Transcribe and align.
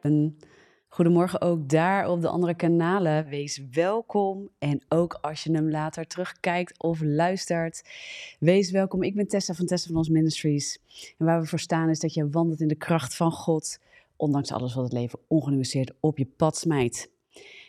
Een 0.00 0.38
goedemorgen 0.88 1.40
ook 1.40 1.68
daar 1.68 2.10
op 2.10 2.20
de 2.20 2.28
andere 2.28 2.54
kanalen. 2.54 3.28
Wees 3.28 3.62
welkom. 3.72 4.48
En 4.58 4.80
ook 4.88 5.18
als 5.20 5.42
je 5.42 5.52
hem 5.52 5.70
later 5.70 6.06
terugkijkt 6.06 6.82
of 6.82 7.00
luistert, 7.02 7.82
wees 8.40 8.70
welkom. 8.70 9.02
Ik 9.02 9.14
ben 9.14 9.28
Tessa 9.28 9.54
van 9.54 9.66
Tessa 9.66 9.86
van 9.86 9.96
Ons 9.96 10.08
Ministries. 10.08 10.78
En 11.18 11.26
waar 11.26 11.40
we 11.40 11.46
voor 11.46 11.58
staan 11.58 11.88
is 11.88 12.00
dat 12.00 12.14
je 12.14 12.30
wandelt 12.30 12.60
in 12.60 12.68
de 12.68 12.74
kracht 12.74 13.16
van 13.16 13.32
God, 13.32 13.78
ondanks 14.16 14.52
alles 14.52 14.74
wat 14.74 14.84
het 14.84 14.92
leven 14.92 15.18
ongenuanceerd 15.26 15.92
op 16.00 16.18
je 16.18 16.26
pad 16.26 16.56
smijt. 16.56 17.10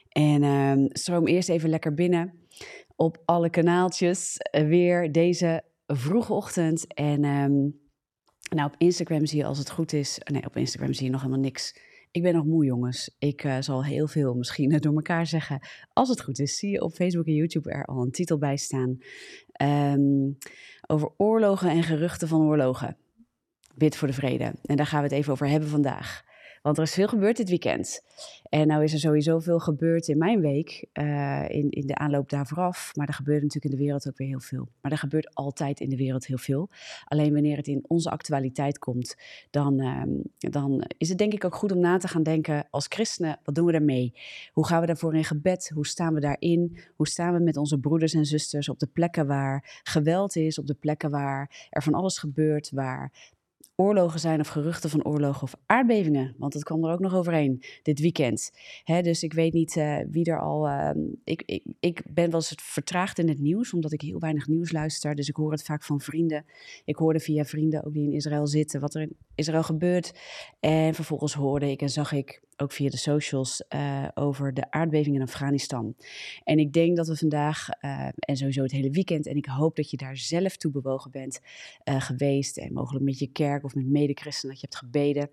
En 0.09 0.43
uh, 0.43 0.85
stroom 0.89 1.27
eerst 1.27 1.49
even 1.49 1.69
lekker 1.69 1.93
binnen 1.93 2.33
op 2.95 3.21
alle 3.25 3.49
kanaaltjes. 3.49 4.37
Uh, 4.51 4.67
weer 4.67 5.11
deze 5.11 5.63
vroege 5.87 6.33
ochtend. 6.33 6.93
En 6.93 7.23
um, 7.23 7.79
nou, 8.55 8.67
op 8.67 8.75
Instagram 8.77 9.25
zie 9.25 9.37
je 9.37 9.45
als 9.45 9.57
het 9.57 9.69
goed 9.69 9.93
is. 9.93 10.19
Nee, 10.31 10.45
op 10.45 10.57
Instagram 10.57 10.93
zie 10.93 11.05
je 11.05 11.11
nog 11.11 11.21
helemaal 11.21 11.43
niks. 11.43 11.75
Ik 12.11 12.21
ben 12.21 12.33
nog 12.33 12.45
moe, 12.45 12.65
jongens. 12.65 13.15
Ik 13.19 13.43
uh, 13.43 13.57
zal 13.59 13.85
heel 13.85 14.07
veel 14.07 14.33
misschien 14.33 14.77
door 14.77 14.95
elkaar 14.95 15.27
zeggen. 15.27 15.59
Als 15.93 16.09
het 16.09 16.21
goed 16.21 16.39
is, 16.39 16.57
zie 16.57 16.69
je 16.71 16.81
op 16.81 16.93
Facebook 16.93 17.25
en 17.25 17.33
YouTube 17.33 17.71
er 17.71 17.85
al 17.85 18.01
een 18.01 18.11
titel 18.11 18.37
bij 18.37 18.57
staan. 18.57 18.97
Um, 19.61 20.37
over 20.87 21.13
oorlogen 21.17 21.69
en 21.69 21.83
geruchten 21.83 22.27
van 22.27 22.41
oorlogen. 22.41 22.97
Bid 23.75 23.95
voor 23.95 24.07
de 24.07 24.13
vrede. 24.13 24.53
En 24.61 24.75
daar 24.75 24.85
gaan 24.85 25.01
we 25.01 25.07
het 25.07 25.17
even 25.17 25.31
over 25.31 25.47
hebben 25.47 25.69
vandaag. 25.69 26.23
Want 26.61 26.77
er 26.77 26.83
is 26.83 26.93
veel 26.93 27.07
gebeurd 27.07 27.37
dit 27.37 27.49
weekend. 27.49 28.01
En 28.49 28.67
nou 28.67 28.83
is 28.83 28.93
er 28.93 28.99
sowieso 28.99 29.39
veel 29.39 29.59
gebeurd 29.59 30.07
in 30.07 30.17
mijn 30.17 30.41
week, 30.41 30.85
uh, 30.93 31.49
in, 31.49 31.69
in 31.69 31.87
de 31.87 31.95
aanloop 31.95 32.29
daar 32.29 32.47
vooraf. 32.47 32.91
Maar 32.95 33.07
er 33.07 33.13
gebeurt 33.13 33.41
natuurlijk 33.41 33.73
in 33.73 33.79
de 33.79 33.83
wereld 33.85 34.07
ook 34.07 34.17
weer 34.17 34.27
heel 34.27 34.39
veel. 34.39 34.67
Maar 34.81 34.91
er 34.91 34.97
gebeurt 34.97 35.35
altijd 35.35 35.79
in 35.79 35.89
de 35.89 35.97
wereld 35.97 36.25
heel 36.25 36.37
veel. 36.37 36.69
Alleen 37.05 37.33
wanneer 37.33 37.57
het 37.57 37.67
in 37.67 37.83
onze 37.87 38.09
actualiteit 38.09 38.79
komt, 38.79 39.15
dan, 39.49 39.81
uh, 39.81 40.03
dan 40.37 40.85
is 40.97 41.09
het 41.09 41.17
denk 41.17 41.33
ik 41.33 41.45
ook 41.45 41.55
goed 41.55 41.71
om 41.71 41.79
na 41.79 41.97
te 41.97 42.07
gaan 42.07 42.23
denken 42.23 42.67
als 42.69 42.85
christenen, 42.87 43.39
wat 43.43 43.55
doen 43.55 43.65
we 43.65 43.71
daarmee? 43.71 44.13
Hoe 44.51 44.67
gaan 44.67 44.81
we 44.81 44.87
daarvoor 44.87 45.15
in 45.15 45.23
gebed? 45.23 45.71
Hoe 45.73 45.87
staan 45.87 46.13
we 46.13 46.19
daarin? 46.19 46.79
Hoe 46.95 47.07
staan 47.07 47.33
we 47.33 47.39
met 47.39 47.57
onze 47.57 47.79
broeders 47.79 48.13
en 48.13 48.25
zusters 48.25 48.69
op 48.69 48.79
de 48.79 48.87
plekken 48.87 49.27
waar 49.27 49.81
geweld 49.83 50.35
is, 50.35 50.59
op 50.59 50.67
de 50.67 50.73
plekken 50.73 51.09
waar 51.09 51.67
er 51.69 51.83
van 51.83 51.93
alles 51.93 52.17
gebeurt, 52.17 52.71
waar 52.71 53.11
oorlogen 53.79 54.19
zijn 54.19 54.39
of 54.39 54.47
geruchten 54.47 54.89
van 54.89 55.05
oorlogen 55.05 55.43
of 55.43 55.55
aardbevingen. 55.65 56.35
Want 56.37 56.53
het 56.53 56.63
kwam 56.63 56.85
er 56.85 56.91
ook 56.91 56.99
nog 56.99 57.15
overheen 57.15 57.63
dit 57.81 57.99
weekend. 57.99 58.51
Hè, 58.83 59.01
dus 59.01 59.23
ik 59.23 59.33
weet 59.33 59.53
niet 59.53 59.75
uh, 59.75 59.97
wie 60.09 60.25
er 60.25 60.39
al. 60.39 60.67
Uh, 60.67 60.89
ik, 61.23 61.43
ik, 61.45 61.63
ik 61.79 62.03
ben 62.13 62.29
wel 62.29 62.39
eens 62.39 62.53
vertraagd 62.55 63.19
in 63.19 63.27
het 63.27 63.39
nieuws, 63.39 63.73
omdat 63.73 63.91
ik 63.91 64.01
heel 64.01 64.19
weinig 64.19 64.47
nieuws 64.47 64.71
luister. 64.71 65.15
Dus 65.15 65.27
ik 65.27 65.35
hoor 65.35 65.51
het 65.51 65.63
vaak 65.63 65.83
van 65.83 66.01
vrienden. 66.01 66.45
Ik 66.85 66.95
hoorde 66.95 67.19
via 67.19 67.43
vrienden 67.43 67.85
ook 67.85 67.93
die 67.93 68.07
in 68.07 68.13
Israël 68.13 68.47
zitten 68.47 68.79
wat 68.79 68.95
er 68.95 69.01
in 69.01 69.15
Israël 69.35 69.63
gebeurt. 69.63 70.13
En 70.59 70.93
vervolgens 70.93 71.33
hoorde 71.33 71.71
ik 71.71 71.81
en 71.81 71.89
zag 71.89 72.11
ik 72.11 72.47
ook 72.61 72.71
via 72.71 72.89
de 72.89 72.97
socials 72.97 73.63
uh, 73.75 74.07
over 74.13 74.53
de 74.53 74.71
aardbeving 74.71 75.15
in 75.15 75.21
Afghanistan. 75.21 75.95
En 76.43 76.59
ik 76.59 76.73
denk 76.73 76.97
dat 76.97 77.07
we 77.07 77.15
vandaag 77.15 77.67
uh, 77.81 78.07
en 78.19 78.37
sowieso 78.37 78.61
het 78.61 78.71
hele 78.71 78.89
weekend, 78.89 79.27
en 79.27 79.35
ik 79.35 79.45
hoop 79.45 79.75
dat 79.75 79.89
je 79.89 79.97
daar 79.97 80.17
zelf 80.17 80.57
toe 80.57 80.71
bewogen 80.71 81.11
bent 81.11 81.39
geweest 81.83 82.57
en 82.57 82.73
mogelijk 82.73 83.05
met 83.05 83.19
je 83.19 83.27
kerk 83.27 83.63
of 83.69 83.75
met 83.75 83.89
medechristenen 83.89 84.55
dat 84.55 84.61
je 84.61 84.67
hebt 84.69 84.85
gebeden. 84.85 85.29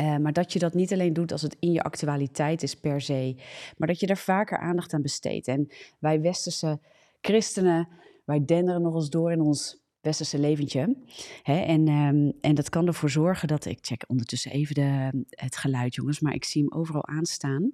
Uh, 0.00 0.16
maar 0.16 0.32
dat 0.32 0.52
je 0.52 0.58
dat 0.58 0.74
niet 0.74 0.92
alleen 0.92 1.12
doet 1.12 1.32
als 1.32 1.42
het 1.42 1.56
in 1.58 1.72
je 1.72 1.82
actualiteit 1.82 2.62
is 2.62 2.74
per 2.74 3.00
se, 3.00 3.34
maar 3.76 3.88
dat 3.88 4.00
je 4.00 4.06
daar 4.06 4.18
vaker 4.18 4.58
aandacht 4.58 4.92
aan 4.92 5.02
besteedt. 5.02 5.48
En 5.48 5.68
wij 5.98 6.20
westerse 6.20 6.80
christenen, 7.20 7.88
wij 8.24 8.44
denderen 8.44 8.82
nog 8.82 8.94
eens 8.94 9.10
door 9.10 9.32
in 9.32 9.40
ons 9.40 9.86
westerse 10.00 10.38
leventje. 10.38 10.96
Hè? 11.42 11.60
En, 11.60 11.88
um, 11.88 12.32
en 12.40 12.54
dat 12.54 12.68
kan 12.68 12.86
ervoor 12.86 13.10
zorgen 13.10 13.48
dat... 13.48 13.64
Ik 13.64 13.78
check 13.80 14.04
ondertussen 14.06 14.50
even 14.50 14.74
de, 14.74 15.24
het 15.30 15.56
geluid, 15.56 15.94
jongens. 15.94 16.20
Maar 16.20 16.34
ik 16.34 16.44
zie 16.44 16.62
hem 16.62 16.72
overal 16.72 17.06
aanstaan. 17.06 17.72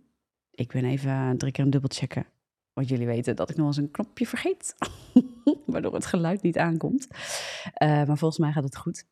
Ik 0.51 0.73
ben 0.73 0.85
even 0.85 1.39
drie 1.39 1.53
keer 1.53 1.65
een 1.65 1.71
dubbel 1.71 1.91
checken. 1.93 2.27
Want 2.75 2.89
jullie 2.89 3.07
weten 3.07 3.37
dat 3.37 3.51
ik 3.51 3.57
nog 3.57 3.67
eens 3.67 3.77
een 3.77 3.91
knopje 3.91 4.27
vergeet. 4.27 4.75
Waardoor 5.67 5.95
het 5.95 6.07
geluid 6.07 6.43
niet 6.43 6.59
aankomt. 6.59 7.07
Uh, 7.13 7.89
maar 7.89 8.19
volgens 8.19 8.39
mij 8.39 8.53
gaat 8.53 8.65
het 8.65 8.77
goed. 8.77 9.05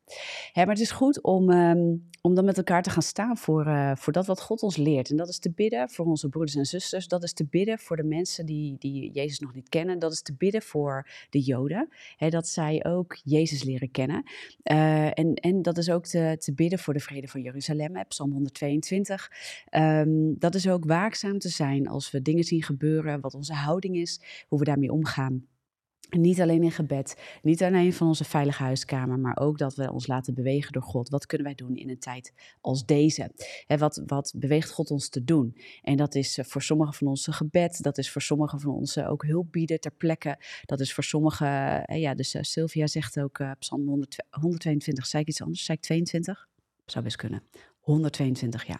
Hè, 0.51 0.65
maar 0.65 0.73
het 0.73 0.83
is 0.83 0.91
goed 0.91 1.21
om, 1.21 1.49
um, 1.49 2.09
om 2.21 2.35
dan 2.35 2.45
met 2.45 2.57
elkaar 2.57 2.83
te 2.83 2.89
gaan 2.89 3.01
staan 3.01 3.37
voor, 3.37 3.67
uh, 3.67 3.95
voor 3.95 4.13
dat 4.13 4.25
wat 4.25 4.41
God 4.41 4.61
ons 4.61 4.77
leert. 4.77 5.09
En 5.09 5.17
dat 5.17 5.29
is 5.29 5.39
te 5.39 5.51
bidden 5.51 5.89
voor 5.89 6.05
onze 6.05 6.29
broeders 6.29 6.55
en 6.55 6.65
zusters. 6.65 7.07
Dat 7.07 7.23
is 7.23 7.33
te 7.33 7.45
bidden 7.45 7.79
voor 7.79 7.95
de 7.95 8.03
mensen 8.03 8.45
die, 8.45 8.75
die 8.79 9.11
Jezus 9.11 9.39
nog 9.39 9.53
niet 9.53 9.69
kennen. 9.69 9.99
Dat 9.99 10.11
is 10.11 10.21
te 10.21 10.33
bidden 10.33 10.61
voor 10.61 11.07
de 11.29 11.39
Joden. 11.39 11.89
Hè, 12.17 12.29
dat 12.29 12.47
zij 12.47 12.85
ook 12.85 13.17
Jezus 13.23 13.63
leren 13.63 13.91
kennen. 13.91 14.23
Uh, 14.63 15.19
en, 15.19 15.33
en 15.33 15.61
dat 15.61 15.77
is 15.77 15.89
ook 15.89 16.05
te, 16.05 16.35
te 16.39 16.53
bidden 16.53 16.79
voor 16.79 16.93
de 16.93 16.99
vrede 16.99 17.27
van 17.27 17.41
Jeruzalem. 17.41 17.95
Hè, 17.95 18.03
Psalm 18.03 18.31
122. 18.31 19.31
Um, 19.71 20.35
dat 20.39 20.55
is 20.55 20.67
ook 20.67 20.85
waakzaam 20.85 21.39
te 21.39 21.49
zijn 21.49 21.87
als 21.87 22.11
we 22.11 22.21
dingen 22.21 22.43
zien 22.43 22.63
gebeuren. 22.63 23.21
Wat 23.21 23.33
houding 23.55 23.95
is. 23.95 24.21
Hoe 24.47 24.59
we 24.59 24.65
daarmee 24.65 24.91
omgaan. 24.91 25.47
Niet 26.09 26.41
alleen 26.41 26.63
in 26.63 26.71
gebed, 26.71 27.39
niet 27.41 27.63
alleen 27.63 27.93
van 27.93 28.07
onze 28.07 28.23
veilige 28.23 28.63
huiskamer, 28.63 29.19
maar 29.19 29.37
ook 29.37 29.57
dat 29.57 29.75
we 29.75 29.91
ons 29.91 30.07
laten 30.07 30.33
bewegen 30.33 30.71
door 30.71 30.81
God. 30.81 31.09
Wat 31.09 31.25
kunnen 31.25 31.47
wij 31.47 31.55
doen 31.55 31.75
in 31.75 31.89
een 31.89 31.99
tijd 31.99 32.33
als 32.61 32.85
deze? 32.85 33.31
En 33.67 33.79
wat, 33.79 34.03
wat 34.05 34.33
beweegt 34.35 34.71
God 34.71 34.91
ons 34.91 35.09
te 35.09 35.23
doen? 35.23 35.57
En 35.81 35.97
dat 35.97 36.15
is 36.15 36.39
voor 36.41 36.61
sommigen 36.61 36.93
van 36.93 37.07
ons 37.07 37.27
gebed, 37.31 37.83
dat 37.83 37.97
is 37.97 38.11
voor 38.11 38.21
sommigen 38.21 38.59
van 38.59 38.71
ons 38.71 38.97
ook 38.97 39.25
hulp 39.25 39.51
bieden 39.51 39.79
ter 39.79 39.91
plekke. 39.91 40.37
Dat 40.65 40.79
is 40.79 40.93
voor 40.93 41.03
sommigen, 41.03 41.47
ja, 41.99 42.13
dus 42.13 42.37
Sylvia 42.41 42.87
zegt 42.87 43.19
ook, 43.19 43.43
Psalm 43.59 43.87
100, 43.87 44.25
122, 44.29 45.05
zei 45.05 45.23
ik 45.23 45.29
iets 45.29 45.41
anders? 45.41 45.65
Zei 45.65 45.77
ik 45.77 45.83
22? 45.83 46.47
Zou 46.85 47.03
best 47.03 47.15
kunnen. 47.15 47.43
122, 47.83 48.65
ja. 48.67 48.79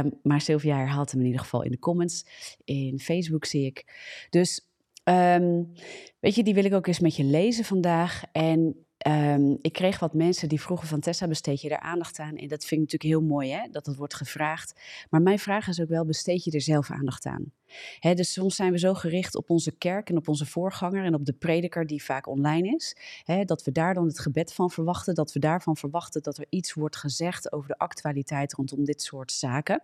Um, 0.00 0.18
maar 0.22 0.40
Sylvia 0.40 0.76
herhaalt 0.76 1.10
hem 1.10 1.20
in 1.20 1.26
ieder 1.26 1.40
geval 1.40 1.62
in 1.62 1.70
de 1.70 1.78
comments. 1.78 2.24
In 2.64 3.00
Facebook 3.00 3.44
zie 3.44 3.66
ik. 3.66 3.84
Dus 4.30 4.66
Um, 5.04 5.72
weet 6.20 6.34
je, 6.34 6.42
die 6.42 6.54
wil 6.54 6.64
ik 6.64 6.74
ook 6.74 6.86
eens 6.86 7.00
met 7.00 7.16
je 7.16 7.24
lezen 7.24 7.64
vandaag. 7.64 8.22
En 8.32 8.86
um, 9.08 9.58
ik 9.60 9.72
kreeg 9.72 9.98
wat 9.98 10.14
mensen 10.14 10.48
die 10.48 10.60
vroegen 10.60 10.88
van 10.88 11.00
Tessa, 11.00 11.28
besteed 11.28 11.60
je 11.60 11.68
daar 11.68 11.80
aandacht 11.80 12.18
aan? 12.18 12.36
En 12.36 12.48
dat 12.48 12.64
vind 12.64 12.80
ik 12.82 12.92
natuurlijk 12.92 13.02
heel 13.20 13.28
mooi, 13.28 13.50
hè, 13.50 13.68
dat 13.70 13.86
het 13.86 13.96
wordt 13.96 14.14
gevraagd. 14.14 14.80
Maar 15.10 15.22
mijn 15.22 15.38
vraag 15.38 15.68
is 15.68 15.80
ook 15.80 15.88
wel, 15.88 16.04
besteed 16.04 16.44
je 16.44 16.50
er 16.50 16.60
zelf 16.60 16.90
aandacht 16.90 17.26
aan? 17.26 17.52
Hè, 17.98 18.14
dus 18.14 18.32
soms 18.32 18.56
zijn 18.56 18.72
we 18.72 18.78
zo 18.78 18.94
gericht 18.94 19.34
op 19.34 19.50
onze 19.50 19.72
kerk 19.72 20.10
en 20.10 20.16
op 20.16 20.28
onze 20.28 20.46
voorganger 20.46 21.04
en 21.04 21.14
op 21.14 21.24
de 21.24 21.32
prediker 21.32 21.86
die 21.86 22.04
vaak 22.04 22.26
online 22.26 22.74
is. 22.74 22.96
Hè, 23.24 23.44
dat 23.44 23.64
we 23.64 23.72
daar 23.72 23.94
dan 23.94 24.06
het 24.06 24.20
gebed 24.20 24.52
van 24.52 24.70
verwachten, 24.70 25.14
dat 25.14 25.32
we 25.32 25.38
daarvan 25.38 25.76
verwachten 25.76 26.22
dat 26.22 26.38
er 26.38 26.46
iets 26.48 26.74
wordt 26.74 26.96
gezegd 26.96 27.52
over 27.52 27.68
de 27.68 27.78
actualiteit 27.78 28.52
rondom 28.52 28.84
dit 28.84 29.02
soort 29.02 29.32
zaken. 29.32 29.82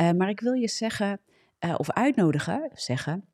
Uh, 0.00 0.10
maar 0.10 0.28
ik 0.28 0.40
wil 0.40 0.52
je 0.52 0.68
zeggen, 0.68 1.20
uh, 1.60 1.74
of 1.78 1.90
uitnodigen, 1.90 2.70
zeggen 2.74 3.24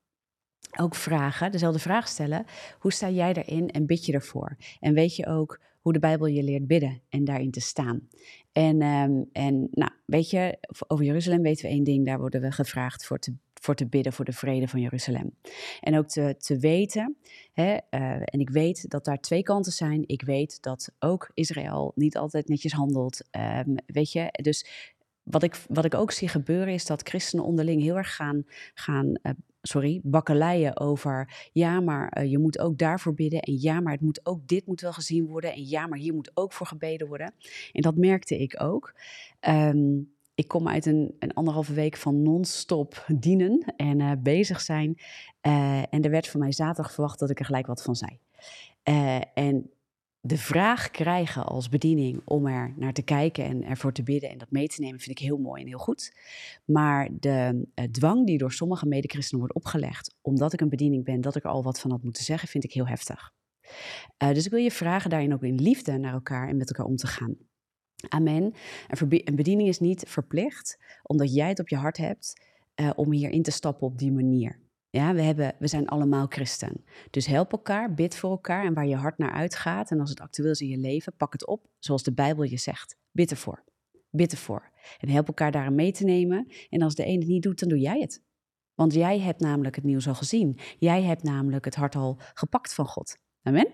ook 0.77 0.95
vragen, 0.95 1.53
dezelfde 1.53 1.79
vraag 1.79 2.09
stellen. 2.09 2.45
Hoe 2.79 2.93
sta 2.93 3.11
jij 3.11 3.33
daarin 3.33 3.71
en 3.71 3.87
bid 3.87 4.05
je 4.05 4.13
ervoor? 4.13 4.57
En 4.81 4.95
weet 4.95 5.17
je 5.17 5.27
ook 5.27 5.61
hoe 5.81 5.93
de 5.93 5.99
Bijbel 5.99 6.27
je 6.27 6.43
leert 6.43 6.67
bidden 6.67 7.03
en 7.09 7.25
daarin 7.25 7.51
te 7.51 7.61
staan? 7.61 8.09
En, 8.53 8.83
um, 8.83 9.29
en 9.33 9.69
nou, 9.71 9.91
weet 10.05 10.31
je, 10.31 10.59
over 10.87 11.05
Jeruzalem 11.05 11.43
weten 11.43 11.65
we 11.65 11.71
één 11.71 11.85
ding, 11.85 12.07
daar 12.07 12.19
worden 12.19 12.41
we 12.41 12.53
gevraagd 12.53 13.07
voor 13.07 13.19
te, 13.19 13.35
voor 13.55 13.75
te 13.75 13.87
bidden 13.87 14.13
voor 14.13 14.25
de 14.25 14.33
vrede 14.33 14.69
van 14.69 14.81
Jeruzalem. 14.81 15.35
En 15.81 15.99
ook 15.99 16.09
te, 16.09 16.35
te 16.39 16.59
weten, 16.59 17.17
hè, 17.53 17.71
uh, 17.91 18.11
en 18.21 18.41
ik 18.41 18.51
weet 18.51 18.91
dat 18.91 19.05
daar 19.05 19.21
twee 19.21 19.43
kanten 19.43 19.73
zijn. 19.73 20.03
Ik 20.07 20.23
weet 20.23 20.63
dat 20.63 20.93
ook 20.99 21.31
Israël 21.35 21.93
niet 21.95 22.17
altijd 22.17 22.49
netjes 22.49 22.73
handelt. 22.73 23.23
Um, 23.67 23.75
weet 23.87 24.13
je, 24.13 24.29
dus 24.43 24.67
wat 25.31 25.43
ik, 25.43 25.57
wat 25.69 25.85
ik 25.85 25.95
ook 25.95 26.11
zie 26.11 26.29
gebeuren 26.29 26.75
is 26.75 26.87
dat 26.87 27.09
christenen 27.09 27.45
onderling 27.45 27.83
heel 27.83 27.97
erg 27.97 28.15
gaan, 28.15 28.45
gaan 28.75 29.07
uh, 29.07 29.33
sorry, 29.63 30.01
bakkeleien 30.03 30.81
over 30.81 31.49
ja, 31.53 31.81
maar 31.81 32.19
uh, 32.19 32.31
je 32.31 32.39
moet 32.39 32.59
ook 32.59 32.79
daarvoor 32.79 33.15
bidden 33.15 33.41
en 33.41 33.61
ja, 33.61 33.81
maar 33.81 33.93
het 33.93 34.03
moet 34.03 34.27
ook 34.27 34.47
dit 34.47 34.67
moet 34.67 34.81
wel 34.81 34.93
gezien 34.93 35.27
worden 35.27 35.53
en 35.53 35.69
ja, 35.69 35.87
maar 35.87 35.99
hier 35.99 36.15
moet 36.15 36.31
ook 36.35 36.53
voor 36.53 36.67
gebeden 36.67 37.09
worden. 37.09 37.35
En 37.73 37.83
dat 37.83 37.97
merkte 37.97 38.39
ik 38.39 38.63
ook. 38.63 38.95
Um, 39.49 40.17
ik 40.35 40.49
kom 40.49 40.69
uit 40.69 40.87
een, 40.87 41.17
een 41.19 41.35
anderhalve 41.35 41.73
week 41.73 41.97
van 41.97 42.23
non-stop 42.23 43.05
dienen 43.15 43.75
en 43.77 44.01
uh, 44.01 44.13
bezig 44.19 44.61
zijn. 44.61 44.99
En 45.91 46.03
er 46.03 46.11
werd 46.11 46.29
van 46.29 46.41
mij 46.41 46.53
zaterdag 46.53 46.93
verwacht 46.93 47.19
dat 47.19 47.31
ik 47.31 47.39
er 47.39 47.45
gelijk 47.45 47.67
wat 47.67 47.83
van 47.83 47.97
zei. 47.97 48.19
en 49.35 49.71
de 50.21 50.39
vraag 50.39 50.91
krijgen 50.91 51.45
als 51.45 51.69
bediening 51.69 52.21
om 52.25 52.47
er 52.47 52.75
naar 52.77 52.93
te 52.93 53.03
kijken 53.03 53.45
en 53.45 53.65
ervoor 53.65 53.93
te 53.93 54.03
bidden 54.03 54.31
en 54.31 54.39
dat 54.39 54.51
mee 54.51 54.69
te 54.69 54.81
nemen, 54.81 55.01
vind 55.01 55.19
ik 55.19 55.27
heel 55.27 55.39
mooi 55.39 55.63
en 55.63 55.69
heel 55.69 55.79
goed. 55.79 56.17
Maar 56.65 57.09
de 57.13 57.67
uh, 57.75 57.85
dwang 57.85 58.27
die 58.27 58.39
door 58.39 58.53
sommige 58.53 58.87
medechristenen 58.87 59.41
wordt 59.41 59.55
opgelegd, 59.55 60.15
omdat 60.21 60.53
ik 60.53 60.61
een 60.61 60.69
bediening 60.69 61.05
ben, 61.05 61.21
dat 61.21 61.37
ik 61.37 61.45
er 61.45 61.51
al 61.51 61.63
wat 61.63 61.81
van 61.81 61.91
had 61.91 62.03
moeten 62.03 62.25
zeggen, 62.25 62.49
vind 62.49 62.65
ik 62.65 62.73
heel 62.73 62.87
heftig. 62.87 63.33
Uh, 64.23 64.33
dus 64.33 64.45
ik 64.45 64.51
wil 64.51 64.61
je 64.61 64.71
vragen 64.71 65.11
daarin 65.11 65.33
ook 65.33 65.43
in 65.43 65.61
liefde 65.61 65.99
naar 65.99 66.13
elkaar 66.13 66.49
en 66.49 66.57
met 66.57 66.69
elkaar 66.69 66.87
om 66.87 66.97
te 66.97 67.07
gaan. 67.07 67.37
Amen. 68.09 68.55
Een 68.89 69.37
bediening 69.37 69.69
is 69.69 69.79
niet 69.79 70.05
verplicht, 70.07 70.79
omdat 71.03 71.35
jij 71.35 71.49
het 71.49 71.61
op 71.61 71.69
je 71.69 71.77
hart 71.77 71.97
hebt, 71.97 72.47
uh, 72.81 72.91
om 72.97 73.13
hierin 73.13 73.43
te 73.43 73.51
stappen 73.51 73.87
op 73.87 73.99
die 73.99 74.13
manier. 74.13 74.61
Ja, 74.91 75.15
we, 75.15 75.23
hebben, 75.23 75.55
we 75.59 75.67
zijn 75.67 75.89
allemaal 75.89 76.27
christen. 76.27 76.85
Dus 77.11 77.27
help 77.27 77.53
elkaar, 77.53 77.95
bid 77.95 78.17
voor 78.17 78.31
elkaar 78.31 78.65
en 78.65 78.75
waar 78.75 78.87
je 78.87 78.97
hart 78.97 79.19
naar 79.19 79.33
uitgaat. 79.33 79.91
En 79.91 80.01
als 80.01 80.11
het 80.11 80.21
actueel 80.21 80.51
is 80.51 80.61
in 80.61 80.69
je 80.69 80.79
leven, 80.79 81.17
pak 81.17 81.33
het 81.33 81.47
op 81.47 81.67
zoals 81.79 82.03
de 82.03 82.13
Bijbel 82.13 82.45
je 82.45 82.57
zegt. 82.57 82.97
Bid 83.13 83.31
ervoor. 83.31 83.65
Bid 84.11 84.33
ervoor. 84.33 84.71
En 84.99 85.09
help 85.09 85.27
elkaar 85.27 85.51
daarin 85.51 85.75
mee 85.75 85.93
te 85.93 86.05
nemen. 86.05 86.47
En 86.69 86.83
als 86.83 86.95
de 86.95 87.05
ene 87.05 87.19
het 87.19 87.29
niet 87.29 87.43
doet, 87.43 87.61
dan 87.61 87.69
doe 87.69 87.79
jij 87.79 88.01
het. 88.01 88.23
Want 88.75 88.95
jij 88.95 89.21
hebt 89.21 89.41
namelijk 89.41 89.75
het 89.75 89.85
nieuws 89.85 90.09
al 90.09 90.15
gezien. 90.15 90.59
Jij 90.79 91.03
hebt 91.03 91.23
namelijk 91.23 91.65
het 91.65 91.75
hart 91.75 91.95
al 91.95 92.21
gepakt 92.35 92.75
van 92.75 92.87
God. 92.87 93.19
Amen? 93.43 93.69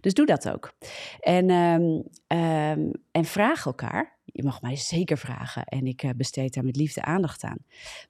Dus 0.00 0.14
doe 0.14 0.26
dat 0.26 0.48
ook. 0.48 0.74
En, 1.20 1.50
um, 1.50 2.04
um, 2.38 2.92
en 3.10 3.24
vraag 3.24 3.66
elkaar. 3.66 4.18
Je 4.24 4.44
mag 4.44 4.62
mij 4.62 4.76
zeker 4.76 5.18
vragen. 5.18 5.64
En 5.64 5.86
ik 5.86 6.02
uh, 6.02 6.10
besteed 6.16 6.54
daar 6.54 6.64
met 6.64 6.76
liefde 6.76 7.02
aandacht 7.02 7.42
aan. 7.42 7.58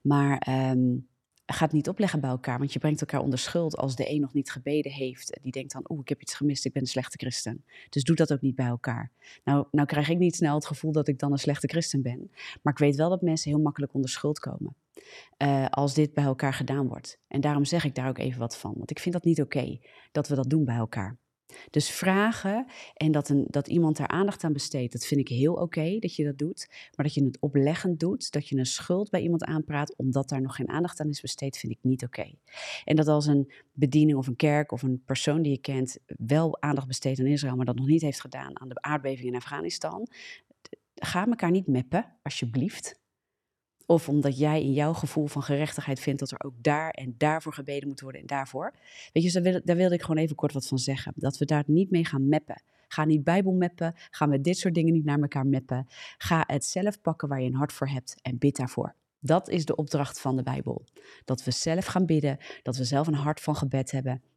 Maar 0.01 0.47
um, 0.71 1.09
ga 1.47 1.65
het 1.65 1.73
niet 1.73 1.89
opleggen 1.89 2.21
bij 2.21 2.31
elkaar. 2.31 2.59
Want 2.59 2.73
je 2.73 2.79
brengt 2.79 3.01
elkaar 3.01 3.21
onder 3.21 3.39
schuld 3.39 3.77
als 3.77 3.97
de 3.97 4.11
een 4.11 4.21
nog 4.21 4.33
niet 4.33 4.51
gebeden 4.51 4.93
heeft. 4.93 5.39
Die 5.43 5.53
denkt 5.53 5.73
dan, 5.73 5.85
oeh, 5.89 6.01
ik 6.01 6.09
heb 6.09 6.21
iets 6.21 6.35
gemist, 6.35 6.65
ik 6.65 6.73
ben 6.73 6.83
een 6.83 6.89
slechte 6.89 7.19
christen. 7.19 7.65
Dus 7.89 8.03
doe 8.03 8.17
dat 8.17 8.33
ook 8.33 8.41
niet 8.41 8.55
bij 8.55 8.67
elkaar. 8.67 9.11
Nou, 9.45 9.67
nou 9.71 9.87
krijg 9.87 10.09
ik 10.09 10.19
niet 10.19 10.37
snel 10.37 10.55
het 10.55 10.67
gevoel 10.67 10.93
dat 10.93 11.09
ik 11.09 11.19
dan 11.19 11.33
een 11.33 11.39
slechte 11.39 11.67
christen 11.67 12.03
ben. 12.03 12.31
Maar 12.63 12.73
ik 12.73 12.79
weet 12.79 12.97
wel 12.97 13.09
dat 13.09 13.23
mensen 13.23 13.51
heel 13.51 13.61
makkelijk 13.61 13.95
onder 13.95 14.11
schuld 14.11 14.39
komen. 14.39 14.75
Uh, 15.39 15.67
als 15.69 15.95
dit 15.95 16.15
bij 16.15 16.25
elkaar 16.25 16.55
gedaan 16.55 16.89
wordt. 16.89 17.19
En 17.29 17.41
daarom 17.41 17.65
zeg 17.65 17.85
ik 17.85 17.95
daar 17.95 18.09
ook 18.09 18.19
even 18.19 18.39
wat 18.39 18.57
van. 18.57 18.75
Want 18.77 18.91
ik 18.91 18.99
vind 18.99 19.15
dat 19.15 19.25
niet 19.25 19.41
oké 19.41 19.79
dat 20.13 20.29
we 20.29 20.35
dat 20.35 20.51
doen 20.51 20.65
bij 20.65 20.77
elkaar. 20.77 21.17
Dus 21.71 21.91
vragen 21.91 22.67
en 22.95 23.13
dat, 23.13 23.29
een, 23.29 23.45
dat 23.49 23.69
iemand 23.69 23.97
daar 23.97 24.09
aandacht 24.09 24.45
aan 24.45 24.53
besteedt, 24.53 24.93
dat 24.93 25.07
vind 25.07 25.21
ik 25.21 25.29
heel 25.29 25.55
oké 25.55 25.99
dat 25.99 26.15
je 26.17 26.25
dat 26.25 26.39
doet. 26.39 26.67
Maar 26.97 27.07
dat 27.07 27.15
je 27.15 27.25
het 27.25 27.41
opleggend 27.41 28.01
doet, 28.01 28.33
dat 28.33 28.49
je 28.49 28.57
een 28.57 28.67
schuld 28.67 29.11
bij 29.11 29.21
iemand 29.21 29.45
aanpraat 29.45 29.97
omdat 29.97 30.29
daar 30.29 30.41
nog 30.41 30.57
geen 30.57 30.69
aandacht 30.69 31.01
aan 31.01 31.09
is 31.09 31.21
besteed, 31.21 31.59
vind 31.59 31.73
ik 31.73 31.79
niet 31.83 32.05
oké. 32.05 32.31
En 32.85 32.97
dat 32.97 33.09
als 33.09 33.27
een 33.27 33.53
bediening 33.73 34.19
of 34.19 34.27
een 34.27 34.37
kerk 34.37 34.73
of 34.73 34.83
een 34.83 35.03
persoon 35.05 35.43
die 35.43 35.53
je 35.53 35.61
kent 35.61 35.99
wel 36.07 36.63
aandacht 36.63 36.87
besteedt 36.87 37.21
aan 37.21 37.27
Israël, 37.27 37.57
maar 37.57 37.67
dat 37.67 37.77
nog 37.77 37.87
niet 37.87 38.03
heeft 38.03 38.21
gedaan 38.21 38.61
aan 38.61 38.69
de 38.69 38.83
aardbeving 38.83 39.29
in 39.29 39.37
Afghanistan, 39.37 40.09
ga 40.95 41.27
elkaar 41.27 41.51
niet 41.51 41.67
meppen, 41.67 42.17
alsjeblieft. 42.23 43.03
Of 43.87 44.09
omdat 44.09 44.39
jij 44.39 44.63
in 44.63 44.73
jouw 44.73 44.93
gevoel 44.93 45.27
van 45.27 45.43
gerechtigheid 45.43 46.01
vindt 46.01 46.21
dat 46.21 46.31
er 46.31 46.45
ook 46.45 46.55
daar 46.63 46.91
en 46.91 47.15
daarvoor 47.19 47.53
gebeden 47.53 47.89
moet 47.89 48.01
worden 48.01 48.21
en 48.21 48.27
daarvoor. 48.27 48.75
Weet 49.13 49.23
je, 49.25 49.33
dus 49.33 49.43
daar, 49.43 49.61
daar 49.65 49.77
wilde 49.77 49.95
ik 49.95 50.01
gewoon 50.01 50.23
even 50.23 50.37
kort 50.37 50.53
wat 50.53 50.67
van 50.67 50.79
zeggen. 50.79 51.13
Dat 51.17 51.39
we 51.39 51.45
daar 51.45 51.65
niet 51.67 51.91
mee 51.91 52.05
gaan 52.05 52.29
meppen. 52.29 52.63
Ga 52.89 53.05
niet 53.05 53.25
Bijbel 53.25 53.53
meppen. 53.53 53.95
Ga 54.11 54.27
met 54.27 54.45
dit 54.45 54.59
soort 54.59 54.75
dingen 54.75 54.93
niet 54.93 55.05
naar 55.05 55.21
elkaar 55.21 55.47
meppen. 55.47 55.87
Ga 56.19 56.45
het 56.47 56.65
zelf 56.65 57.01
pakken 57.01 57.29
waar 57.29 57.41
je 57.41 57.47
een 57.47 57.55
hart 57.55 57.73
voor 57.73 57.89
hebt 57.89 58.15
en 58.23 58.39
bid 58.39 58.57
daarvoor. 58.57 58.95
Dat 59.21 59.49
is 59.49 59.65
de 59.65 59.77
opdracht 59.77 60.21
van 60.21 60.37
de 60.37 60.43
Bijbel. 60.43 60.85
Dat 61.25 61.45
we 61.45 61.51
zelf 61.51 61.85
gaan 61.85 62.07
bidden, 62.07 62.39
dat 62.63 62.77
we 62.77 62.85
zelf 62.85 63.07
een 63.07 63.15
hart 63.15 63.41
van 63.41 63.57
gebed 63.57 63.91
hebben 63.91 64.13
en 64.13 64.34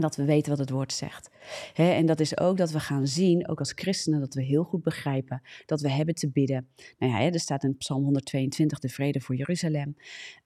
dat 0.00 0.16
we 0.16 0.24
weten 0.24 0.50
wat 0.50 0.58
het 0.58 0.70
woord 0.70 0.92
zegt. 0.92 1.30
en 1.74 2.06
dat 2.06 2.20
is 2.20 2.38
ook 2.38 2.56
dat 2.56 2.70
we 2.70 2.80
gaan 2.80 3.06
zien, 3.06 3.48
ook 3.48 3.58
als 3.58 3.72
christenen, 3.74 4.20
dat 4.20 4.34
we 4.34 4.42
heel 4.42 4.64
goed 4.64 4.82
begrijpen 4.82 5.42
dat 5.66 5.80
we 5.80 5.90
hebben 5.90 6.14
te 6.14 6.30
bidden. 6.30 6.68
Nou 6.98 7.12
ja, 7.12 7.32
er 7.32 7.40
staat 7.40 7.64
in 7.64 7.76
Psalm 7.76 8.02
122 8.02 8.78
de 8.78 8.88
vrede 8.88 9.20
voor 9.20 9.36
Jeruzalem. 9.36 9.96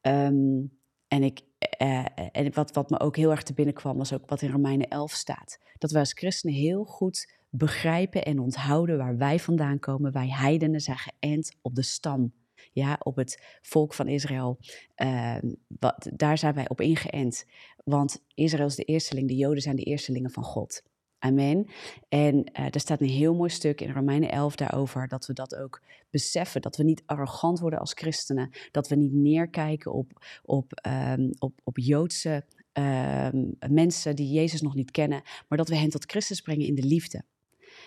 Um, 0.03 0.79
en, 1.09 1.23
ik, 1.23 1.41
uh, 1.83 2.05
en 2.33 2.53
wat, 2.53 2.73
wat 2.73 2.91
me 2.91 3.01
ook 3.01 3.17
heel 3.17 3.31
erg 3.31 3.43
te 3.43 3.55
binnen 3.55 3.75
kwam, 3.75 3.97
was 3.97 4.13
ook 4.13 4.29
wat 4.29 4.43
in 4.43 4.51
Romeinen 4.51 4.89
11 4.89 5.13
staat. 5.13 5.59
Dat 5.79 5.91
we 5.91 5.99
als 5.99 6.13
christenen 6.13 6.55
heel 6.55 6.85
goed 6.85 7.39
begrijpen 7.49 8.25
en 8.25 8.39
onthouden 8.39 8.99
waar 8.99 9.17
wij 9.17 9.39
vandaan 9.39 9.79
komen. 9.79 10.13
Wij 10.13 10.29
heidenen 10.29 10.81
zijn 10.81 10.99
geënt 10.99 11.57
op 11.63 11.75
de 11.75 11.83
stam 11.83 12.33
ja, 12.73 12.99
op 13.03 13.17
het 13.17 13.59
volk 13.63 13.95
van 13.95 14.09
Israël. 14.09 14.59
Uh, 14.97 15.37
wat, 15.79 16.11
daar 16.15 16.39
zijn 16.39 16.55
wij 16.55 16.69
op 16.69 16.81
ingeënt. 16.81 17.45
Want 17.85 18.23
Israël 18.35 18.67
is 18.67 18.75
de 18.75 18.85
eersteling, 18.85 19.29
de 19.29 19.37
Joden 19.37 19.63
zijn 19.63 19.77
de 19.77 19.83
eerstelingen 19.83 20.31
van 20.31 20.45
God. 20.45 20.83
Amen. 21.19 21.67
En 22.09 22.35
uh, 22.35 22.65
er 22.71 22.81
staat 22.81 23.01
een 23.01 23.09
heel 23.09 23.35
mooi 23.35 23.51
stuk 23.51 23.81
in 23.81 23.93
Romeinen 23.93 24.31
11 24.31 24.55
daarover 24.57 25.09
dat 25.09 25.27
we 25.27 25.33
dat 25.33 25.57
ook 25.57 25.83
beseffen. 26.11 26.63
Dat 26.63 26.77
we 26.77 26.83
niet 26.83 27.03
arrogant 27.07 27.61
worden 27.61 27.79
als 27.79 27.93
christenen. 27.93 28.51
Dat 28.71 28.89
we 28.89 28.97
niet 28.97 29.13
neerkijken 29.13 29.93
op, 29.93 30.25
op, 30.43 30.73
um, 30.87 31.31
op, 31.39 31.61
op 31.65 31.79
Joodse 31.79 32.45
um, 32.73 33.57
mensen 33.69 34.17
die 34.17 34.33
Jezus 34.33 34.61
nog 34.61 34.75
niet 34.75 34.91
kennen. 34.91 35.23
Maar 35.49 35.59
dat 35.59 35.69
we 35.69 35.77
hen 35.77 35.91
tot 35.91 36.11
Christus 36.11 36.41
brengen 36.41 36.67
in 36.67 36.75
de 36.75 36.87
liefde. 36.87 37.23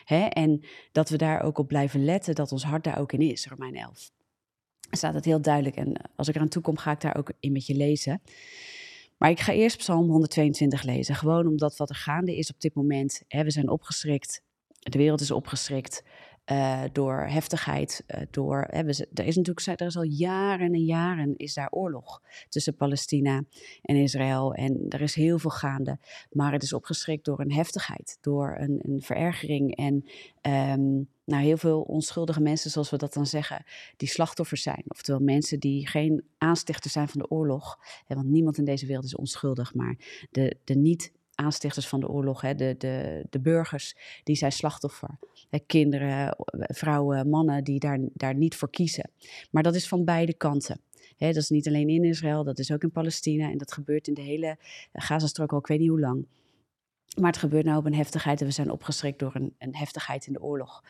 Hè? 0.04 0.26
En 0.26 0.66
dat 0.92 1.10
we 1.10 1.18
daar 1.18 1.42
ook 1.42 1.58
op 1.58 1.68
blijven 1.68 2.04
letten 2.06 2.36
dat 2.36 2.52
ons 2.52 2.64
hart 2.64 2.84
daar 2.84 3.00
ook 3.00 3.12
in 3.12 3.22
is, 3.22 3.48
Romein 3.48 3.76
11 3.76 4.12
staat 4.98 5.14
het 5.14 5.26
heel 5.26 5.42
duidelijk. 5.42 5.76
En 5.76 5.94
als 6.16 6.28
ik 6.28 6.36
eraan 6.36 6.48
toe 6.48 6.62
kom, 6.62 6.78
ga 6.78 6.92
ik 6.92 7.02
daar 7.02 7.18
ook 7.18 7.32
in 7.40 7.52
met 7.52 7.66
je 7.66 7.76
lezen. 7.76 8.22
Maar 9.18 9.30
ik 9.30 9.40
ga 9.40 9.54
eerst 9.54 9.78
Psalm 9.78 10.10
122 10.10 10.84
lezen. 10.84 11.16
Gewoon 11.16 11.48
omdat 11.48 11.78
wat 11.78 11.90
er 11.90 11.96
gaande 11.96 12.38
is 12.38 12.52
op 12.52 12.60
dit 12.60 12.74
moment. 12.74 13.24
Hè, 13.28 13.44
we 13.44 13.52
zijn 13.52 13.70
opgeschrikt. 13.70 14.44
De 14.80 14.98
wereld 14.98 15.22
is 15.22 15.32
opgeschrikt. 15.32 16.04
Uh, 16.52 16.82
door 16.92 17.26
heftigheid, 17.28 18.04
uh, 18.08 18.22
door, 18.30 18.68
hè, 18.70 18.80
er 19.14 19.26
is 19.26 19.36
natuurlijk 19.36 19.80
er 19.80 19.88
is 19.88 19.98
al 19.98 20.04
jaren 20.04 20.74
en 20.74 20.86
jaren 20.86 21.38
is 21.38 21.54
daar 21.54 21.70
oorlog 21.72 22.22
tussen 22.50 22.76
Palestina 22.76 23.44
en 23.82 23.96
Israël 23.96 24.54
en 24.54 24.86
er 24.90 25.02
is 25.02 25.16
heel 25.16 25.40
veel 25.40 25.50
gaande, 25.50 26.00
maar 26.32 26.52
het 26.52 26.64
is 26.64 26.74
opgeschrikt 26.74 27.26
door 27.26 27.40
een 27.40 27.52
heftigheid, 27.52 28.18
door 28.22 28.56
een, 28.60 28.80
een 28.82 29.02
verergering 29.02 29.76
en 29.76 30.06
um, 30.80 31.08
nou, 31.26 31.44
heel 31.44 31.58
veel 31.58 31.82
onschuldige 31.82 32.42
mensen, 32.42 32.72
zoals 32.72 32.90
we 32.90 32.98
dat 32.98 33.14
dan 33.14 33.26
zeggen, 33.26 33.66
die 33.98 34.08
slachtoffers 34.08 34.62
zijn. 34.62 34.84
Oftewel 34.88 35.20
mensen 35.20 35.60
die 35.60 35.88
geen 35.88 36.24
aanstichters 36.38 36.94
zijn 36.94 37.08
van 37.08 37.22
de 37.22 37.30
oorlog. 37.30 37.80
Hè, 38.06 38.16
want 38.16 38.28
niemand 38.28 38.58
in 38.58 38.66
deze 38.66 38.86
wereld 38.86 39.06
is 39.06 39.16
onschuldig, 39.16 39.74
maar 39.74 39.98
de, 40.32 40.58
de 40.64 40.76
niet 40.76 41.12
aanstichters 41.36 41.88
van 41.88 42.00
de 42.00 42.08
oorlog, 42.08 42.42
hè, 42.42 42.56
de, 42.56 42.76
de, 42.78 43.26
de 43.30 43.40
burgers, 43.40 43.96
die 44.24 44.36
zijn 44.36 44.52
slachtoffer. 44.52 45.18
Hè, 45.50 45.60
kinderen, 45.60 46.36
vrouwen, 46.58 47.30
mannen 47.30 47.64
die 47.64 47.80
daar, 47.80 48.00
daar 48.14 48.36
niet 48.36 48.56
voor 48.56 48.70
kiezen. 48.70 49.10
Maar 49.52 49.64
dat 49.64 49.76
is 49.76 49.88
van 49.88 50.04
beide 50.04 50.34
kanten. 50.34 50.82
Dat 51.18 51.36
is 51.36 51.50
niet 51.50 51.68
alleen 51.68 51.90
in 51.90 52.04
Israël, 52.04 52.44
dat 52.44 52.60
is 52.60 52.72
ook 52.72 52.84
in 52.84 52.92
Palestina 52.92 53.52
en 53.52 53.58
dat 53.58 53.74
gebeurt 53.74 54.08
in 54.08 54.14
de 54.14 54.22
hele 54.22 54.58
Gazastrook 54.94 55.52
al 55.52 55.60
ik 55.60 55.68
weet 55.68 55.80
niet 55.80 55.90
hoe 55.90 56.00
lang. 56.00 56.26
Maar 57.16 57.32
het 57.32 57.40
gebeurt 57.40 57.66
nou 57.66 57.78
op 57.78 57.86
een 57.86 57.94
heftigheid 57.94 58.42
en 58.42 58.48
we 58.48 58.54
zijn 58.54 58.72
opgeschrikt 58.72 59.20
door 59.20 59.36
een, 59.36 59.56
een, 59.58 59.76
heftigheid 59.76 60.28
in 60.28 60.34
de 60.34 60.42
oorlog. 60.42 60.84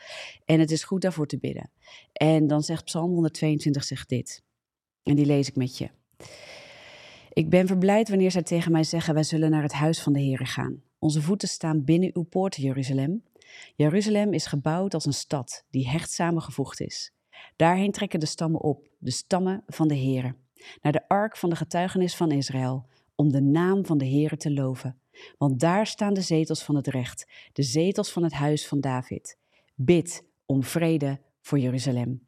En 0.44 0.60
het 0.60 0.70
is 0.70 0.84
goed 0.84 1.02
daarvoor 1.02 1.26
te 1.26 1.38
bidden. 1.38 1.70
En 2.12 2.46
dan 2.46 2.62
zegt 2.62 2.84
Psalm 2.84 3.10
122 3.10 3.84
zegt 3.84 4.08
dit. 4.08 4.42
En 5.02 5.14
die 5.14 5.26
lees 5.26 5.48
ik 5.48 5.56
met 5.56 5.78
je. 5.78 5.90
Ik 7.32 7.50
ben 7.50 7.66
verblijd 7.66 8.08
wanneer 8.08 8.30
zij 8.30 8.42
tegen 8.42 8.72
mij 8.72 8.84
zeggen: 8.84 9.14
Wij 9.14 9.22
zullen 9.22 9.50
naar 9.50 9.62
het 9.62 9.72
huis 9.72 10.00
van 10.00 10.12
de 10.12 10.20
Heer 10.20 10.46
gaan. 10.46 10.82
Onze 10.98 11.22
voeten 11.22 11.48
staan 11.48 11.84
binnen 11.84 12.10
uw 12.14 12.22
poorten, 12.22 12.62
Jeruzalem. 12.62 13.22
Jeruzalem 13.74 14.32
is 14.32 14.46
gebouwd 14.46 14.94
als 14.94 15.06
een 15.06 15.12
stad 15.12 15.64
die 15.70 15.88
hecht 15.88 16.10
samengevoegd 16.10 16.80
is. 16.80 17.12
Daarheen 17.56 17.92
trekken 17.92 18.20
de 18.20 18.26
stammen 18.26 18.60
op, 18.60 18.88
de 18.98 19.10
stammen 19.10 19.62
van 19.66 19.88
de 19.88 19.94
Heer, 19.94 20.36
naar 20.82 20.92
de 20.92 21.08
ark 21.08 21.36
van 21.36 21.50
de 21.50 21.56
getuigenis 21.56 22.16
van 22.16 22.30
Israël, 22.30 22.86
om 23.14 23.32
de 23.32 23.42
naam 23.42 23.86
van 23.86 23.98
de 23.98 24.04
Heer 24.04 24.36
te 24.36 24.52
loven. 24.52 24.98
Want 25.38 25.60
daar 25.60 25.86
staan 25.86 26.14
de 26.14 26.20
zetels 26.20 26.62
van 26.62 26.76
het 26.76 26.86
recht, 26.86 27.30
de 27.52 27.62
zetels 27.62 28.12
van 28.12 28.22
het 28.22 28.32
huis 28.32 28.66
van 28.68 28.80
David. 28.80 29.38
Bid 29.74 30.24
om 30.46 30.62
vrede 30.62 31.20
voor 31.40 31.58
Jeruzalem. 31.58 32.26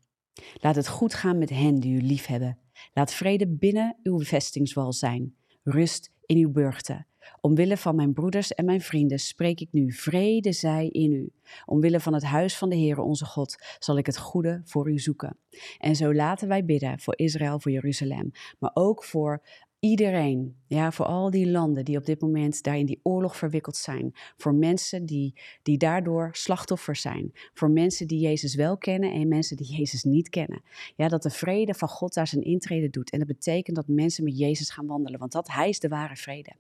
Laat 0.55 0.77
het 0.77 0.89
goed 0.89 1.15
gaan 1.15 1.39
met 1.39 1.51
hen 1.51 1.81
die 1.81 1.95
u 1.95 2.01
lief 2.03 2.27
hebben. 2.27 2.59
Laat 2.93 3.13
vrede 3.13 3.49
binnen 3.49 3.97
uw 4.03 4.21
vestingswal 4.21 4.93
zijn, 4.93 5.37
rust 5.63 6.13
in 6.27 6.37
uw 6.37 6.51
burchten. 6.51 7.07
Omwille 7.41 7.77
van 7.77 7.95
mijn 7.95 8.13
broeders 8.13 8.55
en 8.55 8.65
mijn 8.65 8.81
vrienden 8.81 9.19
spreek 9.19 9.61
ik 9.61 9.69
nu, 9.73 9.93
vrede 9.93 10.53
zij 10.53 10.89
in 10.89 11.13
u. 11.13 11.33
Omwille 11.65 12.01
van 12.01 12.15
het 12.15 12.23
huis 12.23 12.57
van 12.57 12.69
de 12.69 12.77
Heere 12.77 13.03
onze 13.03 13.25
God 13.25 13.57
zal 13.79 13.99
ik 13.99 14.07
het 14.07 14.19
goede 14.19 14.61
voor 14.65 14.91
u 14.91 14.99
zoeken. 14.99 15.39
En 15.79 15.97
zo 15.97 16.15
laten 16.15 16.49
wij 16.49 16.65
bidden 16.65 17.01
voor 17.01 17.19
Israël, 17.19 17.61
voor 17.61 17.73
Jeruzalem, 17.73 18.31
maar 18.59 18.71
ook 18.75 19.05
voor 19.05 19.43
iedereen, 19.81 20.57
ja, 20.67 20.93
voor 20.93 21.07
al 21.07 21.31
die 21.31 21.51
landen 21.51 21.85
die 21.85 21.97
op 21.97 22.05
dit 22.05 22.21
moment 22.21 22.63
daar 22.63 22.79
in 22.79 22.87
die 22.87 23.01
oorlog 23.03 23.37
verwikkeld 23.37 23.77
zijn, 23.77 24.13
voor 24.37 24.55
mensen 24.55 25.07
die, 25.07 25.41
die 25.63 25.79
daardoor 25.79 26.29
slachtoffers 26.33 27.01
zijn, 27.01 27.33
voor 27.55 27.71
mensen 27.71 28.07
die 28.07 28.21
Jezus 28.21 28.55
wel 28.55 28.79
kennen 28.79 29.13
en 29.13 29.29
mensen 29.29 29.57
die 29.57 29.77
Jezus 29.77 30.03
niet 30.03 30.29
kennen. 30.29 30.63
Ja, 30.97 31.09
dat 31.09 31.23
de 31.23 31.31
vrede 31.31 31.75
van 31.75 31.89
God 31.89 32.15
daar 32.15 32.27
zijn 32.27 32.43
intrede 32.43 32.91
doet. 32.91 33.11
En 33.11 33.19
dat 33.19 33.29
betekent 33.29 33.77
dat 33.77 33.89
mensen 33.89 34.25
met 34.25 34.39
Jezus 34.39 34.71
gaan 34.71 34.87
wandelen, 34.87 35.19
want 35.19 35.33
dat, 35.33 35.49
hij 35.49 35.69
is 35.69 35.81
de 35.81 35.89
ware 35.89 36.17
vrede. 36.17 36.53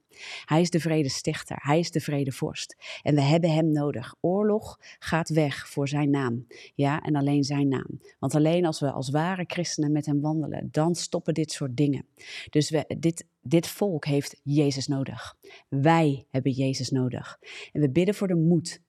Hij 0.44 0.60
is 0.60 0.70
de 0.70 0.80
vredestichter, 0.80 1.56
hij 1.60 1.78
is 1.78 1.90
de 1.90 2.00
vredevorst. 2.00 2.76
En 3.02 3.14
we 3.14 3.20
hebben 3.20 3.50
hem 3.50 3.72
nodig. 3.72 4.14
Oorlog 4.20 4.78
gaat 4.98 5.28
weg 5.28 5.68
voor 5.68 5.88
zijn 5.88 6.10
naam, 6.10 6.46
ja, 6.74 7.02
en 7.02 7.16
alleen 7.16 7.44
zijn 7.44 7.68
naam. 7.68 8.00
Want 8.18 8.34
alleen 8.34 8.66
als 8.66 8.80
we 8.80 8.90
als 8.92 9.10
ware 9.10 9.44
christenen 9.46 9.92
met 9.92 10.06
hem 10.06 10.20
wandelen, 10.20 10.68
dan 10.70 10.94
stoppen 10.94 11.34
dit 11.34 11.52
soort 11.52 11.76
dingen. 11.76 12.06
Dus 12.50 12.72
dit, 12.98 13.26
dit 13.40 13.66
volk 13.66 14.04
heeft 14.04 14.40
Jezus 14.42 14.86
nodig. 14.86 15.36
Wij 15.68 16.26
hebben 16.30 16.52
Jezus 16.52 16.90
nodig. 16.90 17.38
En 17.72 17.80
we 17.80 17.90
bidden 17.90 18.14
voor 18.14 18.28
de 18.28 18.34
moed 18.34 18.84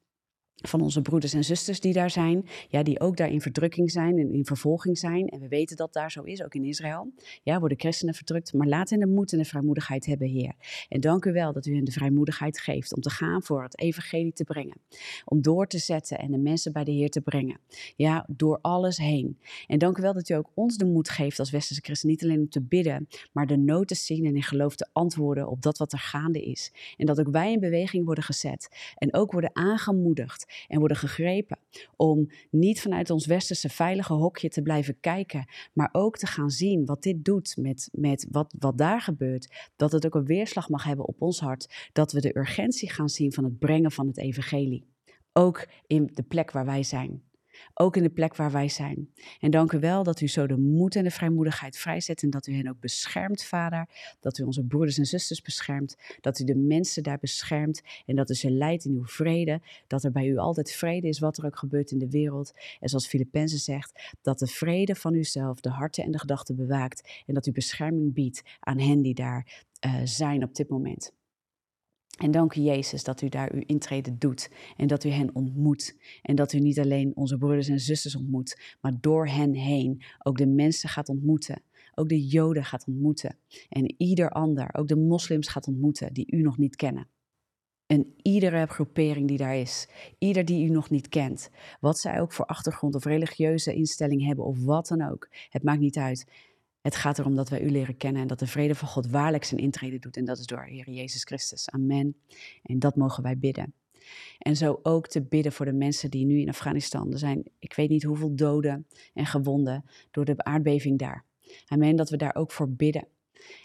van 0.61 0.81
onze 0.81 1.01
broeders 1.01 1.33
en 1.33 1.43
zusters 1.43 1.79
die 1.79 1.93
daar 1.93 2.09
zijn, 2.09 2.45
ja, 2.69 2.83
die 2.83 2.99
ook 2.99 3.17
daar 3.17 3.29
in 3.29 3.41
verdrukking 3.41 3.91
zijn 3.91 4.17
en 4.17 4.33
in 4.33 4.45
vervolging 4.45 4.97
zijn. 4.97 5.27
En 5.27 5.39
we 5.39 5.47
weten 5.47 5.77
dat 5.77 5.93
daar 5.93 6.11
zo 6.11 6.23
is, 6.23 6.43
ook 6.43 6.55
in 6.55 6.63
Israël. 6.63 7.13
Ja, 7.43 7.59
worden 7.59 7.79
christenen 7.79 8.13
verdrukt, 8.13 8.53
maar 8.53 8.67
laat 8.67 8.89
hen 8.89 8.99
de 8.99 9.07
moed 9.07 9.31
en 9.31 9.37
de 9.37 9.45
vrijmoedigheid 9.45 10.05
hebben, 10.05 10.27
Heer. 10.27 10.53
En 10.89 11.01
dank 11.01 11.25
u 11.25 11.31
wel 11.31 11.53
dat 11.53 11.65
u 11.65 11.75
hen 11.75 11.83
de 11.83 11.91
vrijmoedigheid 11.91 12.59
geeft 12.59 12.95
om 12.95 13.01
te 13.01 13.09
gaan 13.09 13.43
voor 13.43 13.63
het 13.63 13.79
evangelie 13.79 14.33
te 14.33 14.43
brengen. 14.43 14.77
Om 15.25 15.41
door 15.41 15.67
te 15.67 15.77
zetten 15.77 16.19
en 16.19 16.31
de 16.31 16.37
mensen 16.37 16.73
bij 16.73 16.83
de 16.83 16.91
Heer 16.91 17.09
te 17.09 17.21
brengen. 17.21 17.59
Ja, 17.95 18.25
door 18.27 18.59
alles 18.61 18.97
heen. 18.97 19.39
En 19.67 19.79
dank 19.79 19.97
u 19.97 20.01
wel 20.01 20.13
dat 20.13 20.29
u 20.29 20.33
ook 20.33 20.51
ons 20.53 20.77
de 20.77 20.85
moed 20.85 21.09
geeft 21.09 21.39
als 21.39 21.51
westerse 21.51 21.81
christen, 21.81 22.09
niet 22.09 22.23
alleen 22.23 22.39
om 22.39 22.49
te 22.49 22.61
bidden, 22.61 23.07
maar 23.31 23.47
de 23.47 23.57
nood 23.57 23.87
te 23.87 23.95
zien 23.95 24.25
en 24.25 24.35
in 24.35 24.43
geloof 24.43 24.75
te 24.75 24.89
antwoorden 24.91 25.47
op 25.47 25.61
dat 25.61 25.77
wat 25.77 25.93
er 25.93 25.99
gaande 25.99 26.41
is. 26.41 26.71
En 26.97 27.05
dat 27.05 27.19
ook 27.19 27.29
wij 27.29 27.51
in 27.51 27.59
beweging 27.59 28.05
worden 28.05 28.23
gezet 28.23 28.93
en 28.95 29.13
ook 29.13 29.31
worden 29.31 29.55
aangemoedigd 29.55 30.46
en 30.67 30.79
worden 30.79 30.97
gegrepen. 30.97 31.59
Om 31.95 32.29
niet 32.51 32.81
vanuit 32.81 33.09
ons 33.09 33.25
westerse 33.25 33.69
veilige 33.69 34.13
hokje 34.13 34.49
te 34.49 34.61
blijven 34.61 34.99
kijken, 34.99 35.45
maar 35.73 35.89
ook 35.91 36.17
te 36.17 36.27
gaan 36.27 36.49
zien 36.49 36.85
wat 36.85 37.03
dit 37.03 37.25
doet 37.25 37.57
met, 37.57 37.89
met 37.91 38.27
wat, 38.31 38.55
wat 38.59 38.77
daar 38.77 39.01
gebeurt. 39.01 39.71
Dat 39.75 39.91
het 39.91 40.05
ook 40.05 40.15
een 40.15 40.25
weerslag 40.25 40.69
mag 40.69 40.83
hebben 40.83 41.07
op 41.07 41.21
ons 41.21 41.39
hart. 41.39 41.89
Dat 41.93 42.11
we 42.11 42.21
de 42.21 42.37
urgentie 42.37 42.91
gaan 42.91 43.09
zien 43.09 43.33
van 43.33 43.43
het 43.43 43.59
brengen 43.59 43.91
van 43.91 44.07
het 44.07 44.17
evangelie. 44.17 44.85
Ook 45.33 45.67
in 45.87 46.09
de 46.13 46.23
plek 46.23 46.51
waar 46.51 46.65
wij 46.65 46.83
zijn. 46.83 47.26
Ook 47.73 47.95
in 47.95 48.03
de 48.03 48.09
plek 48.09 48.35
waar 48.35 48.51
wij 48.51 48.69
zijn. 48.69 49.09
En 49.39 49.51
dank 49.51 49.71
u 49.71 49.79
wel 49.79 50.03
dat 50.03 50.21
u 50.21 50.27
zo 50.27 50.47
de 50.47 50.57
moed 50.57 50.95
en 50.95 51.03
de 51.03 51.11
vrijmoedigheid 51.11 51.77
vrijzet 51.77 52.23
en 52.23 52.29
dat 52.29 52.47
u 52.47 52.55
hen 52.55 52.67
ook 52.67 52.79
beschermt, 52.79 53.43
Vader. 53.43 53.89
Dat 54.19 54.37
u 54.37 54.43
onze 54.43 54.63
broeders 54.63 54.97
en 54.97 55.05
zusters 55.05 55.41
beschermt. 55.41 55.95
Dat 56.21 56.39
u 56.39 56.43
de 56.43 56.55
mensen 56.55 57.03
daar 57.03 57.17
beschermt 57.19 57.81
en 58.05 58.15
dat 58.15 58.29
u 58.29 58.33
ze 58.33 58.51
leidt 58.51 58.85
in 58.85 58.93
uw 58.93 59.05
vrede. 59.05 59.61
Dat 59.87 60.03
er 60.03 60.11
bij 60.11 60.27
u 60.27 60.37
altijd 60.37 60.71
vrede 60.71 61.07
is, 61.07 61.19
wat 61.19 61.37
er 61.37 61.45
ook 61.45 61.57
gebeurt 61.57 61.91
in 61.91 61.99
de 61.99 62.09
wereld. 62.09 62.53
En 62.79 62.89
zoals 62.89 63.07
Filippenzen 63.07 63.59
zegt, 63.59 64.15
dat 64.21 64.39
de 64.39 64.47
vrede 64.47 64.95
van 64.95 65.13
uzelf 65.13 65.59
de 65.59 65.69
harten 65.69 66.03
en 66.03 66.11
de 66.11 66.19
gedachten 66.19 66.55
bewaakt. 66.55 67.23
En 67.25 67.33
dat 67.33 67.47
u 67.47 67.51
bescherming 67.51 68.13
biedt 68.13 68.41
aan 68.59 68.79
hen 68.79 69.01
die 69.01 69.13
daar 69.13 69.65
uh, 69.85 70.01
zijn 70.03 70.43
op 70.43 70.55
dit 70.55 70.69
moment. 70.69 71.11
En 72.17 72.31
dank 72.31 72.55
u 72.55 72.61
Jezus 72.61 73.03
dat 73.03 73.21
u 73.21 73.29
daar 73.29 73.53
uw 73.53 73.63
intrede 73.65 74.17
doet 74.17 74.49
en 74.77 74.87
dat 74.87 75.03
u 75.03 75.09
hen 75.09 75.35
ontmoet. 75.35 75.97
En 76.21 76.35
dat 76.35 76.53
u 76.53 76.59
niet 76.59 76.79
alleen 76.79 77.15
onze 77.15 77.37
broeders 77.37 77.67
en 77.67 77.79
zusters 77.79 78.15
ontmoet, 78.15 78.75
maar 78.81 78.93
door 79.01 79.27
hen 79.27 79.53
heen 79.53 80.03
ook 80.23 80.37
de 80.37 80.47
mensen 80.47 80.89
gaat 80.89 81.09
ontmoeten. 81.09 81.61
Ook 81.95 82.09
de 82.09 82.27
Joden 82.27 82.65
gaat 82.65 82.87
ontmoeten. 82.87 83.37
En 83.69 83.93
ieder 83.97 84.29
ander, 84.29 84.69
ook 84.73 84.87
de 84.87 84.95
moslims 84.95 85.47
gaat 85.47 85.67
ontmoeten 85.67 86.13
die 86.13 86.31
u 86.31 86.41
nog 86.41 86.57
niet 86.57 86.75
kennen. 86.75 87.07
En 87.85 88.13
iedere 88.21 88.65
groepering 88.65 89.27
die 89.27 89.37
daar 89.37 89.55
is, 89.55 89.87
ieder 90.17 90.45
die 90.45 90.65
u 90.65 90.69
nog 90.69 90.89
niet 90.89 91.09
kent, 91.09 91.49
wat 91.79 91.99
zij 91.99 92.21
ook 92.21 92.31
voor 92.31 92.45
achtergrond 92.45 92.95
of 92.95 93.03
religieuze 93.05 93.73
instelling 93.73 94.25
hebben 94.25 94.45
of 94.45 94.63
wat 94.63 94.87
dan 94.87 95.09
ook, 95.09 95.29
het 95.49 95.63
maakt 95.63 95.79
niet 95.79 95.97
uit. 95.97 96.25
Het 96.81 96.95
gaat 96.95 97.19
erom 97.19 97.35
dat 97.35 97.49
wij 97.49 97.61
u 97.61 97.69
leren 97.69 97.97
kennen 97.97 98.21
en 98.21 98.27
dat 98.27 98.39
de 98.39 98.47
vrede 98.47 98.75
van 98.75 98.87
God 98.87 99.07
waarlijk 99.07 99.43
zijn 99.43 99.59
intrede 99.59 99.99
doet. 99.99 100.17
En 100.17 100.25
dat 100.25 100.37
is 100.37 100.45
door 100.45 100.63
Heer 100.63 100.89
Jezus 100.89 101.23
Christus. 101.23 101.69
Amen. 101.69 102.15
En 102.63 102.79
dat 102.79 102.95
mogen 102.95 103.23
wij 103.23 103.37
bidden. 103.37 103.73
En 104.37 104.55
zo 104.55 104.79
ook 104.83 105.07
te 105.07 105.21
bidden 105.21 105.51
voor 105.51 105.65
de 105.65 105.73
mensen 105.73 106.09
die 106.11 106.25
nu 106.25 106.39
in 106.39 106.49
Afghanistan. 106.49 107.11
Er 107.11 107.19
zijn, 107.19 107.43
ik 107.59 107.73
weet 107.73 107.89
niet 107.89 108.03
hoeveel 108.03 108.35
doden 108.35 108.87
en 109.13 109.25
gewonden 109.25 109.85
door 110.11 110.25
de 110.25 110.43
aardbeving 110.43 110.99
daar. 110.99 111.25
Amen, 111.65 111.95
dat 111.95 112.09
we 112.09 112.17
daar 112.17 112.35
ook 112.35 112.51
voor 112.51 112.69
bidden. 112.69 113.07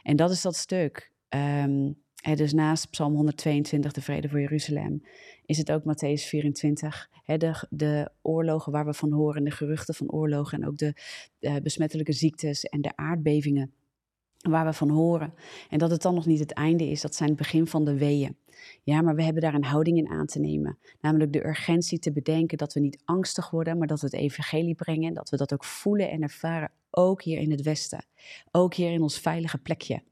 En 0.03 0.17
dat 0.17 0.31
is 0.31 0.43
dat 0.43 0.57
stuk. 0.57 1.13
Um, 1.29 2.03
dus 2.23 2.53
naast 2.53 2.91
Psalm 2.91 3.15
122, 3.15 3.93
de 3.93 4.01
vrede 4.01 4.29
voor 4.29 4.41
Jeruzalem, 4.41 5.03
is 5.47 5.59
het 5.59 5.73
ook 5.73 5.83
Matthäus 5.83 6.23
24. 6.29 7.09
de, 7.25 7.67
de 7.71 8.11
oorlogen 8.23 8.73
waar 8.73 8.87
we 8.87 8.95
van 8.95 9.13
horen, 9.13 9.45
de 9.45 9.51
geruchten 9.51 9.95
van 9.95 10.11
oorlogen 10.11 10.61
en 10.61 10.69
ook 10.69 10.79
de 10.79 10.95
uh, 11.41 11.57
besmettelijke 11.63 12.13
ziektes 12.13 12.65
en 12.65 12.81
de 12.81 12.97
aardbevingen 12.97 13.73
waar 14.43 14.65
we 14.65 14.73
van 14.73 14.91
horen. 14.91 15.35
En 15.69 15.79
dat 15.79 15.91
het 15.91 16.03
dan 16.03 16.15
nog 16.15 16.27
niet 16.27 16.39
het 16.39 16.53
einde 16.53 16.91
is, 16.91 17.01
dat 17.01 17.15
zijn 17.15 17.29
het 17.29 17.39
begin 17.39 17.67
van 17.67 17.85
de 17.85 17.99
weeën. 17.99 18.37
Ja, 18.83 19.03
maar 19.03 19.15
we 19.15 19.23
hebben 19.23 19.43
daar 19.43 19.55
een 19.55 19.65
houding 19.65 19.99
in 19.99 20.09
aan 20.09 20.27
te 20.27 20.39
nemen. 20.39 20.79
Namelijk 21.01 21.33
de 21.33 21.47
urgentie 21.47 21.99
te 21.99 22.13
bedenken 22.13 22.59
dat 22.59 22.73
we 22.73 22.81
niet 22.81 23.03
angstig 23.05 23.51
worden, 23.51 23.79
maar 23.79 23.87
dat 23.87 24.01
we 24.01 24.07
het 24.07 24.15
evangelie 24.15 24.75
brengen. 24.75 25.09
En 25.09 25.15
dat 25.15 25.31
we 25.31 25.37
dat 25.37 25.53
ook 25.53 25.65
voelen 25.65 26.11
en 26.11 26.23
ervaren, 26.23 26.71
ook 26.91 27.23
hier 27.23 27.39
in 27.39 27.51
het 27.51 27.63
Westen. 27.63 28.05
Ook 28.51 28.75
hier 28.75 28.93
in 28.93 29.03
ons 29.03 29.19
veilige 29.19 29.59
plekje. 29.59 30.03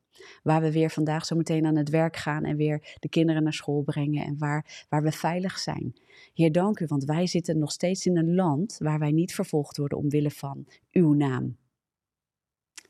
Waar 0.43 0.61
we 0.61 0.73
weer 0.73 0.91
vandaag 0.91 1.27
zo 1.27 1.37
meteen 1.37 1.67
aan 1.67 1.77
het 1.77 1.89
werk 1.89 2.17
gaan 2.17 2.45
en 2.45 2.57
weer 2.57 2.97
de 2.99 3.09
kinderen 3.09 3.43
naar 3.43 3.53
school 3.53 3.83
brengen 3.83 4.25
en 4.25 4.39
waar, 4.39 4.87
waar 4.89 5.03
we 5.03 5.12
veilig 5.12 5.59
zijn. 5.59 5.95
Heer, 6.35 6.53
dank 6.53 6.81
u, 6.81 6.87
want 6.87 7.05
wij 7.05 7.27
zitten 7.27 7.59
nog 7.59 7.73
steeds 7.73 8.07
in 8.07 8.17
een 8.17 8.35
land 8.35 8.77
waar 8.79 8.99
wij 8.99 9.12
niet 9.12 9.35
vervolgd 9.35 9.77
worden 9.77 9.99
omwille 9.99 10.31
van 10.31 10.67
uw 10.93 11.12
naam. 11.12 11.57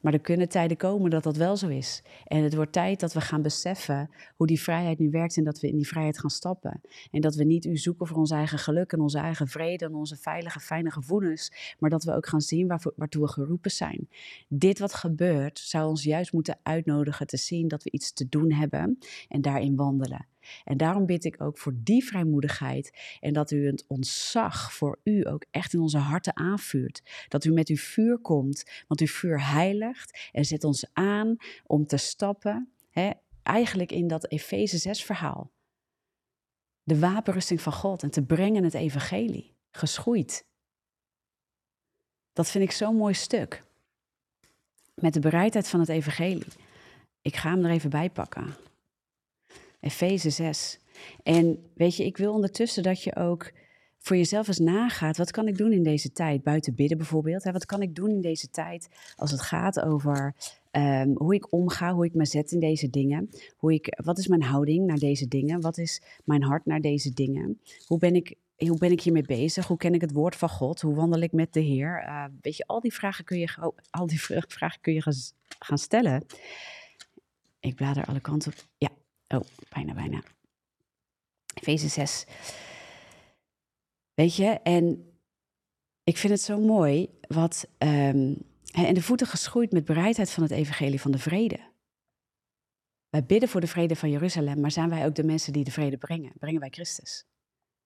Maar 0.01 0.13
er 0.13 0.21
kunnen 0.21 0.49
tijden 0.49 0.77
komen 0.77 1.11
dat 1.11 1.23
dat 1.23 1.37
wel 1.37 1.57
zo 1.57 1.69
is. 1.69 2.03
En 2.25 2.43
het 2.43 2.55
wordt 2.55 2.73
tijd 2.73 3.01
dat 3.01 3.13
we 3.13 3.21
gaan 3.21 3.43
beseffen 3.43 4.11
hoe 4.37 4.47
die 4.47 4.61
vrijheid 4.61 4.99
nu 4.99 5.11
werkt 5.11 5.37
en 5.37 5.45
dat 5.45 5.61
we 5.61 5.69
in 5.69 5.77
die 5.77 5.87
vrijheid 5.87 6.19
gaan 6.19 6.31
stappen. 6.31 6.81
En 7.11 7.21
dat 7.21 7.35
we 7.35 7.45
niet 7.45 7.65
u 7.65 7.77
zoeken 7.77 8.07
voor 8.07 8.17
ons 8.17 8.31
eigen 8.31 8.59
geluk 8.59 8.93
en 8.93 9.01
onze 9.01 9.19
eigen 9.19 9.49
vrede 9.49 9.85
en 9.85 9.95
onze 9.95 10.17
veilige, 10.17 10.61
fijne 10.61 10.91
gevoelens, 10.91 11.75
maar 11.79 11.91
dat 11.91 12.05
we 12.05 12.15
ook 12.15 12.27
gaan 12.27 12.41
zien 12.41 12.67
waarvoor, 12.67 12.93
waartoe 12.97 13.23
we 13.23 13.29
geroepen 13.29 13.71
zijn. 13.71 14.09
Dit 14.49 14.79
wat 14.79 14.95
gebeurt 14.95 15.59
zou 15.59 15.89
ons 15.89 16.03
juist 16.03 16.33
moeten 16.33 16.59
uitnodigen 16.63 17.27
te 17.27 17.37
zien 17.37 17.69
dat 17.69 17.83
we 17.83 17.91
iets 17.91 18.13
te 18.13 18.29
doen 18.29 18.53
hebben 18.53 18.99
en 19.29 19.41
daarin 19.41 19.77
wandelen. 19.77 20.27
En 20.65 20.77
daarom 20.77 21.07
bid 21.07 21.25
ik 21.25 21.41
ook 21.43 21.59
voor 21.59 21.73
die 21.77 22.05
vrijmoedigheid 22.05 23.17
en 23.21 23.33
dat 23.33 23.51
u 23.51 23.67
het 23.67 23.85
ontzag 23.87 24.73
voor 24.73 25.01
u 25.05 25.27
ook 25.29 25.45
echt 25.51 25.73
in 25.73 25.81
onze 25.81 25.99
harten 25.99 26.37
aanvuurt. 26.37 27.03
Dat 27.29 27.45
u 27.45 27.53
met 27.53 27.69
uw 27.69 27.77
vuur 27.77 28.19
komt, 28.19 28.85
want 28.89 29.01
uw 29.01 29.07
vuur 29.07 29.51
heiligt 29.51 30.29
en 30.33 30.45
zet 30.45 30.65
ons 30.65 30.87
aan 30.93 31.37
om 31.67 31.87
te 31.87 31.97
stappen, 31.97 32.73
hè, 32.91 33.11
eigenlijk 33.43 33.93
in 33.93 34.09
dat 34.09 34.31
Efeze 34.31 34.79
6 34.79 35.05
verhaal. 35.05 35.51
De 36.83 36.99
wapenrusting 36.99 37.61
van 37.61 37.73
God 37.73 38.03
en 38.03 38.11
te 38.11 38.23
brengen 38.23 38.65
het 38.65 38.75
evangelie, 38.75 39.55
geschoeid. 39.71 40.47
Dat 42.33 42.51
vind 42.51 42.65
ik 42.65 42.71
zo'n 42.71 42.97
mooi 42.97 43.15
stuk. 43.15 43.63
Met 44.95 45.15
de 45.15 45.21
bereidheid 45.21 45.69
van 45.69 45.81
het 45.81 45.89
evangelie. 45.89 46.53
Ik 47.23 47.37
ga 47.37 47.51
hem 47.51 47.65
er 47.65 47.71
even 47.71 47.91
bij 47.91 48.11
pakken. 48.11 48.55
Efeze 49.81 50.31
6. 50.31 50.79
En 51.23 51.71
weet 51.75 51.97
je, 51.97 52.05
ik 52.05 52.17
wil 52.17 52.33
ondertussen 52.33 52.83
dat 52.83 53.03
je 53.03 53.17
ook 53.17 53.53
voor 53.99 54.17
jezelf 54.17 54.49
eens 54.49 54.59
nagaat. 54.59 55.17
Wat 55.17 55.31
kan 55.31 55.49
ik 55.49 55.57
doen 55.57 55.73
in 55.73 55.83
deze 55.83 56.13
tijd? 56.13 56.43
Buiten 56.43 56.75
bidden 56.75 56.97
bijvoorbeeld. 56.97 57.43
Wat 57.43 57.67
kan 57.67 57.83
ik 57.83 57.95
doen 57.95 58.11
in 58.11 58.21
deze 58.21 58.51
tijd 58.51 58.89
als 59.17 59.31
het 59.31 59.41
gaat 59.41 59.81
over 59.81 60.35
um, 60.73 61.17
hoe 61.17 61.35
ik 61.35 61.53
omga, 61.53 61.93
hoe 61.93 62.05
ik 62.05 62.15
me 62.15 62.27
zet 62.27 62.53
in 62.53 62.61
deze 62.61 62.91
dingen? 62.91 63.29
Hoe 63.57 63.75
ik, 63.75 63.99
wat 64.05 64.19
is 64.19 64.27
mijn 64.27 64.43
houding 64.43 64.87
naar 64.87 64.99
deze 64.99 65.29
dingen? 65.29 65.61
Wat 65.61 65.79
is 65.79 66.03
mijn 66.25 66.43
hart 66.43 66.67
naar 66.67 66.81
deze 66.81 67.13
dingen? 67.13 67.61
Hoe 67.87 67.99
ben 67.99 68.15
ik 68.15 68.37
hoe 68.69 68.79
ben 68.79 68.91
ik 68.91 69.01
hiermee 69.01 69.23
bezig? 69.23 69.67
Hoe 69.67 69.77
ken 69.77 69.95
ik 69.95 70.01
het 70.01 70.13
woord 70.13 70.37
van 70.37 70.49
God? 70.49 70.81
Hoe 70.81 70.95
wandel 70.95 71.21
ik 71.21 71.33
met 71.33 71.53
de 71.53 71.61
Heer? 71.61 72.05
Uh, 72.07 72.25
weet 72.41 72.57
je, 72.57 72.67
al 72.67 72.81
die 72.81 72.95
vragen 72.95 73.25
kun 73.25 73.39
je, 73.39 73.73
al 73.91 74.07
die 74.07 74.21
vragen 74.49 74.81
kun 74.81 74.93
je 74.93 75.03
gaan 75.59 75.79
stellen. 75.79 76.25
Ik 77.61 77.75
blader 77.75 78.05
alle 78.05 78.21
kanten 78.21 78.53
op. 78.53 78.59
Ja, 78.79 78.89
Oh, 79.35 79.41
bijna, 79.69 79.95
bijna. 79.95 80.23
Efeze 81.55 81.89
6. 81.89 82.27
Weet 84.15 84.37
je, 84.37 84.47
en 84.47 85.13
ik 86.05 86.17
vind 86.17 86.33
het 86.33 86.43
zo 86.43 86.61
mooi 86.61 87.09
wat. 87.29 87.69
Um, 87.79 88.49
en 88.73 88.95
de 88.95 89.03
voeten 89.03 89.27
geschoeid 89.27 89.73
met 89.73 89.85
bereidheid 89.85 90.31
van 90.31 90.43
het 90.43 90.53
evangelie 90.53 91.01
van 91.01 91.11
de 91.11 91.19
vrede. 91.19 91.61
Wij 93.09 93.25
bidden 93.25 93.49
voor 93.49 93.61
de 93.61 93.67
vrede 93.67 93.97
van 93.97 94.11
Jeruzalem, 94.11 94.61
maar 94.61 94.71
zijn 94.71 94.89
wij 94.89 95.07
ook 95.07 95.15
de 95.15 95.25
mensen 95.25 95.53
die 95.53 95.65
de 95.65 95.71
vrede 95.71 95.97
brengen? 95.97 96.33
Brengen 96.39 96.61
wij 96.61 96.71
Christus? 96.71 97.25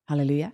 Halleluja. 0.03 0.53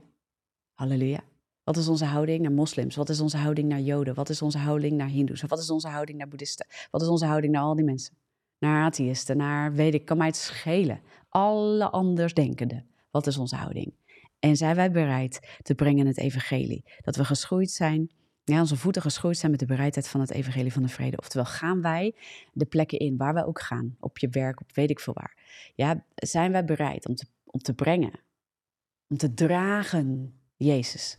Halleluja. 0.74 1.20
Wat 1.64 1.76
is 1.76 1.88
onze 1.88 2.04
houding 2.04 2.42
naar 2.42 2.52
moslims? 2.52 2.96
Wat 2.96 3.08
is 3.08 3.20
onze 3.20 3.36
houding 3.36 3.68
naar 3.68 3.80
Joden? 3.80 4.14
Wat 4.14 4.28
is 4.28 4.42
onze 4.42 4.58
houding 4.58 4.96
naar 4.96 5.08
Hindoes? 5.08 5.42
Wat 5.42 5.58
is 5.58 5.70
onze 5.70 5.88
houding 5.88 6.18
naar 6.18 6.28
Boeddhisten? 6.28 6.66
Wat 6.90 7.02
is 7.02 7.08
onze 7.08 7.26
houding 7.26 7.52
naar 7.52 7.62
al 7.62 7.74
die 7.74 7.84
mensen? 7.84 8.16
Naar 8.60 8.84
atheïsten, 8.84 9.36
naar 9.36 9.72
weet 9.72 9.94
ik, 9.94 10.04
kan 10.04 10.16
mij 10.16 10.26
het 10.26 10.36
schelen. 10.36 11.00
Alle 11.28 11.90
andersdenkenden. 11.90 12.86
Wat 13.10 13.26
is 13.26 13.36
onze 13.38 13.56
houding? 13.56 13.94
En 14.38 14.56
zijn 14.56 14.76
wij 14.76 14.90
bereid 14.90 15.58
te 15.62 15.74
brengen 15.74 16.06
het 16.06 16.18
evangelie? 16.18 16.84
Dat 17.00 17.16
we 17.16 17.24
geschoeid 17.24 17.70
zijn, 17.70 18.10
ja, 18.44 18.60
onze 18.60 18.76
voeten 18.76 19.02
geschoeid 19.02 19.36
zijn 19.36 19.50
met 19.50 19.60
de 19.60 19.66
bereidheid 19.66 20.08
van 20.08 20.20
het 20.20 20.30
evangelie 20.30 20.72
van 20.72 20.82
de 20.82 20.88
vrede. 20.88 21.16
Oftewel, 21.16 21.46
gaan 21.46 21.82
wij 21.82 22.14
de 22.52 22.66
plekken 22.66 22.98
in 22.98 23.16
waar 23.16 23.34
wij 23.34 23.44
ook 23.44 23.60
gaan, 23.60 23.96
op 24.00 24.18
je 24.18 24.28
werk, 24.28 24.60
op 24.60 24.72
weet 24.72 24.90
ik 24.90 25.00
veel 25.00 25.14
waar. 25.14 25.36
Ja, 25.74 26.04
zijn 26.14 26.52
wij 26.52 26.64
bereid 26.64 27.08
om 27.08 27.14
te, 27.14 27.26
om 27.44 27.60
te 27.60 27.74
brengen, 27.74 28.20
om 29.08 29.16
te 29.16 29.34
dragen 29.34 30.34
Jezus. 30.56 31.18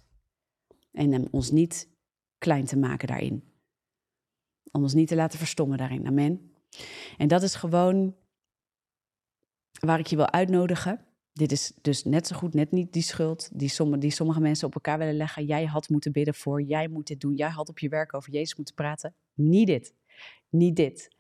En 0.92 1.12
hem 1.12 1.28
ons 1.32 1.52
niet 1.52 1.90
klein 2.38 2.66
te 2.66 2.78
maken 2.78 3.08
daarin. 3.08 3.44
Om 4.72 4.82
ons 4.82 4.94
niet 4.94 5.08
te 5.08 5.16
laten 5.16 5.40
verstommen 5.40 5.78
daarin. 5.78 6.08
Amen. 6.08 6.51
En 7.18 7.28
dat 7.28 7.44
is 7.44 7.56
gewoon 7.56 8.16
waar 9.80 10.00
ik 10.00 10.08
je 10.08 10.16
wil 10.16 10.32
uitnodigen 10.32 11.06
dit 11.34 11.52
is 11.52 11.72
dus 11.82 12.04
net 12.04 12.28
zo 12.28 12.36
goed, 12.36 12.54
net 12.54 12.72
niet 12.72 12.94
die 12.94 13.02
schuld 13.02 13.50
die, 13.54 13.70
sommige, 13.70 14.00
die 14.00 14.12
sommige 14.12 14.40
mensen 14.40 14.68
op 14.68 14.74
elkaar 14.74 14.98
willen 14.98 15.18
leggen. 15.18 15.46
Jij 15.46 15.66
had 15.66 15.90
moeten 15.90 16.12
bidden 16.12 16.34
voor, 16.34 16.62
jij 16.62 16.88
moet 16.88 17.08
dit 17.08 17.20
doen, 17.20 17.36
jij 17.36 17.50
had 17.50 17.70
op 17.70 17.80
je 17.80 17.90
werk 17.90 18.14
over 18.14 18.32
Jezus 18.32 18.56
moeten 18.56 18.76
praten. 18.76 19.16
Niet 19.34 19.68
dit, 19.68 19.94
niet 20.50 20.76
dit. 20.76 21.16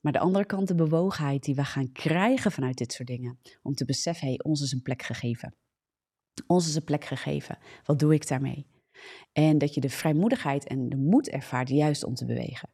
Maar 0.00 0.12
de 0.12 0.18
andere 0.18 0.44
kant, 0.44 0.68
de 0.68 0.74
bewogenheid 0.74 1.44
die 1.44 1.54
we 1.54 1.64
gaan 1.64 1.92
krijgen 1.92 2.52
vanuit 2.52 2.78
dit 2.78 2.92
soort 2.92 3.08
dingen. 3.08 3.38
Om 3.62 3.74
te 3.74 3.84
beseffen, 3.84 4.26
hé, 4.26 4.32
hey, 4.32 4.42
ons 4.42 4.60
is 4.60 4.72
een 4.72 4.82
plek 4.82 5.02
gegeven. 5.02 5.54
Ons 6.46 6.68
is 6.68 6.74
een 6.74 6.84
plek 6.84 7.04
gegeven. 7.04 7.58
Wat 7.84 7.98
doe 7.98 8.14
ik 8.14 8.28
daarmee? 8.28 8.66
En 9.32 9.58
dat 9.58 9.74
je 9.74 9.80
de 9.80 9.90
vrijmoedigheid 9.90 10.66
en 10.66 10.88
de 10.88 10.96
moed 10.96 11.28
ervaart 11.28 11.68
juist 11.68 12.04
om 12.04 12.14
te 12.14 12.24
bewegen. 12.24 12.68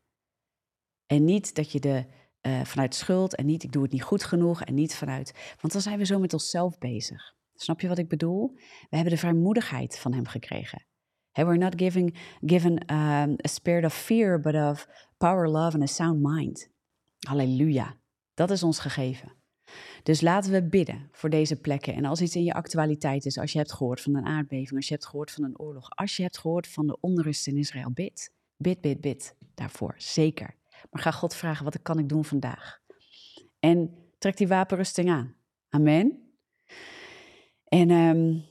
En 1.07 1.25
niet 1.25 1.55
dat 1.55 1.73
je 1.73 1.81
de 1.81 2.07
uh, 2.43 2.65
vanuit 2.65 2.95
schuld 2.95 3.35
en 3.35 3.47
niet 3.47 3.63
ik 3.63 3.73
doe 3.73 3.83
het 3.83 3.93
niet 3.93 4.03
goed 4.03 4.25
genoeg 4.25 4.63
en 4.63 4.75
niet 4.75 4.95
vanuit. 4.95 5.55
Want 5.61 5.73
dan 5.73 5.83
zijn 5.83 5.99
we 5.99 6.05
zo 6.05 6.19
met 6.19 6.33
onszelf 6.33 6.79
bezig. 6.79 7.35
Snap 7.55 7.81
je 7.81 7.89
wat 7.89 7.99
ik 7.99 8.09
bedoel? 8.09 8.53
We 8.91 8.97
hebben 8.97 9.13
de 9.13 9.19
vrijmoedigheid 9.19 9.99
van 9.99 10.13
hem 10.13 10.27
gekregen. 10.27 10.87
We're 11.33 11.57
not 11.57 11.75
giving, 11.77 12.19
given 12.41 12.73
um, 12.73 13.37
a 13.45 13.49
spirit 13.49 13.85
of 13.85 13.95
fear, 13.95 14.41
but 14.41 14.55
of 14.55 14.89
power, 15.17 15.49
love 15.49 15.75
and 15.75 15.83
a 15.83 15.87
sound 15.87 16.21
mind. 16.23 16.71
Halleluja. 17.19 17.97
Dat 18.35 18.51
is 18.51 18.63
ons 18.63 18.79
gegeven. 18.79 19.33
Dus 20.03 20.21
laten 20.21 20.53
we 20.53 20.69
bidden 20.69 21.09
voor 21.13 21.31
deze 21.31 21.57
plekken. 21.57 21.95
En 21.95 22.05
als 22.05 22.21
iets 22.21 22.37
in 22.37 22.45
je 22.45 22.55
actualiteit 22.55 23.27
is, 23.27 23.39
als 23.39 23.53
je 23.53 23.59
hebt 23.59 23.73
gehoord 23.73 24.01
van 24.01 24.17
een 24.17 24.27
aardbeving, 24.27 24.77
als 24.77 24.89
je 24.89 24.95
hebt 24.95 25.07
gehoord 25.07 25.31
van 25.31 25.45
een 25.45 25.59
oorlog, 25.59 25.91
als 25.91 26.17
je 26.17 26.23
hebt 26.23 26.39
gehoord 26.39 26.69
van 26.69 26.87
de 26.87 27.01
onrust 27.01 27.47
in 27.47 27.57
Israël, 27.57 27.91
bid. 27.91 28.33
Bid, 28.57 28.81
bid, 28.81 29.01
bid 29.01 29.37
daarvoor. 29.55 29.95
Zeker. 29.97 30.55
Maar 30.91 31.03
ga 31.03 31.11
God 31.11 31.35
vragen, 31.35 31.65
wat 31.65 31.83
kan 31.83 31.99
ik 31.99 32.09
doen 32.09 32.25
vandaag? 32.25 32.81
En 33.61 33.95
trek 34.19 34.37
die 34.37 34.49
wapenrusting 34.49 35.11
aan. 35.11 35.35
Amen. 35.69 36.33
En, 37.65 37.91
um, 37.91 38.45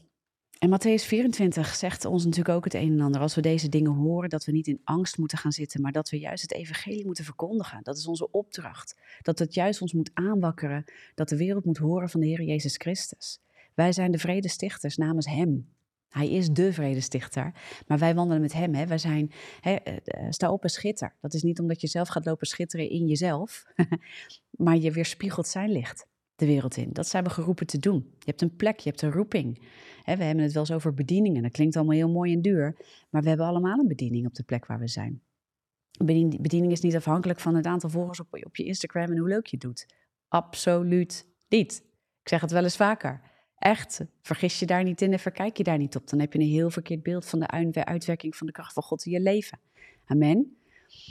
en 0.58 0.70
Matthäus 0.70 1.06
24 1.06 1.76
zegt 1.76 2.06
ons 2.06 2.26
natuurlijk 2.26 2.56
ook 2.56 2.64
het 2.64 2.74
een 2.74 2.92
en 2.92 3.02
ander. 3.02 3.22
Als 3.22 3.36
we 3.36 3.42
deze 3.42 3.70
dingen 3.70 3.92
horen, 3.92 4.30
dat 4.30 4.46
we 4.46 4.52
niet 4.52 4.68
in 4.68 4.82
angst 4.84 5.18
moeten 5.18 5.38
gaan 5.38 5.52
zitten, 5.52 5.82
maar 5.82 5.92
dat 5.92 6.10
we 6.10 6.20
juist 6.20 6.42
het 6.42 6.54
evangelie 6.54 7.06
moeten 7.06 7.24
verkondigen. 7.24 7.84
Dat 7.84 7.98
is 7.98 8.08
onze 8.08 8.32
opdracht. 8.32 9.00
Dat 9.22 9.40
het 9.40 9.54
juist 9.54 9.82
ons 9.82 9.94
moet 9.94 10.12
aanwakkeren, 10.14 10.84
dat 11.16 11.30
de 11.30 11.38
wereld 11.38 11.66
moet 11.66 11.78
horen 11.78 12.10
van 12.10 12.20
de 12.20 12.28
Heer 12.28 12.42
Jezus 12.42 12.76
Christus. 12.78 13.40
Wij 13.74 13.92
zijn 13.92 14.12
de 14.12 14.18
vredestichters 14.18 14.98
namens 14.98 15.26
Hem. 15.26 15.70
Hij 16.12 16.32
is 16.32 16.50
de 16.50 16.74
vredestichter. 16.74 17.54
Maar 17.88 17.98
wij 17.98 18.16
wandelen 18.16 18.42
met 18.42 18.54
hem. 18.54 18.74
Hè. 18.74 18.88
Wij 18.88 18.98
zijn, 18.98 19.32
hè, 19.60 19.74
eh, 19.74 19.96
eh, 20.04 20.26
sta 20.30 20.52
op 20.52 20.64
en 20.64 20.70
schitter. 20.70 21.16
Dat 21.22 21.34
is 21.34 21.44
niet 21.44 21.60
omdat 21.60 21.82
je 21.82 21.88
zelf 21.88 22.08
gaat 22.08 22.26
lopen 22.26 22.48
schitteren 22.48 22.90
in 22.90 23.08
jezelf. 23.08 23.66
maar 24.66 24.78
je 24.78 24.92
weerspiegelt 24.92 25.48
zijn 25.48 25.72
licht 25.72 26.10
de 26.36 26.46
wereld 26.46 26.78
in. 26.78 26.90
Dat 26.94 27.08
zijn 27.08 27.24
we 27.24 27.30
geroepen 27.30 27.68
te 27.68 27.78
doen. 27.78 27.96
Je 27.96 28.26
hebt 28.26 28.42
een 28.42 28.56
plek, 28.56 28.80
je 28.80 28.90
hebt 28.90 29.02
een 29.02 29.12
roeping. 29.12 29.60
We 30.06 30.24
hebben 30.24 30.44
het 30.44 30.54
wel 30.54 30.62
eens 30.62 30.72
over 30.72 30.94
bedieningen. 30.94 31.42
Dat 31.42 31.52
klinkt 31.52 31.76
allemaal 31.76 31.96
heel 31.96 32.10
mooi 32.10 32.34
en 32.34 32.42
duur. 32.42 32.76
Maar 33.10 33.22
we 33.22 33.28
hebben 33.28 33.46
allemaal 33.46 33.80
een 33.80 33.88
bediening 33.88 34.28
op 34.28 34.34
de 34.34 34.44
plek 34.44 34.66
waar 34.66 34.80
we 34.80 34.88
zijn. 34.88 35.22
Bediening, 35.98 36.42
bediening 36.42 36.72
is 36.72 36.82
niet 36.82 36.96
afhankelijk 36.96 37.40
van 37.40 37.56
het 37.56 37.66
aantal 37.66 37.90
volgers 37.90 38.20
op, 38.20 38.28
op 38.46 38.56
je 38.56 38.64
Instagram 38.64 39.12
en 39.12 39.18
hoe 39.18 39.28
leuk 39.28 39.46
je 39.46 39.56
het 39.56 39.66
doet. 39.66 39.86
Absoluut 40.28 41.28
niet. 41.48 41.84
Ik 42.22 42.30
zeg 42.30 42.42
het 42.42 42.52
wel 42.52 42.64
eens 42.64 42.76
vaker. 42.76 43.22
Echt, 43.62 44.02
vergis 44.22 44.60
je 44.60 44.66
daar 44.66 44.84
niet 44.84 45.02
in 45.02 45.12
en 45.12 45.20
verkijk 45.20 45.58
je 45.58 45.64
daar 45.64 45.78
niet 45.78 45.96
op. 45.96 46.10
Dan 46.10 46.20
heb 46.20 46.34
je 46.34 46.40
een 46.40 46.46
heel 46.46 46.70
verkeerd 46.70 47.04
beeld 47.04 47.26
van 47.26 47.40
de 47.40 47.48
uitwerking 47.86 48.36
van 48.36 48.48
de 48.48 48.54
kracht 48.54 48.74
van 48.74 48.84
God 48.84 49.06
in 49.06 49.12
je 49.12 49.20
leven. 49.20 49.60
Amen. 50.06 50.58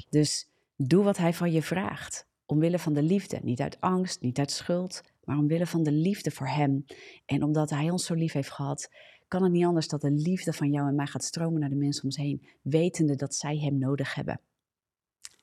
Dus 0.09 0.49
doe 0.77 1.05
wat 1.05 1.17
Hij 1.17 1.35
van 1.35 1.53
je 1.53 1.63
vraagt. 1.63 2.27
Omwille 2.47 2.79
van 2.79 2.93
de 2.93 3.03
liefde. 3.03 3.39
Niet 3.43 3.61
uit 3.61 3.81
angst, 3.81 4.21
niet 4.21 4.39
uit 4.39 4.51
schuld, 4.51 5.03
maar 5.25 5.39
omwille 5.39 5.67
van 5.67 5.83
de 5.83 5.93
liefde 5.93 6.31
voor 6.31 6.49
Hem. 6.49 6.85
En 7.27 7.43
omdat 7.43 7.71
Hij 7.71 7.91
ons 7.91 8.07
zo 8.07 8.15
lief 8.15 8.33
heeft 8.33 8.51
gehad, 8.51 8.91
kan 9.29 9.43
het 9.43 9.53
niet 9.53 9.65
anders 9.65 9.89
dat 9.89 10.01
de 10.01 10.11
liefde 10.11 10.53
van 10.53 10.71
jou 10.71 10.89
en 10.89 10.95
mij 10.95 11.07
gaat 11.07 11.25
stromen 11.25 11.61
naar 11.61 11.71
de 11.71 11.77
mensen 11.77 12.03
om 12.03 12.09
ons 12.09 12.19
heen, 12.19 12.47
wetende 12.63 13.17
dat 13.17 13.35
zij 13.35 13.59
Hem 13.59 13.79
nodig 13.79 14.15
hebben. 14.15 14.41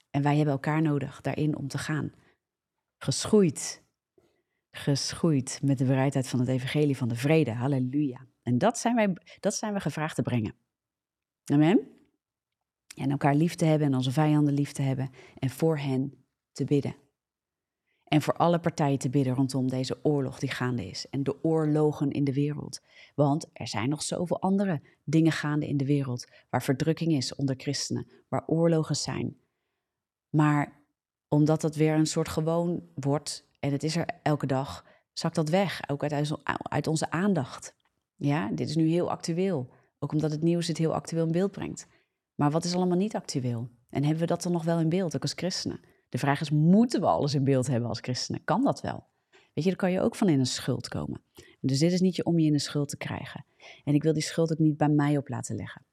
En 0.10 0.22
wij 0.22 0.36
hebben 0.36 0.54
elkaar 0.54 0.82
nodig 0.82 1.22
daarin 1.22 1.58
om 1.58 1.68
te 1.68 1.78
gaan. 1.78 2.12
Geschoeid 2.98 3.86
geschoeid 4.72 5.60
met 5.64 5.78
de 5.78 5.86
bereidheid 5.86 6.28
van 6.28 6.40
het 6.40 6.50
evangelie 6.50 6.98
van 6.98 7.08
de 7.08 7.16
vrede. 7.16 7.52
Halleluja. 7.52 8.28
En 8.42 8.58
dat 8.58 8.78
zijn, 8.78 8.96
wij, 8.96 9.14
dat 9.40 9.56
zijn 9.56 9.74
we 9.74 9.80
gevraagd 9.80 10.16
te 10.16 10.22
brengen. 10.22 10.56
Amen. 11.46 11.88
En 12.96 13.12
elkaar 13.12 13.36
lief 13.36 13.56
te 13.56 13.66
hebben 13.66 13.88
en 13.88 13.96
onze 13.96 14.12
vijanden 14.12 14.54
lief 14.54 14.72
te 14.72 14.82
hebben 14.82 15.10
en 15.40 15.50
voor 15.50 15.78
hen 15.78 16.26
te 16.52 16.64
bidden. 16.64 16.96
En 18.04 18.22
voor 18.22 18.34
alle 18.34 18.60
partijen 18.60 19.00
te 19.00 19.10
bidden 19.10 19.34
rondom 19.34 19.68
deze 19.68 20.00
oorlog 20.04 20.40
die 20.40 20.52
gaande 20.52 20.88
is 20.88 21.10
en 21.10 21.24
de 21.24 21.44
oorlogen 21.44 22.12
in 22.12 22.24
de 22.24 22.34
wereld. 22.34 22.82
Want 23.16 23.50
er 23.54 23.68
zijn 23.68 23.90
nog 23.90 24.04
zoveel 24.04 24.42
andere 24.42 24.82
dingen 25.04 25.32
gaande 25.32 25.68
in 25.68 25.78
de 25.78 25.86
wereld 25.86 26.28
waar 26.50 26.64
verdrukking 26.64 27.14
is 27.14 27.36
onder 27.36 27.56
christenen, 27.58 28.08
waar 28.30 28.48
oorlogen 28.48 28.96
zijn. 28.96 29.38
Maar 30.30 30.82
omdat 31.28 31.62
dat 31.62 31.76
weer 31.76 31.94
een 31.94 32.06
soort 32.06 32.30
gewoon 32.30 32.90
wordt, 32.94 33.47
en 33.60 33.72
het 33.72 33.84
is 33.84 33.96
er 33.96 34.06
elke 34.24 34.46
dag, 34.46 34.86
zakt 35.14 35.36
dat 35.36 35.50
weg, 35.50 35.90
ook 35.90 36.04
uit, 36.04 36.34
uit 36.62 36.88
onze 36.88 37.12
aandacht. 37.12 37.76
Ja, 38.16 38.50
dit 38.52 38.70
is 38.70 38.76
nu 38.76 38.88
heel 38.88 39.10
actueel, 39.10 39.70
ook 40.00 40.12
omdat 40.12 40.32
het 40.32 40.42
nieuws 40.42 40.68
het 40.68 40.78
heel 40.78 40.94
actueel 40.94 41.26
in 41.26 41.32
beeld 41.32 41.52
brengt. 41.52 41.88
Maar 42.36 42.52
wat 42.52 42.64
is 42.64 42.76
allemaal 42.76 42.98
niet 42.98 43.16
actueel? 43.16 43.70
En 43.90 44.04
hebben 44.04 44.22
we 44.22 44.28
dat 44.28 44.44
dan 44.44 44.52
nog 44.52 44.64
wel 44.64 44.80
in 44.80 44.90
beeld, 44.90 45.16
ook 45.16 45.22
als 45.22 45.34
christenen? 45.34 45.80
De 46.10 46.18
vraag 46.18 46.42
is, 46.42 46.50
moeten 46.50 47.00
we 47.00 47.08
alles 47.08 47.34
in 47.34 47.44
beeld 47.44 47.68
hebben 47.68 47.90
als 47.90 48.00
christenen? 48.00 48.44
Kan 48.44 48.64
dat 48.64 48.82
wel? 48.82 49.06
Weet 49.30 49.64
je, 49.64 49.70
daar 49.70 49.76
kan 49.76 49.92
je 49.92 50.02
ook 50.02 50.16
van 50.16 50.30
in 50.30 50.40
een 50.40 50.46
schuld 50.46 50.88
komen. 50.88 51.22
Dus 51.60 51.80
dit 51.80 51.92
is 51.92 52.02
niet 52.02 52.16
je 52.16 52.26
om 52.26 52.40
je 52.40 52.48
in 52.48 52.54
een 52.54 52.60
schuld 52.60 52.90
te 52.90 52.98
krijgen. 52.98 53.46
En 53.84 53.94
ik 53.94 54.04
wil 54.04 54.14
die 54.14 54.22
schuld 54.22 54.52
ook 54.52 54.58
niet 54.58 54.78
bij 54.78 54.90
mij 54.90 55.18
op 55.18 55.28
laten 55.28 55.56
leggen. 55.56 55.86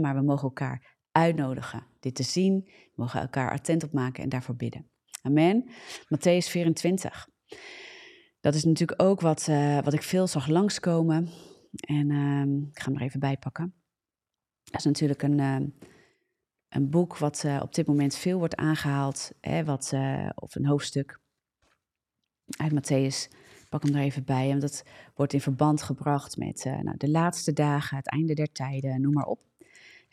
Maar 0.00 0.14
we 0.14 0.22
mogen 0.22 0.42
elkaar 0.42 0.96
uitnodigen 1.12 1.86
dit 2.00 2.14
te 2.14 2.22
zien. 2.22 2.62
We 2.64 2.92
mogen 2.94 3.20
elkaar 3.20 3.52
attent 3.52 3.84
op 3.84 3.92
maken 3.92 4.22
en 4.22 4.28
daarvoor 4.28 4.56
bidden. 4.56 4.86
Amen. 5.22 5.68
Matthäus 6.08 6.48
24. 6.48 7.28
Dat 8.40 8.54
is 8.54 8.64
natuurlijk 8.64 9.02
ook 9.02 9.20
wat, 9.20 9.46
uh, 9.50 9.80
wat 9.80 9.92
ik 9.92 10.02
veel 10.02 10.26
zag 10.26 10.46
langskomen. 10.46 11.28
En 11.72 12.10
uh, 12.10 12.68
ik 12.70 12.78
ga 12.78 12.84
hem 12.84 12.96
er 12.96 13.02
even 13.02 13.20
bij 13.20 13.36
pakken. 13.36 13.74
Dat 14.64 14.80
is 14.80 14.84
natuurlijk 14.84 15.22
een, 15.22 15.38
uh, 15.38 15.56
een 16.68 16.90
boek 16.90 17.16
wat 17.16 17.42
uh, 17.46 17.60
op 17.62 17.74
dit 17.74 17.86
moment 17.86 18.16
veel 18.16 18.38
wordt 18.38 18.56
aangehaald. 18.56 19.32
Hè, 19.40 19.64
wat, 19.64 19.92
of 20.34 20.54
een 20.54 20.66
hoofdstuk 20.66 21.20
uit 22.56 22.72
Matthäus. 22.72 23.30
Ik 23.60 23.68
pak 23.68 23.82
hem 23.82 23.94
er 23.94 24.02
even 24.02 24.24
bij. 24.24 24.50
En 24.50 24.58
dat 24.58 24.84
wordt 25.14 25.32
in 25.32 25.40
verband 25.40 25.82
gebracht 25.82 26.36
met 26.36 26.64
nou, 26.64 26.96
de 26.96 27.10
laatste 27.10 27.52
dagen, 27.52 27.96
het 27.96 28.08
einde 28.08 28.34
der 28.34 28.52
tijden, 28.52 29.00
noem 29.00 29.12
maar 29.12 29.26
op. 29.26 29.51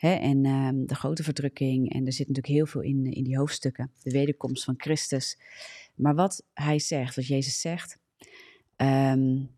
Hè, 0.00 0.14
en 0.14 0.46
um, 0.46 0.86
de 0.86 0.94
grote 0.94 1.22
verdrukking. 1.22 1.92
En 1.92 2.06
er 2.06 2.12
zit 2.12 2.28
natuurlijk 2.28 2.54
heel 2.54 2.66
veel 2.66 2.80
in, 2.80 3.12
in 3.12 3.24
die 3.24 3.38
hoofdstukken. 3.38 3.92
De 4.02 4.10
wederkomst 4.10 4.64
van 4.64 4.74
Christus. 4.76 5.38
Maar 5.94 6.14
wat 6.14 6.44
hij 6.54 6.78
zegt, 6.78 7.16
wat 7.16 7.26
Jezus 7.26 7.60
zegt, 7.60 7.98
um, 8.76 9.50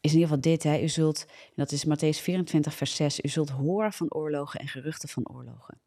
is 0.00 0.12
in 0.12 0.18
ieder 0.18 0.22
geval 0.22 0.40
dit. 0.40 0.62
Hè, 0.62 0.80
u 0.82 0.88
zult, 0.88 1.26
dat 1.54 1.72
is 1.72 1.86
Matthäus 1.86 2.22
24, 2.22 2.74
vers 2.74 2.94
6. 2.94 3.20
U 3.20 3.28
zult 3.28 3.48
horen 3.48 3.92
van 3.92 4.12
oorlogen 4.12 4.60
en 4.60 4.68
geruchten 4.68 5.08
van 5.08 5.28
oorlogen. 5.28 5.80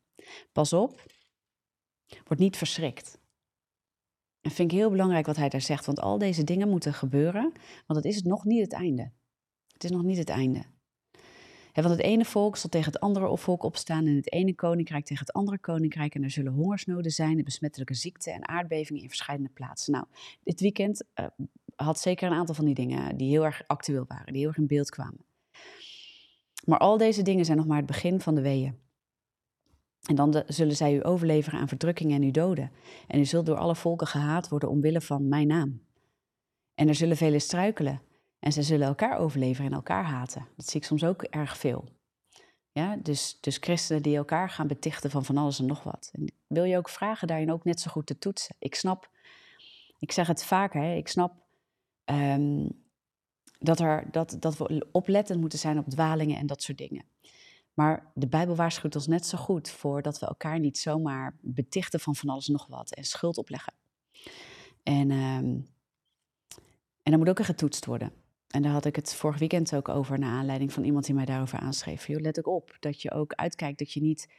Pas 0.52 0.74
op, 0.74 1.06
word 2.24 2.40
niet 2.40 2.58
verschrikt. 2.58 3.20
En 4.42 4.52
vind 4.52 4.72
ik 4.72 4.78
heel 4.78 4.90
belangrijk 4.90 5.26
wat 5.26 5.36
hij 5.36 5.50
daar 5.50 5.62
zegt, 5.62 5.86
want 5.86 6.00
al 6.00 6.18
deze 6.18 6.44
dingen 6.44 6.70
moeten 6.70 6.94
gebeuren, 6.94 7.52
want 7.88 8.04
het 8.04 8.14
is 8.14 8.22
nog 8.22 8.44
niet 8.46 8.62
het 8.62 8.74
einde. 8.74 9.12
Het 9.74 9.84
is 9.84 9.90
nog 9.90 10.04
niet 10.04 10.18
het 10.18 10.30
einde 10.30 10.64
want 11.82 11.96
het 11.96 12.06
ene 12.06 12.26
volk 12.26 12.58
zal 12.58 12.70
tegen 12.70 12.92
het 12.92 13.02
andere 13.02 13.38
volk 13.38 13.64
opstaan 13.64 14.06
en 14.06 14.16
het 14.16 14.32
ene 14.32 14.56
koninkrijk 14.56 15.06
tegen 15.06 15.26
het 15.26 15.36
andere 15.36 15.58
koninkrijk. 15.60 16.16
En 16.16 16.24
er 16.24 16.32
zullen 16.32 16.54
hongersnoden 16.54 17.12
zijn 17.12 17.38
en 17.38 17.44
besmettelijke 17.44 17.94
ziekten 17.94 18.34
en 18.34 18.48
aardbevingen 18.48 19.02
in 19.02 19.08
verschillende 19.08 19.50
plaatsen. 19.54 19.94
Nou, 19.94 20.06
dit 20.44 20.60
weekend 20.60 21.04
uh, 21.20 21.26
had 21.76 22.00
zeker 22.00 22.28
een 22.28 22.38
aantal 22.38 22.56
van 22.56 22.66
die 22.66 22.76
dingen 22.76 23.18
die 23.18 23.30
heel 23.30 23.46
erg 23.46 23.64
actueel 23.68 24.06
waren, 24.08 24.34
die 24.34 24.42
heel 24.42 24.48
erg 24.48 24.58
in 24.58 24.68
beeld 24.68 24.90
kwamen. 24.90 25.26
Maar 26.66 26.80
al 26.80 26.98
deze 26.98 27.22
dingen 27.22 27.46
zijn 27.46 27.58
nog 27.58 27.68
maar 27.68 27.78
het 27.78 27.86
begin 27.86 28.22
van 28.22 28.36
de 28.36 28.42
weeën. 28.42 28.82
En 30.04 30.16
dan 30.16 30.44
zullen 30.48 30.76
zij 30.76 30.96
u 30.96 31.06
overleveren 31.06 31.60
aan 31.60 31.68
verdrukkingen 31.68 32.16
en 32.16 32.28
u 32.28 32.32
doden. 32.32 32.72
En 33.08 33.20
u 33.20 33.26
zult 33.26 33.46
door 33.46 33.58
alle 33.58 33.76
volken 33.76 34.08
gehaat 34.08 34.50
worden 34.50 34.70
omwille 34.70 35.02
van 35.02 35.28
mijn 35.28 35.48
naam. 35.48 35.82
En 36.76 36.88
er 36.88 36.96
zullen 36.96 37.18
velen 37.18 37.42
struikelen. 37.42 38.02
En 38.44 38.52
ze 38.52 38.62
zullen 38.62 38.88
elkaar 38.88 39.18
overleveren 39.18 39.72
en 39.72 39.78
elkaar 39.78 40.04
haten. 40.04 40.48
Dat 40.56 40.70
zie 40.70 40.80
ik 40.80 40.86
soms 40.86 41.04
ook 41.04 41.24
erg 41.24 41.58
veel. 41.58 41.90
Ja, 42.72 42.96
dus, 42.96 43.38
dus 43.42 43.58
christenen 43.58 44.02
die 44.02 44.16
elkaar 44.16 44.50
gaan 44.50 44.68
betichten 44.68 45.12
van 45.12 45.26
van 45.26 45.38
alles 45.38 45.60
en 45.60 45.66
nog 45.66 45.84
wat. 45.84 46.10
En 46.14 46.32
wil 46.48 46.64
je 46.64 46.78
ook 46.78 46.90
vragen 46.90 47.28
daarin 47.28 47.52
ook 47.52 47.64
net 47.64 47.80
zo 47.80 47.92
goed 47.92 48.06
te 48.06 48.18
toetsen? 48.18 48.56
Ik 48.60 48.76
snap, 48.76 49.10
ik 50.00 50.12
zeg 50.12 50.28
het 50.28 50.44
vaker, 50.44 50.82
hè, 50.82 50.96
ik 50.96 51.08
snap 51.08 51.34
um, 52.06 52.84
dat, 53.60 53.80
er, 53.80 54.12
dat, 54.12 54.38
dat 54.40 54.58
we 54.58 54.88
oplettend 54.92 55.40
moeten 55.40 55.60
zijn 55.60 55.78
op 55.78 55.90
dwalingen 55.90 56.38
en 56.38 56.48
dat 56.48 56.62
soort 56.62 56.78
dingen. 56.78 57.06
Maar 57.74 58.12
de 58.14 58.28
Bijbel 58.28 58.56
waarschuwt 58.56 58.96
ons 58.96 59.08
net 59.08 59.26
zo 59.26 59.38
goed 59.38 59.70
voor 59.70 60.02
dat 60.02 60.20
we 60.20 60.26
elkaar 60.26 60.60
niet 60.60 60.78
zomaar 60.78 61.38
betichten 61.42 62.00
van 62.00 62.16
van 62.16 62.30
alles 62.30 62.48
en 62.48 62.54
nog 62.54 62.68
wat 62.68 62.96
en 62.96 63.04
schuld 63.04 63.38
opleggen. 63.38 63.74
En, 64.84 65.12
um, 65.12 65.68
en 67.04 67.12
dan 67.12 67.18
moet 67.18 67.30
ook 67.30 67.46
getoetst 67.46 67.86
worden. 67.86 68.23
En 68.54 68.62
daar 68.62 68.72
had 68.72 68.86
ik 68.86 68.96
het 68.96 69.16
vorig 69.16 69.40
weekend 69.40 69.76
ook 69.76 69.90
over, 69.90 70.20
naar 70.20 70.32
aanleiding 70.32 70.74
van 70.74 70.84
iemand 70.84 71.06
die 71.06 71.16
mij 71.16 71.26
daarover 71.26 71.60
aanschreef. 71.60 72.08
Joh, 72.08 72.22
let 72.22 72.40
ook 72.40 72.48
op 72.48 72.78
dat 72.80 73.02
je 73.02 73.12
ook 73.12 73.34
uitkijkt 73.34 73.80
dat 73.80 73.92
je 73.92 74.02
niet 74.02 74.34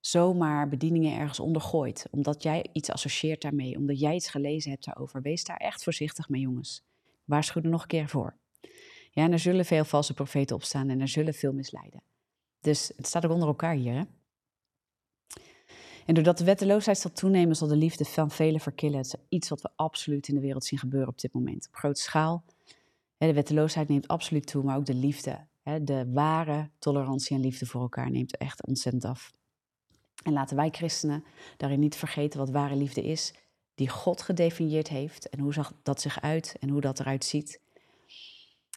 zomaar 0.00 0.68
bedieningen 0.68 1.18
ergens 1.18 1.40
ondergooit. 1.40 2.06
Omdat 2.10 2.42
jij 2.42 2.66
iets 2.72 2.90
associeert 2.90 3.42
daarmee, 3.42 3.76
omdat 3.76 4.00
jij 4.00 4.14
iets 4.14 4.28
gelezen 4.28 4.70
hebt 4.70 4.84
daarover. 4.84 5.22
Wees 5.22 5.44
daar 5.44 5.56
echt 5.56 5.82
voorzichtig 5.82 6.28
mee, 6.28 6.40
jongens. 6.40 6.84
Waarschuw 7.24 7.62
er 7.62 7.68
nog 7.68 7.82
een 7.82 7.88
keer 7.88 8.08
voor. 8.08 8.36
Ja, 9.10 9.24
en 9.24 9.32
er 9.32 9.38
zullen 9.38 9.64
veel 9.64 9.84
valse 9.84 10.14
profeten 10.14 10.56
opstaan 10.56 10.88
en 10.88 11.00
er 11.00 11.08
zullen 11.08 11.34
veel 11.34 11.52
misleiden. 11.52 12.02
Dus 12.60 12.92
het 12.96 13.06
staat 13.06 13.24
ook 13.24 13.32
onder 13.32 13.48
elkaar 13.48 13.74
hier, 13.74 13.94
hè? 13.94 14.02
En 16.06 16.14
doordat 16.14 16.38
de 16.38 16.44
wetteloosheid 16.44 16.98
zal 16.98 17.12
toenemen, 17.12 17.56
zal 17.56 17.68
de 17.68 17.76
liefde 17.76 18.04
van 18.04 18.30
velen 18.30 18.60
verkillen. 18.60 18.96
Het 18.96 19.06
is 19.06 19.14
iets 19.28 19.48
wat 19.48 19.62
we 19.62 19.70
absoluut 19.76 20.28
in 20.28 20.34
de 20.34 20.40
wereld 20.40 20.64
zien 20.64 20.78
gebeuren 20.78 21.08
op 21.08 21.20
dit 21.20 21.32
moment. 21.32 21.66
Op 21.68 21.74
grote 21.74 22.00
schaal. 22.00 22.44
De 23.26 23.34
wetteloosheid 23.34 23.88
neemt 23.88 24.08
absoluut 24.08 24.46
toe, 24.46 24.62
maar 24.62 24.76
ook 24.76 24.86
de 24.86 24.94
liefde. 24.94 25.46
De 25.82 26.10
ware 26.12 26.70
tolerantie 26.78 27.36
en 27.36 27.42
liefde 27.42 27.66
voor 27.66 27.80
elkaar 27.80 28.10
neemt 28.10 28.36
echt 28.36 28.66
ontzettend 28.66 29.04
af. 29.04 29.32
En 30.22 30.32
laten 30.32 30.56
wij 30.56 30.70
christenen 30.70 31.24
daarin 31.56 31.80
niet 31.80 31.96
vergeten 31.96 32.38
wat 32.38 32.50
ware 32.50 32.76
liefde 32.76 33.02
is, 33.02 33.34
die 33.74 33.88
God 33.88 34.22
gedefinieerd 34.22 34.88
heeft 34.88 35.28
en 35.28 35.38
hoe 35.38 35.52
zag 35.52 35.72
dat 35.82 36.00
zich 36.00 36.20
uit 36.20 36.56
en 36.60 36.68
hoe 36.68 36.80
dat 36.80 37.00
eruit 37.00 37.24
ziet. 37.24 37.60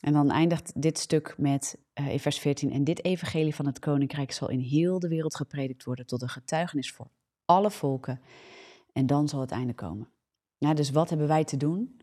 En 0.01 0.13
dan 0.13 0.31
eindigt 0.31 0.81
dit 0.81 0.99
stuk 0.99 1.35
met 1.37 1.77
uh, 1.99 2.09
in 2.11 2.19
vers 2.19 2.39
14. 2.39 2.71
En 2.71 2.83
dit 2.83 3.03
evangelie 3.03 3.55
van 3.55 3.65
het 3.65 3.79
koninkrijk 3.79 4.31
zal 4.31 4.49
in 4.49 4.59
heel 4.59 4.99
de 4.99 5.07
wereld 5.07 5.35
gepredikt 5.35 5.83
worden 5.83 6.05
tot 6.05 6.21
een 6.21 6.29
getuigenis 6.29 6.91
voor 6.91 7.07
alle 7.45 7.71
volken. 7.71 8.21
En 8.93 9.05
dan 9.05 9.27
zal 9.27 9.39
het 9.39 9.51
einde 9.51 9.73
komen. 9.73 10.09
Ja, 10.57 10.73
dus 10.73 10.89
wat 10.89 11.09
hebben 11.09 11.27
wij 11.27 11.43
te 11.43 11.57
doen? 11.57 12.01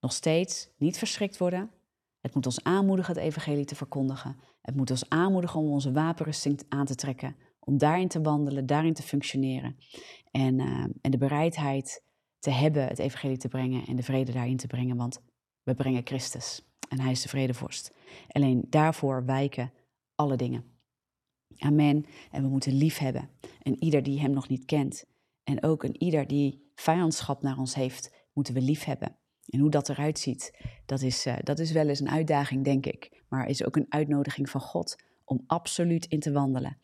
Nog 0.00 0.12
steeds 0.12 0.68
niet 0.76 0.98
verschrikt 0.98 1.38
worden. 1.38 1.70
Het 2.28 2.36
moet 2.36 2.46
ons 2.46 2.64
aanmoedigen 2.64 3.14
het 3.14 3.22
evangelie 3.22 3.64
te 3.64 3.74
verkondigen. 3.74 4.36
Het 4.62 4.76
moet 4.76 4.90
ons 4.90 5.08
aanmoedigen 5.08 5.60
om 5.60 5.70
onze 5.70 5.92
wapenrusting 5.92 6.62
aan 6.68 6.86
te 6.86 6.94
trekken. 6.94 7.36
Om 7.60 7.78
daarin 7.78 8.08
te 8.08 8.20
wandelen, 8.20 8.66
daarin 8.66 8.94
te 8.94 9.02
functioneren. 9.02 9.76
En, 10.30 10.58
uh, 10.58 10.84
en 11.00 11.10
de 11.10 11.18
bereidheid 11.18 12.04
te 12.38 12.50
hebben 12.50 12.86
het 12.86 12.98
evangelie 12.98 13.36
te 13.36 13.48
brengen 13.48 13.86
en 13.86 13.96
de 13.96 14.02
vrede 14.02 14.32
daarin 14.32 14.56
te 14.56 14.66
brengen. 14.66 14.96
Want 14.96 15.22
we 15.62 15.74
brengen 15.74 16.06
Christus 16.06 16.62
en 16.88 17.00
hij 17.00 17.10
is 17.10 17.22
de 17.22 17.28
vredevorst. 17.28 17.92
Alleen 18.28 18.64
daarvoor 18.68 19.24
wijken 19.24 19.72
alle 20.14 20.36
dingen. 20.36 20.64
Amen. 21.58 22.06
En 22.30 22.42
we 22.42 22.48
moeten 22.48 22.72
lief 22.72 22.98
hebben. 22.98 23.30
En 23.62 23.82
ieder 23.84 24.02
die 24.02 24.20
hem 24.20 24.30
nog 24.30 24.48
niet 24.48 24.64
kent. 24.64 25.04
En 25.44 25.62
ook 25.62 25.82
een 25.82 26.02
ieder 26.02 26.26
die 26.26 26.70
vijandschap 26.74 27.42
naar 27.42 27.58
ons 27.58 27.74
heeft, 27.74 28.28
moeten 28.32 28.54
we 28.54 28.60
lief 28.60 28.84
hebben. 28.84 29.16
En 29.48 29.58
hoe 29.58 29.70
dat 29.70 29.88
eruit 29.88 30.18
ziet, 30.18 30.52
dat 30.86 31.02
is, 31.02 31.26
uh, 31.26 31.36
dat 31.42 31.58
is 31.58 31.72
wel 31.72 31.88
eens 31.88 32.00
een 32.00 32.10
uitdaging, 32.10 32.64
denk 32.64 32.86
ik. 32.86 33.22
Maar 33.28 33.48
is 33.48 33.64
ook 33.64 33.76
een 33.76 33.86
uitnodiging 33.88 34.50
van 34.50 34.60
God 34.60 34.96
om 35.24 35.44
absoluut 35.46 36.06
in 36.06 36.20
te 36.20 36.32
wandelen. 36.32 36.78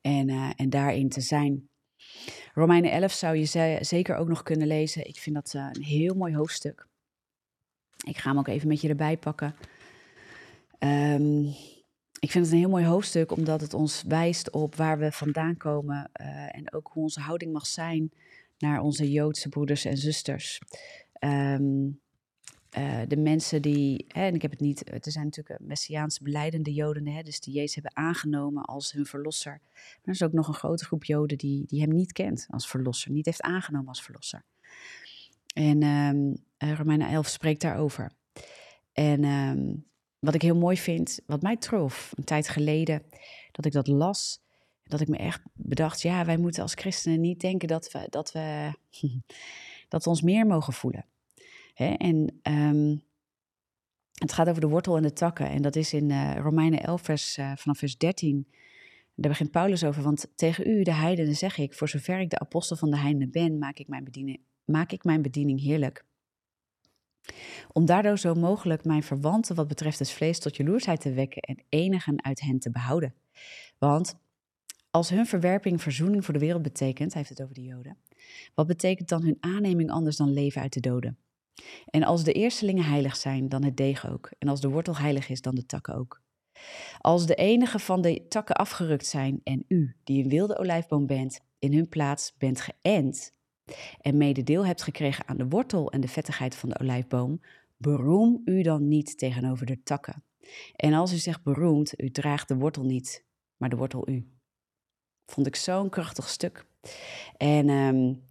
En, 0.00 0.28
uh, 0.28 0.50
en 0.56 0.70
daarin 0.70 1.08
te 1.08 1.20
zijn. 1.20 1.68
Romeinen 2.54 2.90
11 2.90 3.12
zou 3.12 3.36
je 3.36 3.78
zeker 3.80 4.16
ook 4.16 4.28
nog 4.28 4.42
kunnen 4.42 4.66
lezen. 4.66 5.06
Ik 5.08 5.18
vind 5.18 5.34
dat 5.34 5.52
uh, 5.56 5.68
een 5.72 5.82
heel 5.82 6.14
mooi 6.14 6.34
hoofdstuk. 6.34 6.86
Ik 8.06 8.16
ga 8.16 8.28
hem 8.28 8.38
ook 8.38 8.48
even 8.48 8.68
met 8.68 8.80
je 8.80 8.88
erbij 8.88 9.16
pakken. 9.16 9.54
Um, 10.78 11.46
ik 12.20 12.30
vind 12.30 12.44
het 12.44 12.52
een 12.52 12.60
heel 12.60 12.68
mooi 12.68 12.84
hoofdstuk, 12.84 13.30
omdat 13.30 13.60
het 13.60 13.74
ons 13.74 14.02
wijst 14.02 14.50
op 14.50 14.74
waar 14.74 14.98
we 14.98 15.12
vandaan 15.12 15.56
komen 15.56 16.10
en 16.52 16.72
ook 16.72 16.90
hoe 16.92 17.02
onze 17.02 17.20
houding 17.20 17.52
mag 17.52 17.66
zijn 17.66 18.12
naar 18.58 18.80
onze 18.80 19.10
Joodse 19.10 19.48
broeders 19.48 19.84
en 19.84 19.96
zusters. 19.96 20.60
Um, 21.24 22.00
de 23.08 23.16
mensen 23.16 23.62
die, 23.62 24.04
hè, 24.08 24.26
en 24.26 24.34
ik 24.34 24.42
heb 24.42 24.50
het 24.50 24.60
niet, 24.60 24.90
er 24.90 25.12
zijn 25.12 25.24
natuurlijk 25.24 25.60
Messiaans 25.60 26.20
beleidende 26.20 26.72
Joden, 26.72 27.06
hè, 27.06 27.22
dus 27.22 27.40
die 27.40 27.54
Jezus 27.54 27.74
hebben 27.74 27.96
aangenomen 27.96 28.64
als 28.64 28.92
hun 28.92 29.06
verlosser. 29.06 29.60
Maar 29.72 30.00
er 30.02 30.12
is 30.12 30.22
ook 30.22 30.32
nog 30.32 30.48
een 30.48 30.54
grote 30.54 30.84
groep 30.84 31.04
Joden 31.04 31.38
die, 31.38 31.66
die 31.66 31.80
hem 31.80 31.94
niet 31.94 32.12
kent 32.12 32.46
als 32.50 32.68
verlosser, 32.68 33.10
niet 33.10 33.24
heeft 33.24 33.40
aangenomen 33.40 33.88
als 33.88 34.02
verlosser. 34.02 34.44
En 35.54 35.82
um, 35.82 36.36
Romeinen 36.58 37.08
11 37.08 37.26
spreekt 37.26 37.60
daarover. 37.60 38.12
En 38.92 39.24
um, 39.24 39.84
wat 40.18 40.34
ik 40.34 40.42
heel 40.42 40.56
mooi 40.56 40.76
vind, 40.76 41.20
wat 41.26 41.42
mij 41.42 41.56
trof 41.56 42.12
een 42.16 42.24
tijd 42.24 42.48
geleden, 42.48 43.02
dat 43.50 43.64
ik 43.64 43.72
dat 43.72 43.86
las, 43.86 44.42
dat 44.84 45.00
ik 45.00 45.08
me 45.08 45.16
echt 45.16 45.40
bedacht, 45.52 46.00
ja, 46.00 46.24
wij 46.24 46.36
moeten 46.36 46.62
als 46.62 46.74
christenen 46.74 47.20
niet 47.20 47.40
denken 47.40 47.68
dat 47.68 47.92
we, 47.92 48.06
dat 48.08 48.32
we, 48.32 48.72
dat 49.88 50.04
we 50.04 50.10
ons 50.10 50.22
meer 50.22 50.46
mogen 50.46 50.72
voelen. 50.72 51.04
Hè? 51.74 51.94
En 51.94 52.40
um, 52.42 53.02
het 54.14 54.32
gaat 54.32 54.48
over 54.48 54.60
de 54.60 54.68
wortel 54.68 54.96
en 54.96 55.02
de 55.02 55.12
takken. 55.12 55.48
En 55.48 55.62
dat 55.62 55.76
is 55.76 55.92
in 55.92 56.10
uh, 56.10 56.36
Romeinen 56.36 56.82
11, 56.82 57.02
vers, 57.02 57.38
uh, 57.38 57.52
vanaf 57.56 57.78
vers 57.78 57.96
13. 57.96 58.46
Daar 59.14 59.30
begint 59.30 59.50
Paulus 59.50 59.84
over. 59.84 60.02
Want 60.02 60.26
tegen 60.34 60.68
u, 60.68 60.82
de 60.82 60.92
heidenen, 60.92 61.36
zeg 61.36 61.58
ik: 61.58 61.74
Voor 61.74 61.88
zover 61.88 62.20
ik 62.20 62.30
de 62.30 62.38
apostel 62.38 62.76
van 62.76 62.90
de 62.90 62.96
heidenen 62.96 63.30
ben, 63.30 63.58
maak 63.58 63.78
ik 63.78 63.88
mijn 63.88 64.04
bediening, 64.04 64.40
maak 64.64 64.92
ik 64.92 65.04
mijn 65.04 65.22
bediening 65.22 65.60
heerlijk. 65.60 66.04
Om 67.72 67.84
daardoor 67.84 68.18
zo 68.18 68.34
mogelijk 68.34 68.84
mijn 68.84 69.02
verwanten 69.02 69.54
wat 69.54 69.68
betreft 69.68 69.98
het 69.98 70.10
vlees 70.10 70.38
tot 70.38 70.56
jaloersheid 70.56 71.00
te 71.00 71.12
wekken 71.12 71.42
en 71.42 71.64
enigen 71.68 72.24
uit 72.24 72.40
hen 72.40 72.58
te 72.58 72.70
behouden. 72.70 73.14
Want 73.78 74.20
als 74.90 75.08
hun 75.08 75.26
verwerping 75.26 75.82
verzoening 75.82 76.24
voor 76.24 76.34
de 76.34 76.40
wereld 76.40 76.62
betekent, 76.62 77.12
hij 77.12 77.22
heeft 77.22 77.38
het 77.38 77.42
over 77.42 77.54
de 77.54 77.62
Joden, 77.62 77.96
wat 78.54 78.66
betekent 78.66 79.08
dan 79.08 79.22
hun 79.22 79.36
aanneming 79.40 79.90
anders 79.90 80.16
dan 80.16 80.32
leven 80.32 80.62
uit 80.62 80.72
de 80.72 80.80
doden? 80.80 81.18
En 81.84 82.02
als 82.02 82.24
de 82.24 82.32
eerstelingen 82.32 82.84
heilig 82.84 83.16
zijn, 83.16 83.48
dan 83.48 83.64
het 83.64 83.76
deeg 83.76 84.10
ook. 84.10 84.30
En 84.38 84.48
als 84.48 84.60
de 84.60 84.68
wortel 84.68 84.96
heilig 84.96 85.28
is, 85.28 85.40
dan 85.40 85.54
de 85.54 85.66
takken 85.66 85.94
ook. 85.94 86.20
Als 86.98 87.26
de 87.26 87.34
enige 87.34 87.78
van 87.78 88.02
de 88.02 88.26
takken 88.28 88.56
afgerukt 88.56 89.06
zijn 89.06 89.40
en 89.44 89.64
u, 89.68 89.96
die 90.04 90.22
een 90.22 90.30
wilde 90.30 90.58
olijfboom 90.58 91.06
bent, 91.06 91.40
in 91.58 91.72
hun 91.74 91.88
plaats 91.88 92.34
bent 92.38 92.60
geënt 92.60 93.34
en 94.00 94.16
mede 94.16 94.42
deel 94.42 94.66
hebt 94.66 94.82
gekregen 94.82 95.28
aan 95.28 95.36
de 95.36 95.48
wortel 95.48 95.92
en 95.92 96.00
de 96.00 96.08
vettigheid 96.08 96.54
van 96.54 96.68
de 96.68 96.78
olijfboom, 96.78 97.40
beroem 97.76 98.40
u 98.44 98.62
dan 98.62 98.88
niet 98.88 99.18
tegenover 99.18 99.66
de 99.66 99.82
takken. 99.82 100.24
En 100.76 100.94
als 100.94 101.12
u 101.12 101.16
zegt 101.16 101.42
beroemd, 101.42 102.00
u 102.00 102.10
draagt 102.10 102.48
de 102.48 102.56
wortel 102.56 102.84
niet, 102.84 103.24
maar 103.56 103.68
de 103.68 103.76
wortel 103.76 104.08
u. 104.08 104.26
Vond 105.26 105.46
ik 105.46 105.56
zo'n 105.56 105.88
krachtig 105.88 106.28
stuk. 106.28 106.66
En 107.36 107.68
um, 107.68 108.22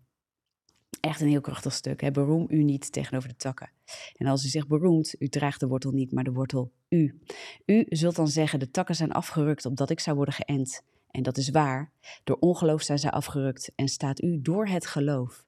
echt 1.01 1.21
een 1.21 1.27
heel 1.27 1.41
krachtig 1.41 1.73
stuk. 1.73 2.01
Hè? 2.01 2.11
Beroem 2.11 2.45
u 2.49 2.63
niet 2.63 2.91
tegenover 2.91 3.29
de 3.29 3.35
takken. 3.35 3.71
En 4.13 4.27
als 4.27 4.45
u 4.45 4.47
zegt 4.47 4.67
beroemd, 4.67 5.15
u 5.19 5.27
draagt 5.27 5.59
de 5.59 5.67
wortel 5.67 5.91
niet, 5.91 6.11
maar 6.11 6.23
de 6.23 6.31
wortel 6.31 6.71
u. 6.89 7.21
U 7.65 7.85
zult 7.89 8.15
dan 8.15 8.27
zeggen, 8.27 8.59
de 8.59 8.71
takken 8.71 8.95
zijn 8.95 9.11
afgerukt 9.11 9.65
opdat 9.65 9.89
ik 9.89 9.99
zou 9.99 10.15
worden 10.15 10.33
geënt. 10.33 10.83
En 11.11 11.23
dat 11.23 11.37
is 11.37 11.49
waar. 11.49 11.91
Door 12.23 12.37
ongeloof 12.39 12.81
zijn 12.81 12.99
zij 12.99 13.11
afgerukt 13.11 13.71
en 13.75 13.87
staat 13.87 14.21
u 14.21 14.41
door 14.41 14.67
het 14.67 14.85
geloof. 14.85 15.45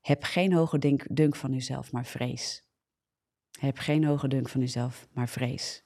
Heb 0.00 0.22
geen 0.22 0.52
hoge 0.52 0.78
dunk, 0.78 1.06
dunk 1.10 1.36
van 1.36 1.52
uzelf, 1.52 1.92
maar 1.92 2.06
vrees. 2.06 2.64
Heb 3.60 3.78
geen 3.78 4.04
hoge 4.04 4.28
dunk 4.28 4.48
van 4.48 4.60
uzelf, 4.60 5.06
maar 5.12 5.28
vrees. 5.28 5.84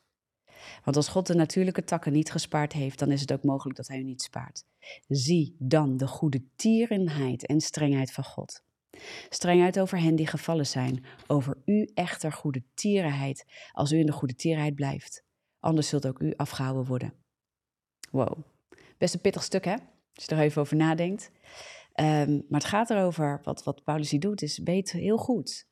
Want 0.84 0.96
als 0.96 1.08
God 1.08 1.26
de 1.26 1.34
natuurlijke 1.34 1.84
takken 1.84 2.12
niet 2.12 2.30
gespaard 2.30 2.72
heeft, 2.72 2.98
dan 2.98 3.10
is 3.10 3.20
het 3.20 3.32
ook 3.32 3.44
mogelijk 3.44 3.76
dat 3.76 3.88
hij 3.88 3.98
u 3.98 4.02
niet 4.02 4.22
spaart. 4.22 4.64
Zie 5.08 5.56
dan 5.58 5.96
de 5.96 6.06
goede 6.06 6.42
tierenheid 6.56 7.46
en 7.46 7.60
strengheid 7.60 8.12
van 8.12 8.24
God. 8.24 8.62
Strengheid 9.28 9.80
over 9.80 10.00
hen 10.00 10.16
die 10.16 10.26
gevallen 10.26 10.66
zijn, 10.66 11.04
over 11.26 11.56
u 11.64 11.90
echter 11.94 12.32
goede 12.32 12.62
tierenheid, 12.74 13.46
als 13.72 13.92
u 13.92 13.98
in 13.98 14.06
de 14.06 14.12
goede 14.12 14.34
tierenheid 14.34 14.74
blijft. 14.74 15.24
Anders 15.60 15.88
zult 15.88 16.06
ook 16.06 16.20
u 16.20 16.34
afgehouden 16.36 16.84
worden. 16.84 17.12
Wow, 18.10 18.44
Best 19.00 19.14
een 19.14 19.20
pittig 19.20 19.42
stuk, 19.42 19.64
hè? 19.64 19.74
Als 20.14 20.24
je 20.24 20.34
er 20.34 20.40
even 20.40 20.60
over 20.60 20.76
nadenkt. 20.76 21.30
Um, 21.94 22.44
maar 22.48 22.60
het 22.60 22.68
gaat 22.68 22.90
erover, 22.90 23.40
wat, 23.42 23.64
wat 23.64 23.84
Paulus 23.84 24.10
hier 24.10 24.20
doet, 24.20 24.42
is 24.42 24.58
weet 24.58 24.92
heel 24.92 25.16
goed. 25.16 25.66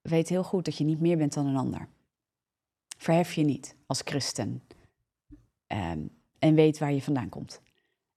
Weet 0.00 0.28
heel 0.28 0.44
goed 0.44 0.64
dat 0.64 0.78
je 0.78 0.84
niet 0.84 1.00
meer 1.00 1.16
bent 1.16 1.34
dan 1.34 1.46
een 1.46 1.56
ander. 1.56 1.88
Verhef 2.96 3.32
je 3.32 3.42
niet 3.42 3.76
als 3.86 4.00
christen. 4.04 4.62
Um, 5.66 6.10
en 6.38 6.54
weet 6.54 6.78
waar 6.78 6.92
je 6.92 7.02
vandaan 7.02 7.28
komt. 7.28 7.60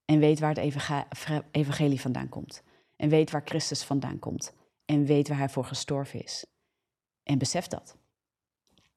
En 0.05 0.19
weet 0.19 0.39
waar 0.39 0.55
het 0.55 1.43
evangelie 1.51 2.01
vandaan 2.01 2.29
komt. 2.29 2.63
En 3.01 3.09
weet 3.09 3.31
waar 3.31 3.41
Christus 3.45 3.83
vandaan 3.83 4.19
komt. 4.19 4.53
En 4.85 5.05
weet 5.05 5.27
waar 5.27 5.37
hij 5.37 5.49
voor 5.49 5.65
gestorven 5.65 6.23
is. 6.23 6.45
En 7.23 7.37
besef 7.37 7.67
dat. 7.67 7.97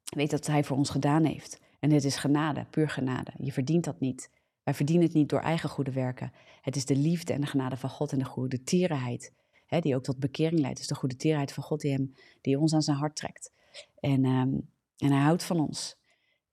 Weet 0.05 0.31
dat 0.31 0.47
hij 0.47 0.65
voor 0.65 0.77
ons 0.77 0.91
gedaan 0.91 1.25
heeft. 1.25 1.61
En 1.81 1.91
het 1.91 2.05
is 2.05 2.17
genade, 2.17 2.67
puur 2.71 2.89
genade. 2.89 3.33
Je 3.39 3.53
verdient 3.53 3.85
dat 3.85 4.01
niet. 4.01 4.31
Wij 4.63 4.75
verdienen 4.75 5.05
het 5.05 5.15
niet 5.15 5.29
door 5.29 5.41
eigen 5.41 5.69
goede 5.69 5.93
werken. 5.93 6.33
Het 6.61 6.77
is 6.77 6.85
de 6.85 6.97
liefde 6.97 7.33
en 7.33 7.41
de 7.41 7.47
genade 7.47 7.77
van 7.77 7.91
God 7.91 8.13
en 8.13 8.19
de 8.19 8.25
goede 8.25 8.63
tierenheid, 8.63 9.33
hè, 9.67 9.81
die 9.81 9.97
ook 9.97 10.03
tot 10.03 10.19
bekering 10.19 10.61
leidt. 10.61 10.81
Is 10.81 10.87
de 10.87 10.95
goede 10.95 11.17
tierenheid 11.17 11.53
van 11.53 11.63
God 11.63 11.81
die, 11.81 11.93
hem, 11.93 12.15
die 12.41 12.59
ons 12.59 12.75
aan 12.75 12.83
zijn 12.83 12.97
hart 12.97 13.17
trekt. 13.17 13.53
En, 14.01 14.25
um, 14.25 14.71
en 14.97 15.13
hij 15.13 15.23
houdt 15.23 15.45
van 15.45 15.61
ons. 15.61 15.97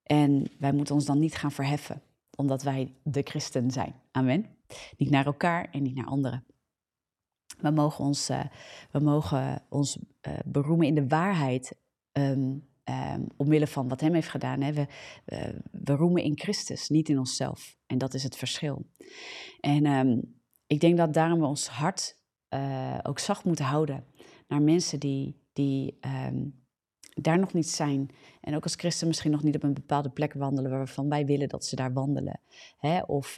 En 0.03 0.51
wij 0.59 0.73
moeten 0.73 0.95
ons 0.95 1.05
dan 1.05 1.19
niet 1.19 1.35
gaan 1.35 1.51
verheffen, 1.51 2.01
omdat 2.35 2.63
wij 2.63 2.95
de 3.03 3.21
christen 3.21 3.71
zijn. 3.71 3.95
Amen. 4.11 4.45
Niet 4.97 5.09
naar 5.09 5.25
elkaar 5.25 5.69
en 5.71 5.83
niet 5.83 5.95
naar 5.95 6.05
anderen. 6.05 6.45
We 7.61 7.69
mogen 7.69 8.05
ons, 8.05 8.29
uh, 8.29 8.43
we 8.91 8.99
mogen 8.99 9.63
ons 9.69 9.99
uh, 10.27 10.33
beroemen 10.45 10.87
in 10.87 10.95
de 10.95 11.07
waarheid 11.07 11.75
um, 12.11 12.69
Um, 12.89 13.27
omwille 13.37 13.67
van 13.67 13.87
wat 13.87 14.01
hem 14.01 14.13
heeft 14.13 14.29
gedaan. 14.29 14.61
Hè. 14.61 14.73
We, 14.73 14.87
we 15.71 15.93
roemen 15.93 16.23
in 16.23 16.39
Christus, 16.39 16.89
niet 16.89 17.09
in 17.09 17.19
onszelf. 17.19 17.77
En 17.85 17.97
dat 17.97 18.13
is 18.13 18.23
het 18.23 18.35
verschil. 18.35 18.85
En 19.59 19.85
um, 19.85 20.41
ik 20.67 20.79
denk 20.79 20.97
dat 20.97 21.13
daarom 21.13 21.39
we 21.39 21.45
ons 21.45 21.67
hart 21.67 22.17
uh, 22.49 22.97
ook 23.03 23.19
zacht 23.19 23.43
moeten 23.43 23.65
houden 23.65 24.05
naar 24.47 24.61
mensen 24.61 24.99
die, 24.99 25.41
die 25.53 25.99
daar 27.13 27.39
nog 27.39 27.53
niet 27.53 27.69
zijn. 27.69 28.09
En 28.41 28.55
ook 28.55 28.63
als 28.63 28.75
christen 28.75 29.07
misschien 29.07 29.31
nog 29.31 29.43
niet 29.43 29.55
op 29.55 29.63
een 29.63 29.73
bepaalde 29.73 30.09
plek 30.09 30.33
wandelen 30.33 30.71
waarvan 30.71 31.09
wij 31.09 31.25
willen 31.25 31.49
dat 31.49 31.65
ze 31.65 31.75
daar 31.75 31.93
wandelen. 31.93 32.39
Hè? 32.77 33.01
Of 33.01 33.37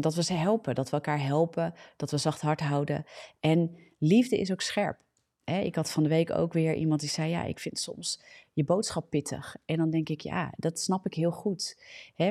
dat 0.00 0.14
we 0.14 0.22
ze 0.22 0.32
helpen, 0.32 0.74
dat 0.74 0.90
we 0.90 0.96
elkaar 0.96 1.22
helpen, 1.22 1.74
dat 1.96 2.10
we 2.10 2.18
zacht 2.18 2.40
hart 2.40 2.60
houden. 2.60 3.04
En 3.40 3.76
liefde 3.98 4.38
is 4.38 4.52
ook 4.52 4.60
scherp. 4.60 5.06
Ik 5.44 5.74
had 5.74 5.90
van 5.90 6.02
de 6.02 6.08
week 6.08 6.30
ook 6.30 6.52
weer 6.52 6.74
iemand 6.74 7.00
die 7.00 7.08
zei: 7.08 7.30
Ja, 7.30 7.44
ik 7.44 7.58
vind 7.58 7.78
soms 7.78 8.20
je 8.52 8.64
boodschap 8.64 9.10
pittig. 9.10 9.56
En 9.64 9.76
dan 9.76 9.90
denk 9.90 10.08
ik: 10.08 10.20
Ja, 10.20 10.52
dat 10.56 10.80
snap 10.80 11.06
ik 11.06 11.14
heel 11.14 11.30
goed. 11.30 11.82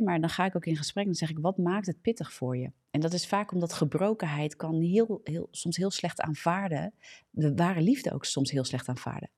Maar 0.03 0.19
dan 0.19 0.29
ga 0.29 0.45
ik 0.45 0.55
ook 0.55 0.65
in 0.65 0.75
gesprek 0.75 1.03
en 1.03 1.09
dan 1.09 1.19
zeg 1.19 1.29
ik: 1.29 1.39
Wat 1.39 1.57
maakt 1.57 1.87
het 1.87 2.01
pittig 2.01 2.33
voor 2.33 2.57
je? 2.57 2.71
En 2.91 2.99
dat 2.99 3.13
is 3.13 3.27
vaak 3.27 3.51
omdat 3.51 3.73
gebrokenheid 3.73 4.55
kan 4.55 4.81
heel, 4.81 5.21
heel, 5.23 5.47
soms 5.51 5.77
heel 5.77 5.91
slecht 5.91 6.21
aanvaarden. 6.21 6.93
De 7.29 7.55
ware 7.55 7.81
liefde 7.81 8.13
ook 8.13 8.25
soms 8.25 8.51
heel 8.51 8.63
slecht 8.63 8.87
aanvaarden. 8.87 9.29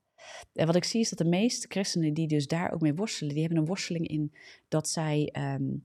En 0.54 0.66
wat 0.66 0.76
ik 0.76 0.84
zie 0.84 1.02
is 1.02 1.10
dat 1.10 1.18
de 1.18 1.26
meeste 1.26 1.68
christenen 1.68 2.14
die 2.14 2.28
dus 2.28 2.48
daar 2.48 2.72
ook 2.72 2.82
mee 2.82 2.96
worstelen, 2.96 3.34
die 3.34 3.42
hebben 3.42 3.60
een 3.60 3.68
worsteling 3.68 4.08
in 4.08 4.34
dat 4.68 4.90
zij 4.90 5.30
ehm, 5.32 5.76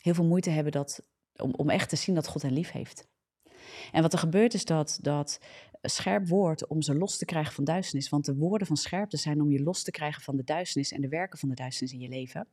heel 0.00 0.14
veel 0.14 0.26
moeite 0.26 0.50
hebben 0.50 0.72
dat, 0.72 1.02
om, 1.36 1.54
om 1.56 1.70
echt 1.70 1.88
te 1.88 1.96
zien 1.96 2.14
dat 2.14 2.26
God 2.26 2.42
hen 2.42 2.52
lief 2.52 2.70
heeft. 2.70 3.06
En 3.92 4.02
wat 4.02 4.12
er 4.12 4.18
gebeurt 4.18 4.54
is 4.54 4.64
dat, 4.64 4.98
dat 5.02 5.40
scherp 5.82 6.28
woord 6.28 6.66
om 6.66 6.82
ze 6.82 6.94
los 6.94 7.18
te 7.18 7.24
krijgen 7.24 7.52
van 7.52 7.64
duisternis. 7.64 8.08
Want 8.08 8.24
de 8.24 8.34
woorden 8.34 8.66
van 8.66 8.76
scherpte 8.76 9.16
zijn 9.16 9.40
om 9.40 9.50
je 9.50 9.62
los 9.62 9.82
te 9.82 9.90
krijgen 9.90 10.22
van 10.22 10.36
de 10.36 10.44
duisternis 10.44 10.92
en 10.92 11.00
de 11.00 11.08
werken 11.08 11.38
van 11.38 11.48
de 11.48 11.54
duisternis 11.54 11.94
in 11.94 12.00
je 12.00 12.08
leven. 12.08 12.46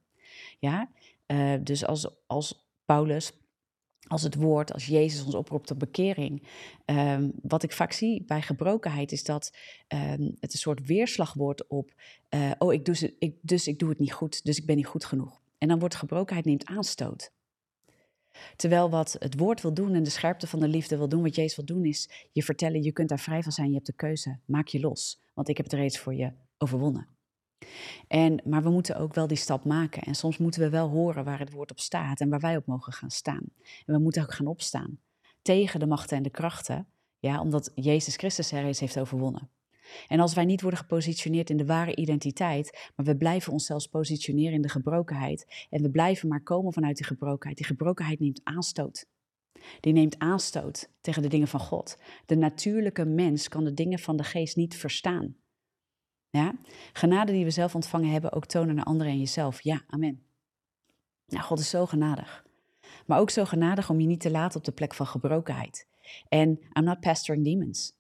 Ja, 0.60 0.90
uh, 1.28 1.54
dus 1.64 1.86
als, 1.86 2.10
als 2.28 2.66
Paulus, 2.86 3.32
als 4.08 4.24
het 4.24 4.36
woord, 4.36 4.74
als 4.74 4.86
Jezus 4.86 5.24
ons 5.24 5.36
oproept 5.36 5.68
tot 5.68 5.78
bekering. 5.78 6.48
Um, 6.86 7.32
wat 7.42 7.64
ik 7.64 7.72
vaak 7.72 7.92
zie 7.92 8.24
bij 8.24 8.42
gebrokenheid 8.42 9.12
is 9.12 9.24
dat 9.24 9.58
um, 9.88 10.36
het 10.40 10.54
een 10.54 10.60
soort 10.60 10.86
weerslag 10.86 11.34
wordt 11.34 11.68
op, 11.68 11.94
uh, 12.30 12.52
oh, 12.58 12.74
ik 12.74 12.86
doe, 12.86 13.16
ik, 13.20 13.36
dus 13.42 13.68
ik 13.68 13.80
doe 13.80 13.90
het 13.90 14.00
niet 14.00 14.14
goed, 14.14 14.46
dus 14.46 14.58
ik 14.58 14.66
ben 14.66 14.76
niet 14.76 14.86
goed 14.86 15.06
genoeg. 15.06 15.42
En 15.58 15.68
dan 15.68 15.80
wordt 15.80 15.96
gebrokenheid 15.96 16.46
neemt 16.46 16.66
aanstoot. 16.66 17.32
Terwijl 18.56 18.90
wat 18.90 19.16
het 19.20 19.38
woord 19.38 19.62
wil 19.62 19.74
doen 19.74 19.94
en 19.94 20.04
de 20.04 20.10
scherpte 20.10 20.48
van 20.48 20.60
de 20.60 20.68
liefde 20.68 20.98
wil 20.98 21.10
doen, 21.10 21.22
wat 21.24 21.36
Jezus 21.36 21.56
wil 21.56 21.66
doen, 21.66 21.86
is 21.86 22.28
je 22.32 22.44
vertellen, 22.44 22.84
je 22.84 22.92
kunt 22.92 23.10
daar 23.10 23.20
vrij 23.20 23.44
van 23.44 23.52
zijn, 23.52 23.68
je 23.68 23.74
hebt 23.74 23.86
de 23.86 23.94
keuze, 23.94 24.40
maak 24.46 24.68
je 24.68 24.80
los, 24.80 25.22
want 25.34 25.50
ik 25.50 25.58
heb 25.58 25.66
het 25.66 25.76
reeds 25.76 26.00
voor 26.00 26.14
je 26.14 26.32
overwonnen. 26.58 27.08
En, 28.08 28.42
maar 28.46 28.64
we 28.64 28.70
moeten 28.70 28.98
ook 28.98 29.14
wel 29.14 29.28
die 29.28 29.38
stap 29.38 29.66
maken. 29.66 30.02
En 30.02 30.16
soms 30.16 30.38
moeten 30.38 30.62
we 30.62 30.70
wel 30.70 30.90
horen 30.90 31.24
waar 31.24 31.40
het 31.40 31.52
woord 31.52 31.72
op 31.72 31.80
staat 31.80 32.20
en 32.20 32.30
waar 32.30 32.40
wij 32.40 32.58
op 32.58 32.66
mogen 32.66 32.94
gaan 32.94 33.12
staan. 33.12 33.44
En 33.86 33.94
we 33.94 34.00
moeten 34.00 34.22
ook 34.22 34.34
gaan 34.34 34.48
opstaan 34.48 35.00
tegen 35.42 35.80
de 35.80 35.86
machten 35.88 36.18
en 36.18 36.24
de 36.24 36.30
krachten, 36.30 36.88
ja, 37.20 37.42
omdat 37.42 37.72
Jezus 37.76 38.16
Christus 38.16 38.52
er 38.52 38.66
eens 38.66 38.80
heeft 38.80 39.00
overwonnen. 39.00 39.50
En 40.08 40.20
als 40.20 40.34
wij 40.34 40.46
niet 40.46 40.62
worden 40.62 40.80
gepositioneerd 40.80 41.50
in 41.50 41.58
de 41.58 41.66
ware 41.66 41.96
identiteit, 41.96 42.90
maar 42.96 43.06
we 43.06 43.18
blijven 43.18 43.54
onszelf 43.54 43.90
positioneren 43.90 44.54
in 44.54 44.62
de 44.62 44.70
gebrokenheid 44.70 45.68
en 45.70 45.82
we 45.82 45.90
blijven 45.90 46.28
maar 46.28 46.44
komen 46.44 46.74
vanuit 46.74 46.98
die 46.98 47.06
gebrokenheid, 47.06 47.58
die 47.58 47.66
gebrokenheid 47.66 48.20
neemt 48.20 48.42
aanstoot. 48.44 49.06
Die 49.80 49.94
neemt 49.94 50.20
aanstoot 50.20 50.90
tegen 51.02 51.22
de 51.22 51.28
dingen 51.28 51.48
van 51.48 51.60
God. 51.60 51.98
De 52.26 52.36
natuurlijke 52.36 53.06
mens 53.06 53.48
kan 53.48 53.64
de 53.64 53.74
dingen 53.74 54.00
van 54.00 54.18
de 54.18 54.24
geest 54.24 54.56
niet 54.56 54.76
verstaan. 54.76 55.36
Ja? 56.30 56.56
Genade 56.94 57.32
die 57.32 57.44
we 57.44 57.52
zelf 57.52 57.76
ontvangen 57.76 58.10
hebben, 58.10 58.32
ook 58.32 58.46
tonen 58.46 58.76
naar 58.76 58.86
anderen 58.86 59.12
en 59.12 59.20
jezelf. 59.20 59.62
Ja, 59.62 59.82
amen. 59.88 60.24
Nou, 61.28 61.44
God 61.44 61.60
is 61.60 61.70
zo 61.70 61.86
genadig. 61.86 62.46
Maar 63.06 63.20
ook 63.20 63.30
zo 63.30 63.46
genadig 63.46 63.90
om 63.90 64.00
je 64.00 64.08
niet 64.08 64.20
te 64.20 64.32
laten 64.32 64.58
op 64.58 64.66
de 64.66 64.72
plek 64.72 64.94
van 64.94 65.08
gebrokenheid. 65.08 65.88
En 66.30 66.60
I'm 66.74 66.84
not 66.84 67.00
pastoring 67.00 67.46
demons. 67.46 68.00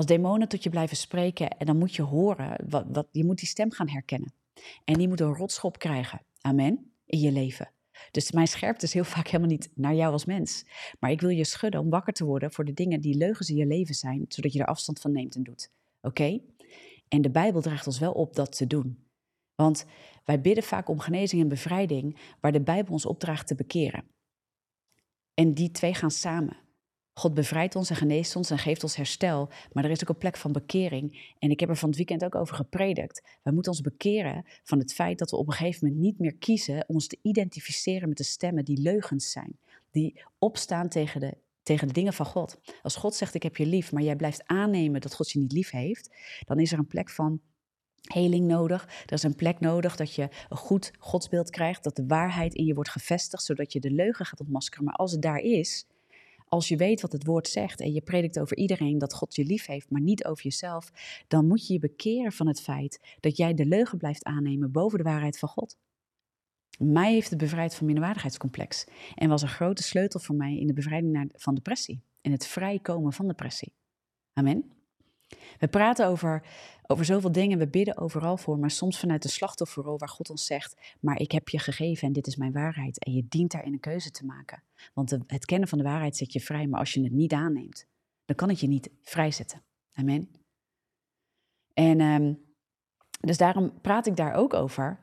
Als 0.00 0.08
demonen 0.08 0.48
tot 0.48 0.62
je 0.62 0.70
blijven 0.70 0.96
spreken 0.96 1.48
en 1.48 1.66
dan 1.66 1.78
moet 1.78 1.94
je 1.94 2.02
horen, 2.02 2.64
wat, 2.68 2.84
wat, 2.88 3.08
je 3.12 3.24
moet 3.24 3.38
die 3.38 3.48
stem 3.48 3.70
gaan 3.70 3.88
herkennen. 3.88 4.32
En 4.84 4.94
die 4.94 5.08
moet 5.08 5.20
een 5.20 5.34
rotschop 5.34 5.78
krijgen, 5.78 6.22
amen, 6.40 6.92
in 7.06 7.20
je 7.20 7.32
leven. 7.32 7.70
Dus 8.10 8.32
mijn 8.32 8.48
scherpte 8.48 8.84
is 8.84 8.92
heel 8.92 9.04
vaak 9.04 9.26
helemaal 9.26 9.50
niet 9.50 9.70
naar 9.74 9.94
jou 9.94 10.12
als 10.12 10.24
mens. 10.24 10.64
Maar 11.00 11.10
ik 11.10 11.20
wil 11.20 11.30
je 11.30 11.44
schudden 11.44 11.80
om 11.80 11.90
wakker 11.90 12.12
te 12.12 12.24
worden 12.24 12.52
voor 12.52 12.64
de 12.64 12.72
dingen 12.72 13.00
die 13.00 13.16
leugens 13.16 13.50
in 13.50 13.56
je 13.56 13.66
leven 13.66 13.94
zijn, 13.94 14.24
zodat 14.28 14.52
je 14.52 14.58
er 14.58 14.66
afstand 14.66 15.00
van 15.00 15.12
neemt 15.12 15.34
en 15.34 15.42
doet. 15.42 15.70
Oké? 16.00 16.40
En 17.08 17.22
de 17.22 17.30
Bijbel 17.30 17.60
draagt 17.60 17.86
ons 17.86 17.98
wel 17.98 18.12
op 18.12 18.34
dat 18.34 18.56
te 18.56 18.66
doen. 18.66 19.06
Want 19.54 19.84
wij 20.24 20.40
bidden 20.40 20.64
vaak 20.64 20.88
om 20.88 20.98
genezing 20.98 21.42
en 21.42 21.48
bevrijding, 21.48 22.18
waar 22.40 22.52
de 22.52 22.62
Bijbel 22.62 22.92
ons 22.92 23.06
opdraagt 23.06 23.46
te 23.46 23.54
bekeren. 23.54 24.04
En 25.34 25.54
die 25.54 25.70
twee 25.70 25.94
gaan 25.94 26.10
samen. 26.10 26.56
God 27.20 27.34
bevrijdt 27.34 27.76
ons 27.76 27.90
en 27.90 27.96
geneest 27.96 28.36
ons 28.36 28.50
en 28.50 28.58
geeft 28.58 28.82
ons 28.82 28.96
herstel. 28.96 29.50
Maar 29.72 29.84
er 29.84 29.90
is 29.90 30.02
ook 30.02 30.08
een 30.08 30.18
plek 30.18 30.36
van 30.36 30.52
bekering. 30.52 31.34
En 31.38 31.50
ik 31.50 31.60
heb 31.60 31.68
er 31.68 31.76
van 31.76 31.88
het 31.88 31.96
weekend 31.96 32.24
ook 32.24 32.34
over 32.34 32.54
gepredikt. 32.54 33.22
Wij 33.42 33.52
moeten 33.52 33.72
ons 33.72 33.80
bekeren 33.80 34.44
van 34.62 34.78
het 34.78 34.92
feit 34.92 35.18
dat 35.18 35.30
we 35.30 35.36
op 35.36 35.46
een 35.46 35.52
gegeven 35.52 35.86
moment 35.86 36.04
niet 36.04 36.18
meer 36.18 36.34
kiezen 36.34 36.84
ons 36.88 37.06
te 37.06 37.18
identificeren 37.22 38.08
met 38.08 38.16
de 38.16 38.24
stemmen 38.24 38.64
die 38.64 38.80
leugens 38.80 39.30
zijn. 39.30 39.58
Die 39.90 40.22
opstaan 40.38 40.88
tegen 40.88 41.20
de, 41.20 41.36
tegen 41.62 41.86
de 41.86 41.92
dingen 41.92 42.12
van 42.12 42.26
God. 42.26 42.60
Als 42.82 42.96
God 42.96 43.14
zegt 43.14 43.34
ik 43.34 43.42
heb 43.42 43.56
je 43.56 43.66
lief, 43.66 43.92
maar 43.92 44.02
jij 44.02 44.16
blijft 44.16 44.42
aannemen 44.46 45.00
dat 45.00 45.14
God 45.14 45.30
je 45.30 45.38
niet 45.38 45.52
lief 45.52 45.70
heeft, 45.70 46.10
dan 46.46 46.58
is 46.58 46.72
er 46.72 46.78
een 46.78 46.86
plek 46.86 47.10
van 47.10 47.40
heling 48.00 48.46
nodig. 48.46 48.84
Er 49.06 49.12
is 49.12 49.22
een 49.22 49.34
plek 49.34 49.60
nodig 49.60 49.96
dat 49.96 50.14
je 50.14 50.28
een 50.48 50.56
goed 50.56 50.92
godsbeeld 50.98 51.50
krijgt, 51.50 51.84
dat 51.84 51.96
de 51.96 52.06
waarheid 52.06 52.54
in 52.54 52.64
je 52.64 52.74
wordt 52.74 52.90
gevestigd, 52.90 53.42
zodat 53.42 53.72
je 53.72 53.80
de 53.80 53.90
leugen 53.90 54.26
gaat 54.26 54.40
ontmaskeren. 54.40 54.84
Maar 54.84 54.94
als 54.94 55.12
het 55.12 55.22
daar 55.22 55.38
is, 55.38 55.86
als 56.50 56.68
je 56.68 56.76
weet 56.76 57.00
wat 57.00 57.12
het 57.12 57.24
woord 57.26 57.48
zegt 57.48 57.80
en 57.80 57.92
je 57.92 58.00
predikt 58.00 58.38
over 58.38 58.56
iedereen 58.56 58.98
dat 58.98 59.14
God 59.14 59.34
je 59.34 59.44
lief 59.44 59.66
heeft, 59.66 59.90
maar 59.90 60.00
niet 60.00 60.24
over 60.24 60.44
jezelf, 60.44 60.90
dan 61.28 61.46
moet 61.46 61.66
je 61.66 61.72
je 61.72 61.78
bekeren 61.78 62.32
van 62.32 62.46
het 62.46 62.60
feit 62.60 63.16
dat 63.20 63.36
jij 63.36 63.54
de 63.54 63.66
leugen 63.66 63.98
blijft 63.98 64.24
aannemen 64.24 64.72
boven 64.72 64.98
de 64.98 65.04
waarheid 65.04 65.38
van 65.38 65.48
God. 65.48 65.76
Mij 66.78 67.12
heeft 67.12 67.30
het 67.30 67.38
bevrijd 67.38 67.74
van 67.74 67.86
minderwaardigheidscomplex 67.86 68.86
en 69.14 69.28
was 69.28 69.42
een 69.42 69.48
grote 69.48 69.82
sleutel 69.82 70.20
voor 70.20 70.34
mij 70.34 70.58
in 70.58 70.66
de 70.66 70.72
bevrijding 70.72 71.30
van 71.34 71.54
depressie, 71.54 72.02
in 72.20 72.32
het 72.32 72.46
vrijkomen 72.46 73.12
van 73.12 73.26
depressie. 73.26 73.72
Amen. 74.32 74.79
We 75.58 75.68
praten 75.68 76.06
over, 76.06 76.46
over 76.86 77.04
zoveel 77.04 77.32
dingen, 77.32 77.58
we 77.58 77.68
bidden 77.68 77.96
overal 77.96 78.36
voor, 78.36 78.58
maar 78.58 78.70
soms 78.70 78.98
vanuit 78.98 79.22
de 79.22 79.28
slachtofferrol 79.28 79.98
waar 79.98 80.08
God 80.08 80.30
ons 80.30 80.46
zegt, 80.46 80.96
maar 81.00 81.18
ik 81.18 81.32
heb 81.32 81.48
je 81.48 81.58
gegeven 81.58 82.06
en 82.06 82.12
dit 82.12 82.26
is 82.26 82.36
mijn 82.36 82.52
waarheid. 82.52 83.04
En 83.04 83.12
je 83.12 83.26
dient 83.28 83.50
daarin 83.50 83.72
een 83.72 83.80
keuze 83.80 84.10
te 84.10 84.24
maken. 84.24 84.62
Want 84.94 85.10
het 85.26 85.44
kennen 85.44 85.68
van 85.68 85.78
de 85.78 85.84
waarheid 85.84 86.16
zet 86.16 86.32
je 86.32 86.40
vrij, 86.40 86.66
maar 86.66 86.80
als 86.80 86.92
je 86.92 87.02
het 87.02 87.12
niet 87.12 87.32
aanneemt, 87.32 87.86
dan 88.24 88.36
kan 88.36 88.48
het 88.48 88.60
je 88.60 88.68
niet 88.68 88.90
vrijzetten. 89.02 89.62
Amen. 89.92 90.30
En 91.74 92.00
um, 92.00 92.48
dus 93.20 93.36
daarom 93.36 93.80
praat 93.80 94.06
ik 94.06 94.16
daar 94.16 94.34
ook 94.34 94.54
over, 94.54 95.00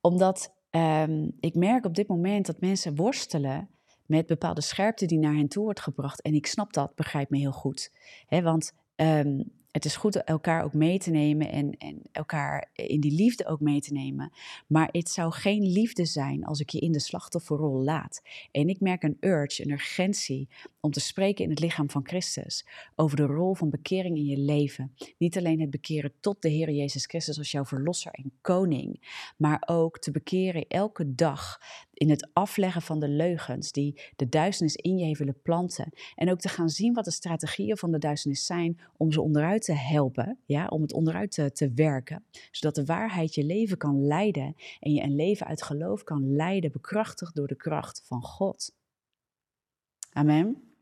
omdat 0.00 0.54
um, 0.70 1.36
ik 1.40 1.54
merk 1.54 1.84
op 1.84 1.94
dit 1.94 2.08
moment 2.08 2.46
dat 2.46 2.60
mensen 2.60 2.96
worstelen 2.96 3.70
met 4.06 4.26
bepaalde 4.26 4.60
scherpte 4.60 5.06
die 5.06 5.18
naar 5.18 5.34
hen 5.34 5.48
toe 5.48 5.64
wordt 5.64 5.80
gebracht. 5.80 6.22
En 6.22 6.34
ik 6.34 6.46
snap 6.46 6.72
dat, 6.72 6.94
begrijp 6.94 7.30
me 7.30 7.38
heel 7.38 7.52
goed. 7.52 7.92
Want 8.28 8.72
um, 8.96 9.54
het 9.76 9.84
is 9.84 9.96
goed 9.96 10.24
elkaar 10.24 10.64
ook 10.64 10.72
mee 10.72 10.98
te 10.98 11.10
nemen 11.10 11.50
en, 11.50 11.76
en 11.78 12.02
elkaar 12.12 12.70
in 12.72 13.00
die 13.00 13.12
liefde 13.12 13.46
ook 13.46 13.60
mee 13.60 13.80
te 13.80 13.92
nemen. 13.92 14.32
Maar 14.66 14.88
het 14.92 15.08
zou 15.08 15.32
geen 15.32 15.62
liefde 15.62 16.04
zijn 16.04 16.44
als 16.44 16.60
ik 16.60 16.70
je 16.70 16.78
in 16.78 16.92
de 16.92 17.00
slachtofferrol 17.00 17.82
laat. 17.82 18.22
En 18.50 18.68
ik 18.68 18.80
merk 18.80 19.02
een 19.02 19.16
urge, 19.20 19.64
een 19.64 19.70
urgentie 19.70 20.48
om 20.86 20.92
te 20.92 21.00
spreken 21.00 21.44
in 21.44 21.50
het 21.50 21.60
lichaam 21.60 21.90
van 21.90 22.06
Christus 22.06 22.66
over 22.94 23.16
de 23.16 23.26
rol 23.26 23.54
van 23.54 23.70
bekering 23.70 24.16
in 24.16 24.24
je 24.24 24.38
leven. 24.38 24.94
Niet 25.18 25.36
alleen 25.36 25.60
het 25.60 25.70
bekeren 25.70 26.12
tot 26.20 26.42
de 26.42 26.48
Heer 26.48 26.70
Jezus 26.70 27.06
Christus 27.06 27.38
als 27.38 27.50
jouw 27.50 27.64
verlosser 27.64 28.12
en 28.12 28.32
koning, 28.40 29.00
maar 29.36 29.62
ook 29.66 29.98
te 29.98 30.10
bekeren 30.10 30.66
elke 30.68 31.14
dag 31.14 31.60
in 31.92 32.10
het 32.10 32.28
afleggen 32.32 32.82
van 32.82 33.00
de 33.00 33.08
leugens 33.08 33.72
die 33.72 34.00
de 34.16 34.28
duisternis 34.28 34.76
in 34.76 34.98
je 34.98 35.16
willen 35.16 35.40
planten. 35.42 35.92
En 36.14 36.30
ook 36.30 36.40
te 36.40 36.48
gaan 36.48 36.68
zien 36.68 36.94
wat 36.94 37.04
de 37.04 37.10
strategieën 37.10 37.76
van 37.76 37.90
de 37.90 37.98
duisternis 37.98 38.46
zijn 38.46 38.80
om 38.96 39.12
ze 39.12 39.20
onderuit 39.20 39.62
te 39.62 39.74
helpen, 39.74 40.38
ja, 40.44 40.66
om 40.66 40.82
het 40.82 40.92
onderuit 40.92 41.30
te, 41.30 41.52
te 41.52 41.72
werken, 41.74 42.24
zodat 42.50 42.74
de 42.74 42.84
waarheid 42.84 43.34
je 43.34 43.44
leven 43.44 43.76
kan 43.76 44.06
leiden 44.06 44.56
en 44.80 44.92
je 44.92 45.02
een 45.02 45.14
leven 45.14 45.46
uit 45.46 45.62
geloof 45.62 46.04
kan 46.04 46.34
leiden, 46.36 46.72
bekrachtigd 46.72 47.34
door 47.34 47.46
de 47.46 47.56
kracht 47.56 48.02
van 48.04 48.22
God. 48.22 48.74
Amen. 50.12 50.75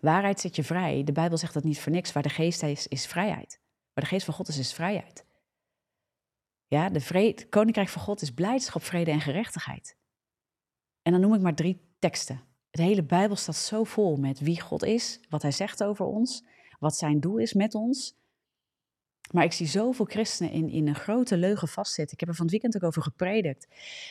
Waarheid 0.00 0.40
zet 0.40 0.56
je 0.56 0.64
vrij. 0.64 1.04
De 1.04 1.12
Bijbel 1.12 1.38
zegt 1.38 1.54
dat 1.54 1.64
niet 1.64 1.80
voor 1.80 1.92
niks. 1.92 2.12
Waar 2.12 2.22
de 2.22 2.28
geest 2.28 2.62
is, 2.62 2.86
is 2.86 3.06
vrijheid. 3.06 3.60
Waar 3.92 4.04
de 4.04 4.10
geest 4.10 4.24
van 4.24 4.34
God 4.34 4.48
is, 4.48 4.58
is 4.58 4.72
vrijheid. 4.72 5.24
Ja, 6.66 6.90
de 6.90 7.00
vrede, 7.00 7.48
koninkrijk 7.48 7.88
van 7.88 8.02
God 8.02 8.22
is 8.22 8.30
blijdschap, 8.30 8.82
vrede 8.82 9.10
en 9.10 9.20
gerechtigheid. 9.20 9.96
En 11.02 11.12
dan 11.12 11.20
noem 11.20 11.34
ik 11.34 11.40
maar 11.40 11.54
drie 11.54 11.80
teksten. 11.98 12.40
Het 12.70 12.80
hele 12.80 13.04
Bijbel 13.04 13.36
staat 13.36 13.56
zo 13.56 13.84
vol 13.84 14.16
met 14.16 14.40
wie 14.40 14.60
God 14.60 14.84
is, 14.84 15.20
wat 15.28 15.42
Hij 15.42 15.50
zegt 15.50 15.84
over 15.84 16.04
ons, 16.04 16.44
wat 16.78 16.96
Zijn 16.96 17.20
doel 17.20 17.38
is 17.38 17.52
met 17.52 17.74
ons. 17.74 18.16
Maar 19.32 19.44
ik 19.44 19.52
zie 19.52 19.66
zoveel 19.66 20.04
christenen 20.04 20.52
in, 20.52 20.68
in 20.68 20.88
een 20.88 20.94
grote 20.94 21.36
leugen 21.36 21.68
vastzitten. 21.68 22.14
Ik 22.14 22.20
heb 22.20 22.28
er 22.28 22.34
van 22.34 22.44
het 22.44 22.52
weekend 22.52 22.76
ook 22.76 22.88
over 22.88 23.02
gepredikt. 23.02 23.66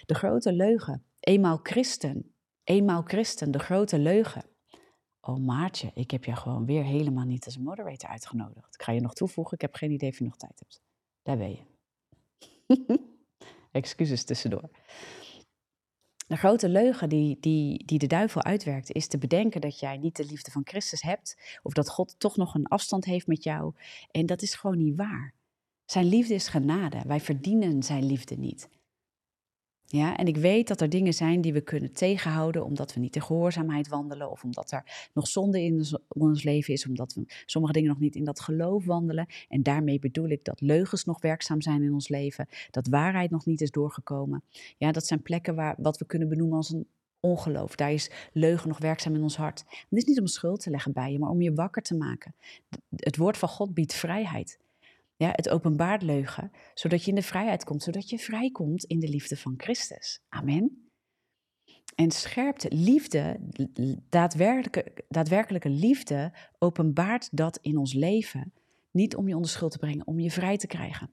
De 0.05 0.13
grote 0.13 0.53
leugen. 0.53 1.03
Eenmaal 1.19 1.59
christen. 1.63 2.33
Eenmaal 2.63 3.01
christen, 3.01 3.51
de 3.51 3.59
grote 3.59 3.99
leugen. 3.99 4.45
Oh 5.27 5.37
Maartje, 5.37 5.91
ik 5.93 6.11
heb 6.11 6.23
jou 6.23 6.37
gewoon 6.37 6.65
weer 6.65 6.83
helemaal 6.83 7.25
niet 7.25 7.45
als 7.45 7.57
moderator 7.57 8.09
uitgenodigd. 8.09 8.73
Ik 8.73 8.81
ga 8.81 8.91
je 8.91 9.01
nog 9.01 9.13
toevoegen, 9.13 9.53
ik 9.53 9.61
heb 9.61 9.75
geen 9.75 9.91
idee 9.91 10.09
of 10.09 10.17
je 10.17 10.23
nog 10.23 10.37
tijd 10.37 10.59
hebt. 10.59 10.81
Daar 11.23 11.37
ben 11.37 11.49
je. 11.49 11.63
Excuses 13.71 14.23
tussendoor. 14.23 14.69
De 16.27 16.35
grote 16.35 16.69
leugen 16.69 17.09
die, 17.09 17.37
die, 17.39 17.85
die 17.85 17.99
de 17.99 18.07
duivel 18.07 18.43
uitwerkt, 18.43 18.91
is 18.91 19.07
te 19.07 19.17
bedenken 19.17 19.61
dat 19.61 19.79
jij 19.79 19.97
niet 19.97 20.15
de 20.15 20.25
liefde 20.25 20.51
van 20.51 20.61
Christus 20.65 21.01
hebt, 21.01 21.59
of 21.63 21.73
dat 21.73 21.89
God 21.89 22.19
toch 22.19 22.37
nog 22.37 22.55
een 22.55 22.67
afstand 22.67 23.05
heeft 23.05 23.27
met 23.27 23.43
jou. 23.43 23.73
En 24.11 24.25
dat 24.25 24.41
is 24.41 24.55
gewoon 24.55 24.77
niet 24.77 24.95
waar. 24.95 25.33
Zijn 25.85 26.05
liefde 26.05 26.33
is 26.33 26.47
genade. 26.47 27.01
Wij 27.07 27.19
verdienen 27.19 27.83
zijn 27.83 28.05
liefde 28.05 28.35
niet. 28.35 28.69
Ja, 29.95 30.17
en 30.17 30.25
ik 30.25 30.37
weet 30.37 30.67
dat 30.67 30.81
er 30.81 30.89
dingen 30.89 31.13
zijn 31.13 31.41
die 31.41 31.53
we 31.53 31.61
kunnen 31.61 31.93
tegenhouden 31.93 32.65
omdat 32.65 32.93
we 32.93 32.99
niet 32.99 33.15
in 33.15 33.21
gehoorzaamheid 33.21 33.87
wandelen 33.87 34.31
of 34.31 34.43
omdat 34.43 34.71
er 34.71 35.09
nog 35.13 35.27
zonde 35.27 35.61
in 35.61 35.85
ons 36.07 36.43
leven 36.43 36.73
is, 36.73 36.87
omdat 36.87 37.13
we 37.13 37.25
sommige 37.45 37.73
dingen 37.73 37.89
nog 37.89 37.99
niet 37.99 38.15
in 38.15 38.23
dat 38.23 38.39
geloof 38.39 38.85
wandelen. 38.85 39.27
En 39.47 39.63
daarmee 39.63 39.99
bedoel 39.99 40.29
ik 40.29 40.43
dat 40.43 40.61
leugens 40.61 41.05
nog 41.05 41.21
werkzaam 41.21 41.61
zijn 41.61 41.83
in 41.83 41.93
ons 41.93 42.09
leven, 42.09 42.47
dat 42.71 42.87
waarheid 42.87 43.31
nog 43.31 43.45
niet 43.45 43.61
is 43.61 43.71
doorgekomen. 43.71 44.43
Ja, 44.77 44.91
dat 44.91 45.05
zijn 45.05 45.21
plekken 45.21 45.55
waar 45.55 45.75
wat 45.77 45.97
we 45.97 46.05
kunnen 46.05 46.29
benoemen 46.29 46.57
als 46.57 46.69
een 46.69 46.87
ongeloof. 47.19 47.75
Daar 47.75 47.93
is 47.93 48.11
leugen 48.33 48.67
nog 48.67 48.77
werkzaam 48.77 49.15
in 49.15 49.23
ons 49.23 49.37
hart. 49.37 49.63
Het 49.67 49.99
is 49.99 50.05
niet 50.05 50.19
om 50.19 50.27
schuld 50.27 50.59
te 50.59 50.69
leggen 50.69 50.93
bij 50.93 51.11
je, 51.11 51.19
maar 51.19 51.29
om 51.29 51.41
je 51.41 51.53
wakker 51.53 51.81
te 51.81 51.95
maken. 51.95 52.35
Het 52.95 53.17
woord 53.17 53.37
van 53.37 53.49
God 53.49 53.73
biedt 53.73 53.93
vrijheid. 53.93 54.59
Ja, 55.17 55.29
het 55.31 55.49
openbaart 55.49 56.01
leugen, 56.01 56.51
zodat 56.73 57.03
je 57.03 57.09
in 57.09 57.15
de 57.15 57.21
vrijheid 57.21 57.63
komt, 57.63 57.83
zodat 57.83 58.09
je 58.09 58.19
vrijkomt 58.19 58.83
in 58.83 58.99
de 58.99 59.07
liefde 59.07 59.37
van 59.37 59.53
Christus. 59.57 60.23
Amen. 60.29 60.89
En 61.95 62.11
scherpte, 62.11 62.71
liefde, 62.71 63.39
daadwerkelijke, 64.09 65.05
daadwerkelijke 65.09 65.69
liefde, 65.69 66.33
openbaart 66.57 67.29
dat 67.31 67.57
in 67.61 67.77
ons 67.77 67.93
leven. 67.93 68.53
Niet 68.91 69.15
om 69.15 69.27
je 69.27 69.35
onder 69.35 69.49
schuld 69.49 69.71
te 69.71 69.77
brengen, 69.77 70.07
om 70.07 70.19
je 70.19 70.31
vrij 70.31 70.57
te 70.57 70.67
krijgen. 70.67 71.09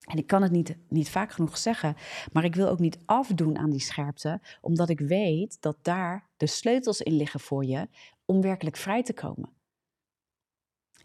En 0.00 0.18
ik 0.18 0.26
kan 0.26 0.42
het 0.42 0.52
niet, 0.52 0.76
niet 0.88 1.10
vaak 1.10 1.32
genoeg 1.32 1.58
zeggen, 1.58 1.96
maar 2.32 2.44
ik 2.44 2.54
wil 2.54 2.68
ook 2.68 2.78
niet 2.78 2.98
afdoen 3.04 3.58
aan 3.58 3.70
die 3.70 3.80
scherpte, 3.80 4.40
omdat 4.60 4.88
ik 4.88 5.00
weet 5.00 5.62
dat 5.62 5.78
daar 5.82 6.28
de 6.36 6.46
sleutels 6.46 7.00
in 7.00 7.12
liggen 7.12 7.40
voor 7.40 7.64
je 7.64 7.88
om 8.24 8.40
werkelijk 8.40 8.76
vrij 8.76 9.02
te 9.02 9.12
komen. 9.12 9.52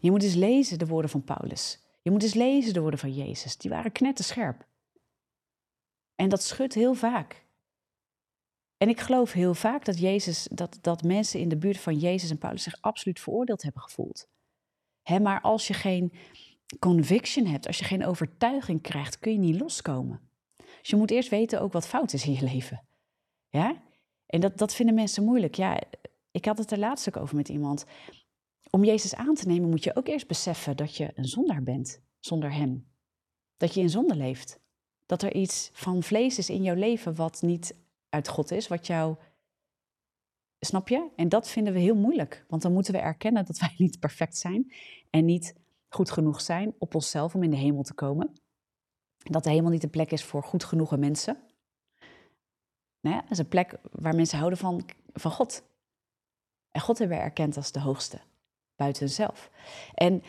Je 0.00 0.10
moet 0.10 0.22
eens 0.22 0.34
lezen 0.34 0.78
de 0.78 0.86
woorden 0.86 1.10
van 1.10 1.24
Paulus. 1.24 1.85
Je 2.06 2.12
moet 2.12 2.22
eens 2.22 2.34
lezen 2.34 2.74
de 2.74 2.80
woorden 2.80 3.00
van 3.00 3.12
Jezus. 3.12 3.56
Die 3.56 3.70
waren 3.70 3.92
knetterscherp. 3.92 4.66
En 6.14 6.28
dat 6.28 6.42
schudt 6.42 6.74
heel 6.74 6.94
vaak. 6.94 7.46
En 8.76 8.88
ik 8.88 9.00
geloof 9.00 9.32
heel 9.32 9.54
vaak 9.54 9.84
dat, 9.84 9.98
Jezus, 9.98 10.48
dat, 10.50 10.78
dat 10.80 11.02
mensen 11.02 11.40
in 11.40 11.48
de 11.48 11.56
buurt 11.56 11.78
van 11.78 11.98
Jezus 11.98 12.30
en 12.30 12.38
Paulus 12.38 12.62
zich 12.62 12.80
absoluut 12.80 13.20
veroordeeld 13.20 13.62
hebben 13.62 13.82
gevoeld. 13.82 14.28
Hè, 15.02 15.20
maar 15.20 15.40
als 15.40 15.66
je 15.66 15.74
geen 15.74 16.12
conviction 16.78 17.46
hebt, 17.46 17.66
als 17.66 17.78
je 17.78 17.84
geen 17.84 18.06
overtuiging 18.06 18.82
krijgt, 18.82 19.18
kun 19.18 19.32
je 19.32 19.38
niet 19.38 19.60
loskomen. 19.60 20.30
Dus 20.56 20.90
je 20.90 20.96
moet 20.96 21.10
eerst 21.10 21.28
weten 21.28 21.60
ook 21.60 21.72
wat 21.72 21.88
fout 21.88 22.12
is 22.12 22.26
in 22.26 22.32
je 22.32 22.44
leven. 22.44 22.86
Ja? 23.48 23.82
En 24.26 24.40
dat, 24.40 24.58
dat 24.58 24.74
vinden 24.74 24.94
mensen 24.94 25.24
moeilijk. 25.24 25.54
Ja, 25.54 25.80
ik 26.30 26.44
had 26.44 26.58
het 26.58 26.70
er 26.70 26.78
laatst 26.78 27.08
ook 27.08 27.22
over 27.22 27.36
met 27.36 27.48
iemand. 27.48 27.84
Om 28.70 28.84
Jezus 28.84 29.14
aan 29.14 29.34
te 29.34 29.46
nemen 29.46 29.68
moet 29.68 29.84
je 29.84 29.96
ook 29.96 30.08
eerst 30.08 30.26
beseffen 30.26 30.76
dat 30.76 30.96
je 30.96 31.10
een 31.14 31.24
zondaar 31.24 31.62
bent 31.62 32.02
zonder 32.20 32.52
Hem. 32.52 32.88
Dat 33.56 33.74
je 33.74 33.80
in 33.80 33.90
zonde 33.90 34.16
leeft. 34.16 34.60
Dat 35.06 35.22
er 35.22 35.34
iets 35.34 35.70
van 35.72 36.02
vlees 36.02 36.38
is 36.38 36.50
in 36.50 36.62
jouw 36.62 36.74
leven 36.74 37.14
wat 37.14 37.42
niet 37.42 37.76
uit 38.08 38.28
God 38.28 38.50
is, 38.50 38.68
wat 38.68 38.86
jou. 38.86 39.16
Snap 40.60 40.88
je? 40.88 41.10
En 41.16 41.28
dat 41.28 41.48
vinden 41.48 41.72
we 41.72 41.78
heel 41.78 41.94
moeilijk, 41.94 42.44
want 42.48 42.62
dan 42.62 42.72
moeten 42.72 42.92
we 42.92 42.98
erkennen 42.98 43.44
dat 43.44 43.58
wij 43.64 43.74
niet 43.78 44.00
perfect 44.00 44.36
zijn 44.36 44.72
en 45.10 45.24
niet 45.24 45.54
goed 45.88 46.10
genoeg 46.10 46.40
zijn 46.40 46.74
op 46.78 46.94
onszelf 46.94 47.34
om 47.34 47.42
in 47.42 47.50
de 47.50 47.56
hemel 47.56 47.82
te 47.82 47.94
komen. 47.94 48.32
Dat 49.16 49.44
de 49.44 49.50
hemel 49.50 49.70
niet 49.70 49.82
een 49.82 49.90
plek 49.90 50.10
is 50.10 50.24
voor 50.24 50.42
goed 50.42 50.64
genoegen 50.64 50.98
mensen. 50.98 51.38
Nou 53.00 53.20
dat 53.20 53.30
is 53.30 53.38
een 53.38 53.48
plek 53.48 53.78
waar 53.90 54.14
mensen 54.14 54.38
houden 54.38 54.58
van, 54.58 54.88
van 55.12 55.30
God. 55.30 55.64
En 56.70 56.80
God 56.80 56.98
hebben 56.98 57.16
we 57.16 57.22
erkend 57.22 57.56
als 57.56 57.72
de 57.72 57.80
hoogste 57.80 58.20
buiten 58.76 59.08
zelf. 59.08 59.50
En 59.94 60.22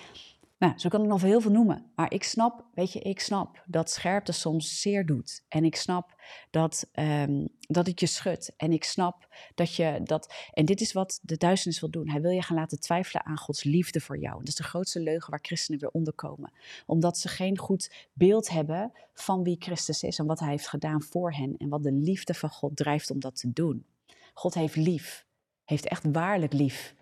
nou, 0.60 0.74
zo 0.80 0.90
kan 0.90 1.02
ik 1.02 1.08
nog 1.08 1.22
heel 1.22 1.42
veel 1.42 1.52
noemen. 1.52 1.92
Maar 1.96 2.14
ik 2.14 2.24
snap, 2.24 2.66
weet 2.74 2.94
je, 2.94 3.00
ik 3.00 3.20
snap 3.20 3.64
dat 3.66 3.90
scherpte 3.90 4.32
soms 4.32 4.82
zeer 4.82 5.06
doet. 5.06 5.44
En 5.48 5.64
ik 5.64 5.76
snap 5.76 6.22
dat, 6.50 6.90
um, 6.94 7.48
dat 7.60 7.88
het 7.88 8.00
je 8.00 8.06
schudt. 8.06 8.54
En 8.56 8.72
ik 8.72 8.84
snap 8.84 9.28
dat 9.56 9.76
je 9.76 10.02
dat. 10.04 10.34
En 10.54 10.66
dit 10.66 10.82
is 10.82 10.94
wat 10.94 11.20
de 11.22 11.38
duisternis 11.38 11.80
wil 11.80 11.90
doen. 11.90 12.10
Hij 12.10 12.22
wil 12.22 12.32
je 12.32 12.42
gaan 12.42 12.58
laten 12.58 12.80
twijfelen 12.80 13.26
aan 13.26 13.38
Gods 13.38 13.64
liefde 13.64 14.00
voor 14.00 14.20
jou. 14.20 14.38
dat 14.38 14.48
is 14.48 14.56
de 14.56 14.64
grootste 14.64 15.00
leugen 15.00 15.30
waar 15.30 15.40
christenen 15.42 15.80
weer 15.80 15.90
onder 15.90 16.14
komen. 16.14 16.54
Omdat 16.86 17.18
ze 17.18 17.28
geen 17.28 17.58
goed 17.58 18.10
beeld 18.14 18.50
hebben 18.50 18.92
van 19.14 19.44
wie 19.44 19.56
Christus 19.60 20.04
is 20.04 20.20
en 20.20 20.26
wat 20.26 20.40
hij 20.40 20.50
heeft 20.50 20.68
gedaan 20.68 21.02
voor 21.02 21.34
hen. 21.34 21.58
En 21.58 21.70
wat 21.70 21.84
de 21.84 21.92
liefde 21.92 22.34
van 22.34 22.50
God 22.50 22.76
drijft 22.76 23.12
om 23.12 23.20
dat 23.20 23.36
te 23.36 23.54
doen. 23.54 23.86
God 24.34 24.54
heeft 24.54 24.76
lief. 24.76 25.26
Heeft 25.66 25.88
echt 25.88 26.04
waarlijk 26.12 26.54
lief. 26.54 26.96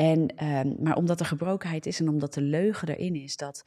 En, 0.00 0.36
ehm, 0.36 0.82
maar 0.82 0.96
omdat 0.96 1.20
er 1.20 1.26
gebrokenheid 1.26 1.86
is 1.86 2.00
en 2.00 2.08
omdat 2.08 2.34
de 2.34 2.40
leugen 2.40 2.88
erin 2.88 3.14
is 3.14 3.36
dat, 3.36 3.64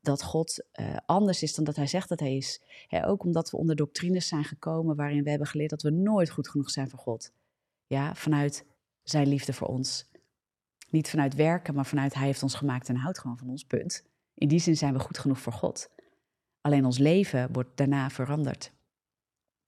dat 0.00 0.22
God 0.22 0.64
uh, 0.80 0.96
anders 1.04 1.42
is 1.42 1.54
dan 1.54 1.64
dat 1.64 1.76
hij 1.76 1.86
zegt 1.86 2.08
dat 2.08 2.20
hij 2.20 2.36
is. 2.36 2.62
ook 2.90 3.24
omdat 3.24 3.50
we 3.50 3.56
onder 3.56 3.76
doctrines 3.76 4.28
zijn 4.28 4.44
gekomen 4.44 4.96
waarin 4.96 5.22
we 5.22 5.30
hebben 5.30 5.48
geleerd 5.48 5.70
dat 5.70 5.82
we 5.82 5.90
nooit 5.90 6.30
goed 6.30 6.48
genoeg 6.48 6.70
zijn 6.70 6.88
voor 6.88 6.98
God. 6.98 7.32
Ja, 7.86 8.14
vanuit 8.14 8.64
zijn 9.02 9.28
liefde 9.28 9.52
voor 9.52 9.68
ons. 9.68 10.10
Niet 10.90 11.10
vanuit 11.10 11.34
werken, 11.34 11.74
maar 11.74 11.86
vanuit 11.86 12.14
hij 12.14 12.26
heeft 12.26 12.42
ons 12.42 12.54
gemaakt 12.54 12.88
en 12.88 12.96
houdt 12.96 13.18
gewoon 13.18 13.38
van 13.38 13.48
ons, 13.48 13.64
punt. 13.64 14.04
In 14.34 14.48
die 14.48 14.60
zin 14.60 14.76
zijn 14.76 14.92
we 14.92 14.98
goed 14.98 15.18
genoeg 15.18 15.40
voor 15.40 15.52
God. 15.52 15.90
Alleen 16.60 16.84
ons 16.84 16.98
leven 16.98 17.52
wordt 17.52 17.76
daarna 17.76 18.10
veranderd. 18.10 18.72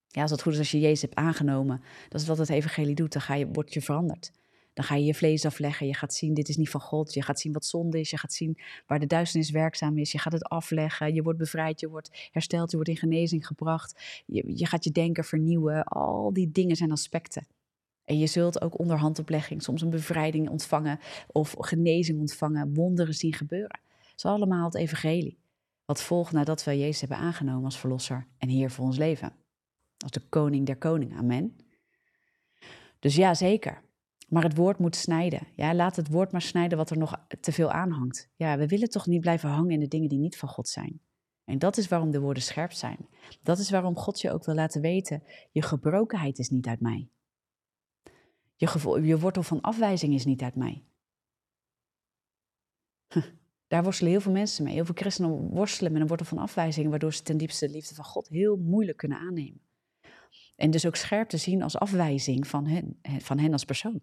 Ja, 0.06 0.22
als 0.22 0.30
het 0.30 0.42
goed 0.42 0.52
is 0.52 0.58
als 0.58 0.70
je 0.70 0.80
Jezus 0.80 1.02
hebt 1.02 1.14
aangenomen, 1.14 1.82
dat 2.08 2.20
is 2.20 2.26
wat 2.26 2.38
het 2.38 2.48
evangelie 2.48 2.94
doet, 2.94 3.12
dan 3.12 3.22
ga 3.22 3.34
je, 3.34 3.48
word 3.52 3.74
je 3.74 3.82
veranderd. 3.82 4.32
Dan 4.78 4.86
ga 4.86 4.94
je 4.94 5.04
je 5.04 5.14
vlees 5.14 5.44
afleggen. 5.44 5.86
Je 5.86 5.94
gaat 5.94 6.14
zien, 6.14 6.34
dit 6.34 6.48
is 6.48 6.56
niet 6.56 6.70
van 6.70 6.80
God. 6.80 7.14
Je 7.14 7.22
gaat 7.22 7.40
zien 7.40 7.52
wat 7.52 7.64
zonde 7.64 8.00
is. 8.00 8.10
Je 8.10 8.18
gaat 8.18 8.32
zien 8.32 8.58
waar 8.86 8.98
de 8.98 9.06
duisternis 9.06 9.50
werkzaam 9.50 9.98
is. 9.98 10.12
Je 10.12 10.18
gaat 10.18 10.32
het 10.32 10.44
afleggen. 10.44 11.14
Je 11.14 11.22
wordt 11.22 11.38
bevrijd. 11.38 11.80
Je 11.80 11.88
wordt 11.88 12.28
hersteld. 12.32 12.70
Je 12.70 12.76
wordt 12.76 12.90
in 12.90 12.96
genezing 12.96 13.46
gebracht. 13.46 14.22
Je, 14.26 14.42
je 14.56 14.66
gaat 14.66 14.84
je 14.84 14.90
denken 14.90 15.24
vernieuwen. 15.24 15.84
Al 15.84 16.32
die 16.32 16.50
dingen 16.50 16.76
zijn 16.76 16.92
aspecten. 16.92 17.46
En 18.04 18.18
je 18.18 18.26
zult 18.26 18.62
ook 18.62 18.78
onder 18.78 18.98
handoplegging 18.98 19.62
soms 19.62 19.82
een 19.82 19.90
bevrijding 19.90 20.48
ontvangen 20.48 20.98
of 21.26 21.54
genezing 21.58 22.20
ontvangen, 22.20 22.74
wonderen 22.74 23.14
zien 23.14 23.34
gebeuren. 23.34 23.80
Dat 23.88 24.16
is 24.16 24.24
allemaal 24.24 24.64
het 24.64 24.76
evangelie. 24.76 25.38
Wat 25.84 26.02
volgt 26.02 26.32
nadat 26.32 26.64
we 26.64 26.78
Jezus 26.78 27.00
hebben 27.00 27.18
aangenomen 27.18 27.64
als 27.64 27.78
verlosser 27.78 28.26
en 28.38 28.48
Heer 28.48 28.70
voor 28.70 28.84
ons 28.84 28.96
leven. 28.96 29.32
Als 29.98 30.10
de 30.10 30.22
koning 30.28 30.66
der 30.66 30.76
koningen. 30.76 31.16
Amen. 31.16 31.56
Dus 32.98 33.16
ja, 33.16 33.34
zeker. 33.34 33.86
Maar 34.28 34.42
het 34.42 34.56
woord 34.56 34.78
moet 34.78 34.96
snijden. 34.96 35.46
Ja, 35.54 35.74
laat 35.74 35.96
het 35.96 36.08
woord 36.08 36.32
maar 36.32 36.42
snijden 36.42 36.78
wat 36.78 36.90
er 36.90 36.98
nog 36.98 37.26
te 37.40 37.52
veel 37.52 37.70
aanhangt. 37.70 38.30
Ja, 38.36 38.58
we 38.58 38.66
willen 38.66 38.90
toch 38.90 39.06
niet 39.06 39.20
blijven 39.20 39.48
hangen 39.48 39.70
in 39.70 39.80
de 39.80 39.88
dingen 39.88 40.08
die 40.08 40.18
niet 40.18 40.36
van 40.36 40.48
God 40.48 40.68
zijn. 40.68 41.00
En 41.44 41.58
dat 41.58 41.76
is 41.76 41.88
waarom 41.88 42.10
de 42.10 42.20
woorden 42.20 42.42
scherp 42.42 42.72
zijn. 42.72 43.08
Dat 43.42 43.58
is 43.58 43.70
waarom 43.70 43.96
God 43.96 44.20
je 44.20 44.32
ook 44.32 44.44
wil 44.44 44.54
laten 44.54 44.80
weten: 44.80 45.22
je 45.52 45.62
gebrokenheid 45.62 46.38
is 46.38 46.50
niet 46.50 46.66
uit 46.66 46.80
mij. 46.80 47.08
Je, 48.56 49.00
je 49.02 49.18
wortel 49.18 49.42
van 49.42 49.60
afwijzing 49.60 50.14
is 50.14 50.24
niet 50.24 50.42
uit 50.42 50.54
mij. 50.54 50.84
Daar 53.66 53.82
worstelen 53.82 54.12
heel 54.12 54.20
veel 54.20 54.32
mensen 54.32 54.64
mee. 54.64 54.74
Heel 54.74 54.84
veel 54.84 54.94
christenen 54.94 55.48
worstelen 55.48 55.92
met 55.92 56.00
een 56.00 56.08
wortel 56.08 56.26
van 56.26 56.38
afwijzing, 56.38 56.88
waardoor 56.88 57.12
ze 57.12 57.22
ten 57.22 57.36
diepste 57.36 57.66
de 57.66 57.72
liefde 57.72 57.94
van 57.94 58.04
God 58.04 58.28
heel 58.28 58.56
moeilijk 58.56 58.98
kunnen 58.98 59.18
aannemen. 59.18 59.60
En 60.56 60.70
dus 60.70 60.86
ook 60.86 60.96
scherp 60.96 61.28
te 61.28 61.36
zien 61.36 61.62
als 61.62 61.78
afwijzing 61.78 62.46
van 62.46 62.66
hen, 62.66 62.98
van 63.02 63.38
hen 63.38 63.52
als 63.52 63.64
persoon. 63.64 64.00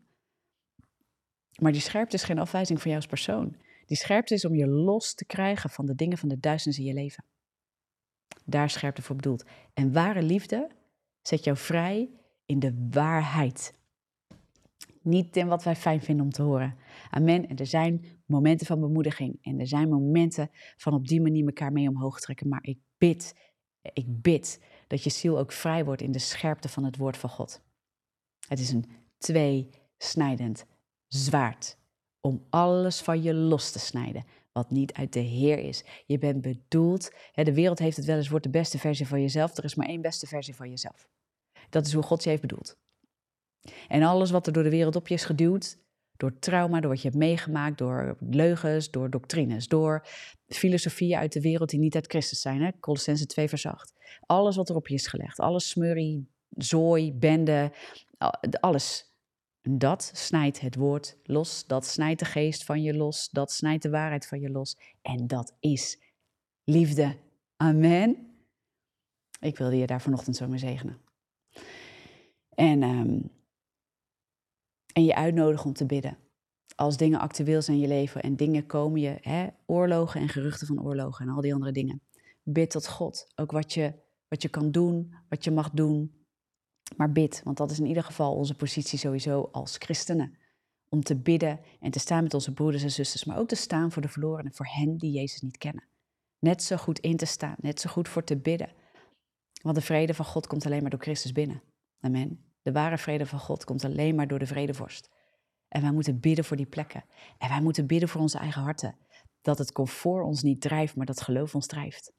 Maar 1.62 1.72
die 1.72 1.82
scherpte 1.82 2.15
is 2.15 2.23
geen 2.23 2.40
afwijzing 2.40 2.82
van 2.82 2.92
jou 2.92 3.02
als 3.02 3.12
persoon. 3.12 3.56
Die 3.86 3.98
scherpte 3.98 4.34
is 4.34 4.46
om 4.46 4.56
je 4.56 4.67
los 4.67 5.13
te 5.13 5.25
krijgen 5.25 5.69
van 5.69 5.86
de 5.86 5.96
dingen 5.96 6.17
van 6.17 6.29
de 6.29 6.40
duisternis 6.40 6.79
in 6.79 6.86
je 6.86 6.94
leven. 6.94 7.23
Daar 8.46 8.69
scherpte 8.69 9.02
voor 9.02 9.15
bedoeld. 9.15 9.46
En 9.73 9.94
ware 9.94 10.21
liefde 10.21 10.69
zet 11.21 11.44
jou 11.44 11.58
vrij 11.58 12.10
in 12.46 12.60
de 12.60 12.88
waarheid. 12.90 13.73
Niet 15.02 15.38
in 15.38 15.48
wat 15.48 15.63
wij 15.63 15.75
fijn 15.75 16.02
vinden 16.02 16.25
om 16.25 16.32
te 16.32 16.42
horen. 16.42 16.75
Amen. 17.10 17.48
En 17.48 17.56
er 17.56 17.67
zijn 17.67 18.06
momenten 18.25 18.67
van 18.67 18.79
bemoediging. 18.79 19.38
En 19.42 19.60
er 19.60 19.67
zijn 19.67 19.90
momenten 19.90 20.50
van 20.77 20.94
op 20.94 21.08
die 21.08 21.21
manier 21.21 21.46
elkaar 21.46 21.71
mee 21.71 21.90
omhoog 21.90 22.19
trekken. 22.19 22.48
Maar 22.48 22.63
ik 22.63 22.79
bid, 22.98 23.36
ik 23.82 24.21
bid 24.21 24.62
dat 24.88 25.04
je 25.04 25.10
ziel 25.10 25.38
ook 25.38 25.52
vrij 25.52 25.86
wordt 25.86 26.02
in 26.02 26.12
de 26.12 26.19
scherpte 26.19 26.69
van 26.69 26.84
het 26.84 26.98
woord 26.98 27.17
van 27.17 27.29
God. 27.29 27.62
Het 28.48 28.60
is 28.60 28.69
een 28.69 28.86
tweesnijdend 29.17 30.65
zwaard 31.08 31.77
om 32.21 32.45
alles 32.49 33.01
van 33.01 33.23
je 33.23 33.33
los 33.33 33.71
te 33.71 33.79
snijden. 33.79 34.25
wat 34.51 34.71
niet 34.71 34.93
uit 34.93 35.13
de 35.13 35.19
Heer 35.19 35.60
is. 35.60 35.83
Je 36.06 36.17
bent 36.17 36.41
bedoeld, 36.41 37.12
de 37.33 37.53
wereld 37.53 37.79
heeft 37.79 37.97
het 37.97 38.06
wel 38.06 38.17
eens, 38.17 38.29
wordt 38.29 38.45
de 38.45 38.51
beste 38.51 38.77
versie 38.77 39.08
van 39.08 39.21
jezelf. 39.21 39.58
Er 39.58 39.63
is 39.63 39.75
maar 39.75 39.87
één 39.87 40.01
beste 40.01 40.27
versie 40.27 40.56
van 40.56 40.69
jezelf. 40.69 41.10
Dat 41.69 41.85
is 41.85 41.93
hoe 41.93 42.03
God 42.03 42.23
je 42.23 42.29
heeft 42.29 42.41
bedoeld. 42.41 42.77
En 43.87 44.03
alles 44.03 44.31
wat 44.31 44.47
er 44.47 44.53
door 44.53 44.63
de 44.63 44.69
wereld 44.69 44.95
op 44.95 45.08
je 45.08 45.13
is 45.13 45.25
geduwd, 45.25 45.77
door 46.17 46.39
trauma, 46.39 46.79
door 46.79 46.89
wat 46.89 47.01
je 47.01 47.08
hebt 47.08 47.19
meegemaakt, 47.19 47.77
door 47.77 48.17
leugens, 48.19 48.91
door 48.91 49.10
doctrines, 49.10 49.67
door 49.67 50.08
filosofieën 50.47 51.17
uit 51.17 51.33
de 51.33 51.41
wereld 51.41 51.69
die 51.69 51.79
niet 51.79 51.95
uit 51.95 52.08
Christus 52.08 52.41
zijn. 52.41 52.62
Hè? 52.62 52.71
Colossense 52.79 53.25
2 53.25 53.49
vers 53.49 53.65
8. 53.65 53.93
Alles 54.25 54.56
wat 54.56 54.69
er 54.69 54.75
op 54.75 54.87
je 54.87 54.93
is 54.93 55.08
gelegd, 55.08 55.39
alles 55.39 55.69
smurrie, 55.69 56.29
zooi, 56.49 57.13
bende, 57.13 57.71
alles. 58.60 59.13
Dat 59.70 60.12
snijdt 60.13 60.60
het 60.60 60.76
woord 60.76 61.18
los, 61.24 61.68
dat 61.68 61.86
snijdt 61.86 62.20
de 62.20 62.26
geest 62.26 62.63
van 62.63 62.82
je 62.82 62.94
los, 62.94 63.30
dat 63.30 63.52
snijdt 63.52 63.84
de 63.84 63.90
waarheid 63.90 64.28
van 64.28 64.40
je 64.40 64.50
los. 64.50 64.78
En 65.02 65.28
dat 65.28 65.56
is 65.60 66.00
liefde. 66.63 67.18
Amen. 67.58 68.36
Ik 69.40 69.58
wilde 69.58 69.78
je 69.78 69.86
daar 69.86 70.02
vanochtend 70.02 70.36
zo 70.36 70.48
mee 70.48 70.60
zegenen. 70.60 71.02
En, 72.50 72.84
um, 72.84 73.32
en 74.94 75.06
je 75.06 75.16
uitnodigen 75.16 75.66
om 75.66 75.74
te 75.74 75.86
bidden. 75.86 76.18
Als 76.76 76.98
dingen 76.98 77.20
actueel 77.20 77.62
zijn 77.62 77.78
in 77.78 77.84
je 77.84 77.90
leven 77.90 78.22
en 78.22 78.36
dingen 78.36 78.66
komen 78.66 79.02
je, 79.02 79.18
hè, 79.22 79.48
oorlogen 79.66 80.22
en 80.22 80.30
geruchten 80.30 80.68
van 80.68 80.84
oorlogen 80.84 81.28
en 81.28 81.34
al 81.34 81.42
die 81.42 81.54
andere 81.54 81.72
dingen. 81.72 82.02
Bid 82.44 82.70
tot 82.70 82.88
God. 82.88 83.28
Ook 83.36 83.52
wat 83.52 83.74
je, 83.74 83.94
wat 84.28 84.42
je 84.42 84.50
kan 84.50 84.72
doen, 84.72 85.16
wat 85.30 85.44
je 85.44 85.52
mag 85.52 85.70
doen, 85.70 86.25
maar 86.98 87.12
bid, 87.12 87.42
want 87.44 87.58
dat 87.58 87.71
is 87.71 87.79
in 87.79 87.86
ieder 87.86 88.04
geval 88.04 88.36
onze 88.36 88.56
positie 88.56 89.00
sowieso 89.00 89.50
als 89.52 89.75
christenen. 89.77 90.38
Om 90.90 91.04
te 91.04 91.15
bidden 91.15 91.60
en 91.79 91.92
te 91.92 92.00
staan 92.00 92.23
met 92.23 92.33
onze 92.33 92.54
broeders 92.54 92.83
en 92.83 92.92
zusters, 92.92 93.25
maar 93.25 93.38
ook 93.38 93.48
te 93.48 93.56
staan 93.56 93.92
voor 93.92 94.02
de 94.02 94.08
verlorenen, 94.08 94.54
voor 94.54 94.67
hen 94.69 94.98
die 94.98 95.12
Jezus 95.12 95.42
niet 95.42 95.58
kennen. 95.58 95.83
Net 96.40 96.63
zo 96.63 96.75
goed 96.75 97.00
in 97.00 97.17
te 97.17 97.25
staan, 97.25 97.56
net 97.60 97.79
zo 97.79 97.90
goed 97.90 98.10
voor 98.10 98.23
te 98.23 98.38
bidden. 98.38 98.69
Want 99.62 99.75
de 99.75 99.81
vrede 99.81 100.13
van 100.13 100.25
God 100.25 100.48
komt 100.48 100.65
alleen 100.65 100.81
maar 100.81 100.90
door 100.90 101.00
Christus 101.00 101.31
binnen. 101.31 101.62
Amen. 102.00 102.46
De 102.62 102.71
ware 102.71 102.98
vrede 102.98 103.25
van 103.25 103.40
God 103.40 103.63
komt 103.63 103.86
alleen 103.86 104.15
maar 104.15 104.27
door 104.27 104.40
de 104.40 104.46
vredevorst. 104.46 105.10
En 105.67 105.81
wij 105.81 105.92
moeten 105.92 106.19
bidden 106.19 106.46
voor 106.46 106.58
die 106.58 106.65
plekken. 106.65 107.06
En 107.38 107.50
wij 107.50 107.62
moeten 107.62 107.88
bidden 107.88 108.10
voor 108.10 108.21
onze 108.21 108.38
eigen 108.38 108.62
harten. 108.62 108.96
Dat 109.42 109.58
het 109.58 109.71
comfort 109.71 110.25
ons 110.25 110.44
niet 110.44 110.62
drijft, 110.62 110.96
maar 110.96 111.06
dat 111.06 111.21
geloof 111.21 111.56
ons 111.56 111.67
drijft. 111.67 112.13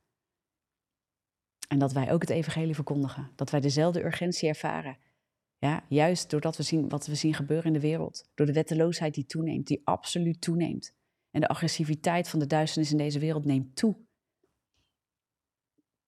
En 1.69 1.79
dat 1.79 1.93
wij 1.93 2.13
ook 2.13 2.21
het 2.21 2.31
evangelie 2.31 2.75
verkondigen. 2.75 3.31
Dat 3.35 3.51
wij 3.51 3.61
dezelfde 3.61 4.05
urgentie 4.05 4.49
ervaren. 4.49 4.97
Ja, 5.59 5.85
juist 5.89 6.31
doordat 6.31 6.57
we 6.57 6.63
zien 6.63 6.89
wat 6.89 7.07
we 7.07 7.15
zien 7.15 7.35
gebeuren 7.35 7.67
in 7.67 7.73
de 7.73 7.81
wereld. 7.81 8.29
Door 8.35 8.47
de 8.47 8.53
wetteloosheid 8.53 9.15
die 9.15 9.27
toeneemt, 9.27 9.67
die 9.67 9.81
absoluut 9.85 10.41
toeneemt. 10.41 10.95
En 11.31 11.41
de 11.41 11.49
agressiviteit 11.49 12.29
van 12.29 12.39
de 12.39 12.47
duisternis 12.47 12.91
in 12.91 12.99
deze 12.99 13.19
wereld 13.19 13.45
neemt 13.45 13.77
toe. 13.77 13.97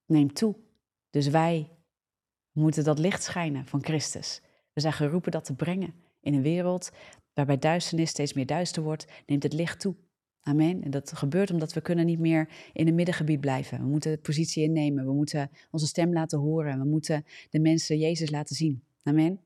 Neemt 0.06 0.34
toe. 0.34 0.56
Dus 1.10 1.28
wij 1.28 1.70
moeten 2.52 2.84
dat 2.84 2.98
licht 2.98 3.22
schijnen 3.22 3.66
van 3.66 3.84
Christus. 3.84 4.42
We 4.72 4.80
zijn 4.80 4.92
geroepen 4.92 5.32
dat 5.32 5.44
te 5.44 5.54
brengen. 5.54 5.94
In 6.20 6.34
een 6.34 6.42
wereld 6.42 6.90
waarbij 7.34 7.58
duisternis 7.58 8.10
steeds 8.10 8.32
meer 8.32 8.46
duister 8.46 8.82
wordt, 8.82 9.06
neemt 9.26 9.42
het 9.42 9.52
licht 9.52 9.80
toe. 9.80 9.94
Amen. 10.48 10.82
En 10.82 10.90
dat 10.90 11.12
gebeurt 11.14 11.50
omdat 11.50 11.72
we 11.72 11.80
kunnen 11.80 12.06
niet 12.06 12.18
meer 12.18 12.48
in 12.72 12.86
het 12.86 12.94
middengebied 12.94 13.40
blijven. 13.40 13.80
We 13.80 13.86
moeten 13.86 14.20
positie 14.20 14.62
innemen. 14.62 15.06
We 15.06 15.12
moeten 15.12 15.50
onze 15.70 15.86
stem 15.86 16.12
laten 16.12 16.38
horen. 16.38 16.78
We 16.78 16.84
moeten 16.84 17.24
de 17.50 17.60
mensen 17.60 17.98
Jezus 17.98 18.30
laten 18.30 18.56
zien. 18.56 18.82
Amen. 19.02 19.40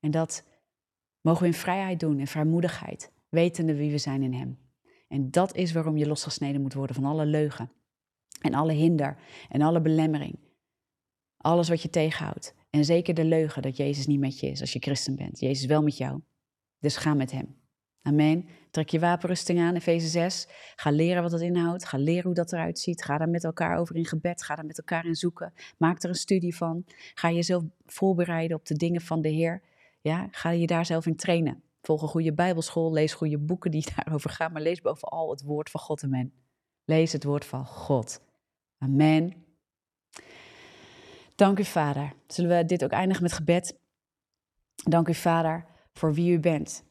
En 0.00 0.10
dat 0.10 0.44
mogen 1.20 1.40
we 1.40 1.46
in 1.46 1.54
vrijheid 1.54 2.00
doen, 2.00 2.18
in 2.18 2.26
vrijmoedigheid, 2.26 3.12
wetende 3.28 3.74
wie 3.74 3.90
we 3.90 3.98
zijn 3.98 4.22
in 4.22 4.32
Hem. 4.32 4.58
En 5.08 5.30
dat 5.30 5.56
is 5.56 5.72
waarom 5.72 5.96
je 5.96 6.06
losgesneden 6.06 6.60
moet 6.60 6.74
worden 6.74 6.96
van 6.96 7.04
alle 7.04 7.26
leugen 7.26 7.70
en 8.40 8.54
alle 8.54 8.72
hinder 8.72 9.16
en 9.48 9.62
alle 9.62 9.80
belemmering. 9.80 10.38
Alles 11.36 11.68
wat 11.68 11.82
je 11.82 11.90
tegenhoudt. 11.90 12.54
En 12.70 12.84
zeker 12.84 13.14
de 13.14 13.24
leugen 13.24 13.62
dat 13.62 13.76
Jezus 13.76 14.06
niet 14.06 14.20
met 14.20 14.40
je 14.40 14.46
is 14.46 14.60
als 14.60 14.72
je 14.72 14.78
christen 14.78 15.16
bent. 15.16 15.40
Jezus 15.40 15.66
wel 15.66 15.82
met 15.82 15.96
jou. 15.96 16.20
Dus 16.78 16.96
ga 16.96 17.14
met 17.14 17.30
Hem. 17.30 17.61
Amen. 18.02 18.48
Trek 18.70 18.88
je 18.88 18.98
wapenrusting 18.98 19.60
aan, 19.60 19.74
Efeze 19.74 20.06
6. 20.06 20.48
Ga 20.76 20.90
leren 20.90 21.22
wat 21.22 21.30
dat 21.30 21.40
inhoudt. 21.40 21.84
Ga 21.84 21.98
leren 21.98 22.24
hoe 22.24 22.34
dat 22.34 22.52
eruit 22.52 22.78
ziet. 22.78 23.04
Ga 23.04 23.18
daar 23.18 23.28
met 23.28 23.44
elkaar 23.44 23.78
over 23.78 23.96
in 23.96 24.06
gebed. 24.06 24.42
Ga 24.42 24.54
daar 24.54 24.66
met 24.66 24.78
elkaar 24.78 25.06
in 25.06 25.14
zoeken. 25.14 25.52
Maak 25.78 26.02
er 26.02 26.08
een 26.08 26.14
studie 26.14 26.56
van. 26.56 26.84
Ga 27.14 27.30
jezelf 27.30 27.62
voorbereiden 27.86 28.56
op 28.56 28.66
de 28.66 28.74
dingen 28.74 29.00
van 29.00 29.20
de 29.20 29.28
Heer. 29.28 29.62
Ja, 30.00 30.28
ga 30.30 30.50
je 30.50 30.66
daar 30.66 30.86
zelf 30.86 31.06
in 31.06 31.16
trainen. 31.16 31.62
Volg 31.82 32.02
een 32.02 32.08
goede 32.08 32.32
Bijbelschool. 32.32 32.92
Lees 32.92 33.14
goede 33.14 33.38
boeken 33.38 33.70
die 33.70 33.86
daarover 33.96 34.30
gaan. 34.30 34.52
Maar 34.52 34.62
lees 34.62 34.80
bovenal 34.80 35.30
het 35.30 35.42
woord 35.42 35.70
van 35.70 35.80
God. 35.80 36.02
Amen. 36.02 36.32
Lees 36.84 37.12
het 37.12 37.24
woord 37.24 37.44
van 37.44 37.66
God. 37.66 38.20
Amen. 38.78 39.34
Dank 41.34 41.58
u, 41.58 41.64
Vader. 41.64 42.12
Zullen 42.26 42.56
we 42.56 42.64
dit 42.64 42.84
ook 42.84 42.90
eindigen 42.90 43.22
met 43.22 43.32
gebed? 43.32 43.78
Dank 44.74 45.08
u, 45.08 45.14
Vader, 45.14 45.66
voor 45.92 46.14
wie 46.14 46.32
u 46.32 46.40
bent. 46.40 46.84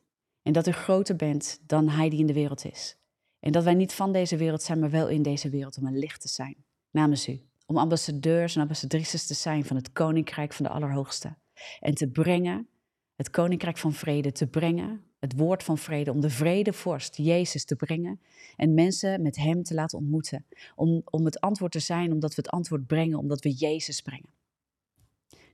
En 0.43 0.53
dat 0.53 0.67
u 0.67 0.71
groter 0.71 1.15
bent 1.15 1.59
dan 1.65 1.89
hij 1.89 2.09
die 2.09 2.19
in 2.19 2.27
de 2.27 2.33
wereld 2.33 2.65
is. 2.65 2.97
En 3.39 3.51
dat 3.51 3.63
wij 3.63 3.73
niet 3.73 3.93
van 3.93 4.11
deze 4.11 4.37
wereld 4.37 4.61
zijn, 4.61 4.79
maar 4.79 4.89
wel 4.89 5.07
in 5.07 5.21
deze 5.21 5.49
wereld 5.49 5.77
om 5.77 5.85
een 5.85 5.97
licht 5.97 6.21
te 6.21 6.27
zijn. 6.27 6.55
Namens 6.91 7.27
u. 7.27 7.41
Om 7.65 7.77
ambassadeurs 7.77 8.55
en 8.55 8.61
ambassadrices 8.61 9.27
te 9.27 9.33
zijn 9.33 9.65
van 9.65 9.75
het 9.75 9.91
Koninkrijk 9.91 10.53
van 10.53 10.65
de 10.65 10.71
Allerhoogste. 10.71 11.35
En 11.79 11.93
te 11.93 12.07
brengen, 12.07 12.67
het 13.15 13.29
Koninkrijk 13.29 13.77
van 13.77 13.93
Vrede 13.93 14.31
te 14.31 14.47
brengen, 14.47 15.11
het 15.21 15.37
woord 15.37 15.63
van 15.63 15.77
vrede, 15.77 16.11
om 16.11 16.21
de 16.21 16.29
vredevorst, 16.29 17.17
Jezus, 17.17 17.65
te 17.65 17.75
brengen. 17.75 18.21
En 18.55 18.73
mensen 18.73 19.21
met 19.21 19.35
Hem 19.35 19.63
te 19.63 19.73
laten 19.73 19.97
ontmoeten. 19.97 20.45
Om, 20.75 21.01
om 21.05 21.25
het 21.25 21.39
antwoord 21.39 21.71
te 21.71 21.79
zijn, 21.79 22.11
omdat 22.11 22.35
we 22.35 22.41
het 22.41 22.51
antwoord 22.51 22.87
brengen, 22.87 23.17
omdat 23.17 23.41
we 23.41 23.51
Jezus 23.51 24.01
brengen. 24.01 24.29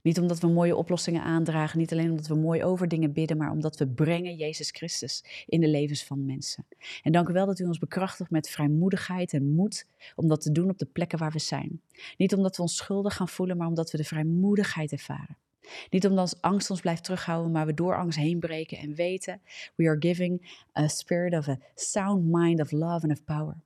Niet 0.02 0.20
omdat 0.20 0.40
we 0.40 0.46
mooie 0.46 0.76
oplossingen 0.76 1.22
aandragen, 1.22 1.78
niet 1.78 1.92
alleen 1.92 2.10
omdat 2.10 2.26
we 2.26 2.34
mooi 2.34 2.64
over 2.64 2.88
dingen 2.88 3.12
bidden, 3.12 3.36
maar 3.36 3.50
omdat 3.50 3.76
we 3.78 3.88
brengen 3.88 4.34
Jezus 4.34 4.70
Christus 4.70 5.24
in 5.46 5.60
de 5.60 5.68
levens 5.68 6.04
van 6.04 6.24
mensen. 6.24 6.66
En 7.02 7.12
dank 7.12 7.28
u 7.28 7.32
wel 7.32 7.46
dat 7.46 7.58
u 7.58 7.64
ons 7.64 7.78
bekrachtigt 7.78 8.30
met 8.30 8.48
vrijmoedigheid 8.48 9.32
en 9.32 9.54
moed 9.54 9.86
om 10.14 10.28
dat 10.28 10.40
te 10.40 10.52
doen 10.52 10.70
op 10.70 10.78
de 10.78 10.86
plekken 10.86 11.18
waar 11.18 11.32
we 11.32 11.38
zijn. 11.38 11.80
Niet 12.16 12.34
omdat 12.34 12.56
we 12.56 12.62
ons 12.62 12.76
schuldig 12.76 13.14
gaan 13.14 13.28
voelen, 13.28 13.56
maar 13.56 13.68
omdat 13.68 13.90
we 13.90 13.96
de 13.96 14.04
vrijmoedigheid 14.04 14.92
ervaren. 14.92 15.36
Niet 15.90 16.06
omdat 16.06 16.38
angst 16.40 16.70
ons 16.70 16.80
blijft 16.80 17.04
terughouden, 17.04 17.52
maar 17.52 17.66
we 17.66 17.74
door 17.74 17.96
angst 17.96 18.18
heen 18.18 18.38
breken 18.38 18.78
en 18.78 18.94
weten, 18.94 19.40
we 19.74 19.88
are 19.88 19.96
giving 19.98 20.60
a 20.78 20.88
spirit 20.88 21.34
of 21.34 21.48
a 21.48 21.58
sound 21.74 22.24
mind 22.24 22.60
of 22.60 22.70
love 22.70 23.08
and 23.08 23.12
of 23.12 23.24
power. 23.24 23.56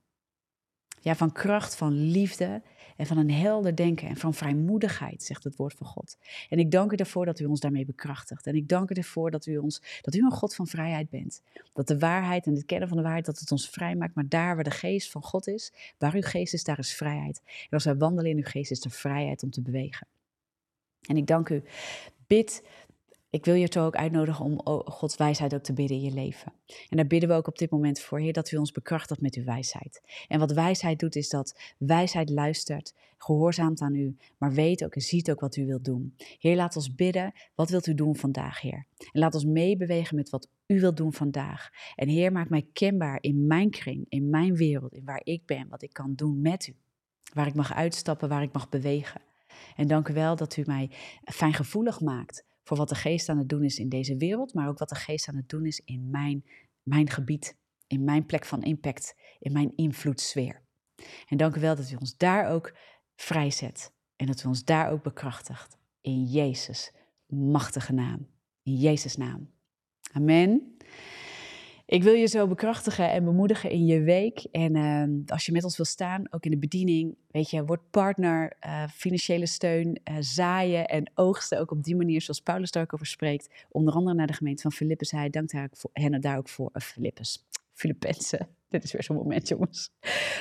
Ja, 1.01 1.15
van 1.15 1.31
kracht, 1.31 1.75
van 1.75 1.93
liefde 1.93 2.61
en 2.97 3.05
van 3.05 3.17
een 3.17 3.31
helder 3.31 3.75
denken 3.75 4.07
en 4.07 4.15
van 4.15 4.33
vrijmoedigheid, 4.33 5.23
zegt 5.23 5.43
het 5.43 5.55
woord 5.55 5.73
van 5.73 5.87
God. 5.87 6.17
En 6.49 6.59
ik 6.59 6.71
dank 6.71 6.91
u 6.91 6.95
ervoor 6.95 7.25
dat 7.25 7.39
u 7.39 7.45
ons 7.45 7.59
daarmee 7.59 7.85
bekrachtigt. 7.85 8.47
En 8.47 8.55
ik 8.55 8.67
dank 8.67 8.89
u 8.89 8.93
ervoor 8.93 9.31
dat 9.31 9.45
u, 9.45 9.57
ons, 9.57 9.99
dat 10.01 10.15
u 10.15 10.19
een 10.19 10.31
God 10.31 10.55
van 10.55 10.67
vrijheid 10.67 11.09
bent. 11.09 11.41
Dat 11.73 11.87
de 11.87 11.99
waarheid 11.99 12.45
en 12.45 12.53
het 12.53 12.65
kennen 12.65 12.87
van 12.87 12.97
de 12.97 13.03
waarheid, 13.03 13.25
dat 13.25 13.39
het 13.39 13.51
ons 13.51 13.69
vrij 13.69 13.95
maakt. 13.95 14.15
Maar 14.15 14.27
daar 14.27 14.55
waar 14.55 14.63
de 14.63 14.71
geest 14.71 15.11
van 15.11 15.23
God 15.23 15.47
is, 15.47 15.73
waar 15.97 16.13
uw 16.13 16.21
geest 16.21 16.53
is, 16.53 16.63
daar 16.63 16.79
is 16.79 16.93
vrijheid. 16.93 17.41
En 17.45 17.69
als 17.69 17.83
wij 17.83 17.95
wandelen 17.95 18.31
in 18.31 18.37
uw 18.37 18.43
geest, 18.43 18.71
is 18.71 18.83
er 18.83 18.91
vrijheid 18.91 19.43
om 19.43 19.51
te 19.51 19.61
bewegen. 19.61 20.07
En 21.01 21.17
ik 21.17 21.27
dank 21.27 21.49
u. 21.49 21.63
Bid 22.27 22.63
ik 23.33 23.45
wil 23.45 23.53
je 23.53 23.67
toch 23.67 23.85
ook 23.85 23.95
uitnodigen 23.95 24.45
om 24.45 24.61
Gods 24.85 25.15
wijsheid 25.15 25.53
ook 25.53 25.63
te 25.63 25.73
bidden 25.73 25.97
in 25.97 26.03
je 26.03 26.11
leven. 26.11 26.53
En 26.89 26.97
daar 26.97 27.07
bidden 27.07 27.29
we 27.29 27.35
ook 27.35 27.47
op 27.47 27.57
dit 27.57 27.71
moment 27.71 27.99
voor, 27.99 28.19
Heer, 28.19 28.33
dat 28.33 28.51
u 28.51 28.57
ons 28.57 28.71
bekrachtigt 28.71 29.21
met 29.21 29.35
uw 29.35 29.43
wijsheid. 29.43 30.01
En 30.27 30.39
wat 30.39 30.51
wijsheid 30.51 30.99
doet, 30.99 31.15
is 31.15 31.29
dat 31.29 31.59
wijsheid 31.77 32.29
luistert, 32.29 32.93
gehoorzaamt 33.17 33.81
aan 33.81 33.95
u, 33.95 34.17
maar 34.37 34.51
weet 34.51 34.83
ook 34.83 34.95
en 34.95 35.01
ziet 35.01 35.31
ook 35.31 35.39
wat 35.39 35.55
u 35.55 35.65
wilt 35.65 35.85
doen. 35.85 36.15
Heer, 36.39 36.55
laat 36.55 36.75
ons 36.75 36.95
bidden, 36.95 37.33
wat 37.55 37.69
wilt 37.69 37.87
u 37.87 37.93
doen 37.93 38.15
vandaag, 38.15 38.61
Heer? 38.61 38.85
En 38.97 39.19
laat 39.19 39.33
ons 39.33 39.45
meebewegen 39.45 40.15
met 40.15 40.29
wat 40.29 40.49
u 40.67 40.79
wilt 40.79 40.97
doen 40.97 41.13
vandaag. 41.13 41.69
En 41.95 42.07
Heer, 42.07 42.31
maak 42.31 42.49
mij 42.49 42.67
kenbaar 42.73 43.17
in 43.21 43.47
mijn 43.47 43.69
kring, 43.69 44.05
in 44.09 44.29
mijn 44.29 44.55
wereld, 44.55 44.93
in 44.93 45.05
waar 45.05 45.21
ik 45.23 45.45
ben, 45.45 45.67
wat 45.69 45.81
ik 45.81 45.93
kan 45.93 46.13
doen 46.15 46.41
met 46.41 46.67
u. 46.67 46.75
Waar 47.33 47.47
ik 47.47 47.55
mag 47.55 47.73
uitstappen, 47.73 48.29
waar 48.29 48.43
ik 48.43 48.53
mag 48.53 48.69
bewegen. 48.69 49.21
En 49.75 49.87
dank 49.87 50.07
u 50.07 50.13
wel 50.13 50.35
dat 50.35 50.57
u 50.57 50.63
mij 50.65 50.89
fijngevoelig 51.23 52.01
maakt 52.01 52.43
voor 52.63 52.77
wat 52.77 52.89
de 52.89 52.95
geest 52.95 53.29
aan 53.29 53.37
het 53.37 53.49
doen 53.49 53.63
is 53.63 53.79
in 53.79 53.89
deze 53.89 54.17
wereld, 54.17 54.53
maar 54.53 54.67
ook 54.67 54.77
wat 54.77 54.89
de 54.89 54.95
geest 54.95 55.27
aan 55.27 55.35
het 55.35 55.49
doen 55.49 55.65
is 55.65 55.81
in 55.85 56.09
mijn, 56.09 56.45
mijn 56.83 57.09
gebied, 57.09 57.57
in 57.87 58.03
mijn 58.03 58.25
plek 58.25 58.45
van 58.45 58.63
impact, 58.63 59.15
in 59.39 59.51
mijn 59.51 59.75
invloedssfeer. 59.75 60.61
En 61.27 61.37
dank 61.37 61.55
u 61.55 61.59
wel 61.59 61.75
dat 61.75 61.91
u 61.91 61.95
ons 61.95 62.17
daar 62.17 62.49
ook 62.49 62.77
vrijzet 63.15 63.93
en 64.15 64.25
dat 64.25 64.43
u 64.43 64.47
ons 64.47 64.63
daar 64.63 64.91
ook 64.91 65.03
bekrachtigt. 65.03 65.77
In 66.01 66.23
Jezus' 66.23 66.91
machtige 67.27 67.93
naam. 67.93 68.27
In 68.63 68.75
Jezus' 68.75 69.17
naam. 69.17 69.51
Amen. 70.11 70.77
Ik 71.85 72.03
wil 72.03 72.13
je 72.13 72.27
zo 72.27 72.47
bekrachtigen 72.47 73.11
en 73.11 73.23
bemoedigen 73.23 73.69
in 73.69 73.85
je 73.85 74.01
week. 74.01 74.47
En 74.51 74.75
uh, 74.75 75.25
als 75.25 75.45
je 75.45 75.51
met 75.51 75.63
ons 75.63 75.77
wil 75.77 75.85
staan, 75.85 76.27
ook 76.29 76.45
in 76.45 76.51
de 76.51 76.57
bediening, 76.57 77.15
weet 77.31 77.49
je, 77.49 77.65
word 77.65 77.89
partner, 77.89 78.53
uh, 78.65 78.87
financiële 78.87 79.45
steun, 79.45 79.99
uh, 80.11 80.17
zaaien 80.19 80.87
en 80.87 81.11
oogsten. 81.15 81.59
Ook 81.59 81.71
op 81.71 81.83
die 81.83 81.95
manier, 81.95 82.21
zoals 82.21 82.41
Paulus 82.41 82.71
daar 82.71 82.83
ook 82.83 82.93
over 82.93 83.05
spreekt. 83.05 83.65
Onder 83.69 83.93
andere 83.93 84.15
naar 84.15 84.27
de 84.27 84.33
gemeente 84.33 84.61
van 84.61 84.71
Filippus. 84.71 85.11
Hij 85.11 85.29
dankt 85.29 85.51
haar 85.51 85.69
voor, 85.71 85.89
hen 85.93 86.21
daar 86.21 86.37
ook 86.37 86.49
voor, 86.49 86.71
Filippus, 86.73 87.45
Filippenzen. 87.73 88.47
Dit 88.69 88.83
is 88.83 88.91
weer 88.91 89.03
zo'n 89.03 89.15
moment, 89.15 89.47
jongens. 89.47 89.91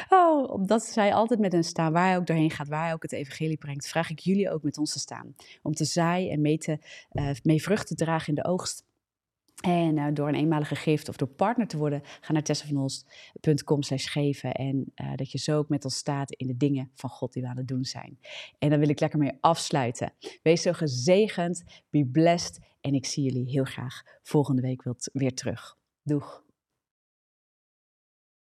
Oh, 0.09 0.51
omdat 0.51 0.82
zij 0.82 1.14
altijd 1.14 1.40
met 1.40 1.53
hen 1.53 1.64
staan, 1.64 1.93
waar 1.93 2.07
hij 2.07 2.16
ook 2.16 2.26
doorheen 2.26 2.51
gaat, 2.51 2.68
waar 2.68 2.84
hij 2.84 2.93
ook 2.93 3.03
het 3.03 3.12
evangelie 3.12 3.57
brengt, 3.57 3.88
vraag 3.88 4.11
ik 4.11 4.18
jullie 4.18 4.51
ook 4.51 4.62
met 4.62 4.78
ons 4.78 4.93
te 4.93 4.99
staan. 4.99 5.34
Om 5.62 5.72
te 5.72 5.84
zaaien 5.84 6.30
en 6.30 6.40
mee, 6.40 6.59
te, 6.59 6.78
mee 7.43 7.62
vrucht 7.62 7.86
te 7.86 7.95
dragen 7.95 8.28
in 8.28 8.34
de 8.34 8.45
oogst. 8.45 8.84
En 9.62 9.96
uh, 9.96 10.06
door 10.12 10.28
een 10.28 10.34
eenmalige 10.34 10.74
gift 10.74 11.08
of 11.08 11.16
door 11.16 11.28
partner 11.28 11.66
te 11.66 11.76
worden, 11.76 12.00
ga 12.20 12.32
naar 12.32 12.42
tessavanos.com 12.42 13.82
slash 13.82 14.12
geven. 14.12 14.52
En 14.52 14.92
uh, 15.02 15.14
dat 15.14 15.30
je 15.30 15.38
zo 15.38 15.58
ook 15.58 15.68
met 15.68 15.84
ons 15.84 15.96
staat 15.96 16.32
in 16.32 16.46
de 16.46 16.56
dingen 16.56 16.90
van 16.94 17.10
God 17.10 17.32
die 17.32 17.42
we 17.42 17.48
aan 17.48 17.56
het 17.56 17.68
doen 17.68 17.84
zijn. 17.84 18.18
En 18.58 18.70
dan 18.70 18.78
wil 18.78 18.88
ik 18.88 19.00
lekker 19.00 19.18
mee 19.18 19.32
afsluiten. 19.40 20.12
Wees 20.42 20.62
zo 20.62 20.72
gezegend, 20.72 21.64
be 21.90 22.06
blessed. 22.06 22.60
En 22.80 22.94
ik 22.94 23.06
zie 23.06 23.24
jullie 23.24 23.50
heel 23.50 23.64
graag 23.64 24.02
volgende 24.22 24.62
week 24.62 24.82
weer 25.12 25.34
terug. 25.34 25.76
Doeg! 26.02 26.51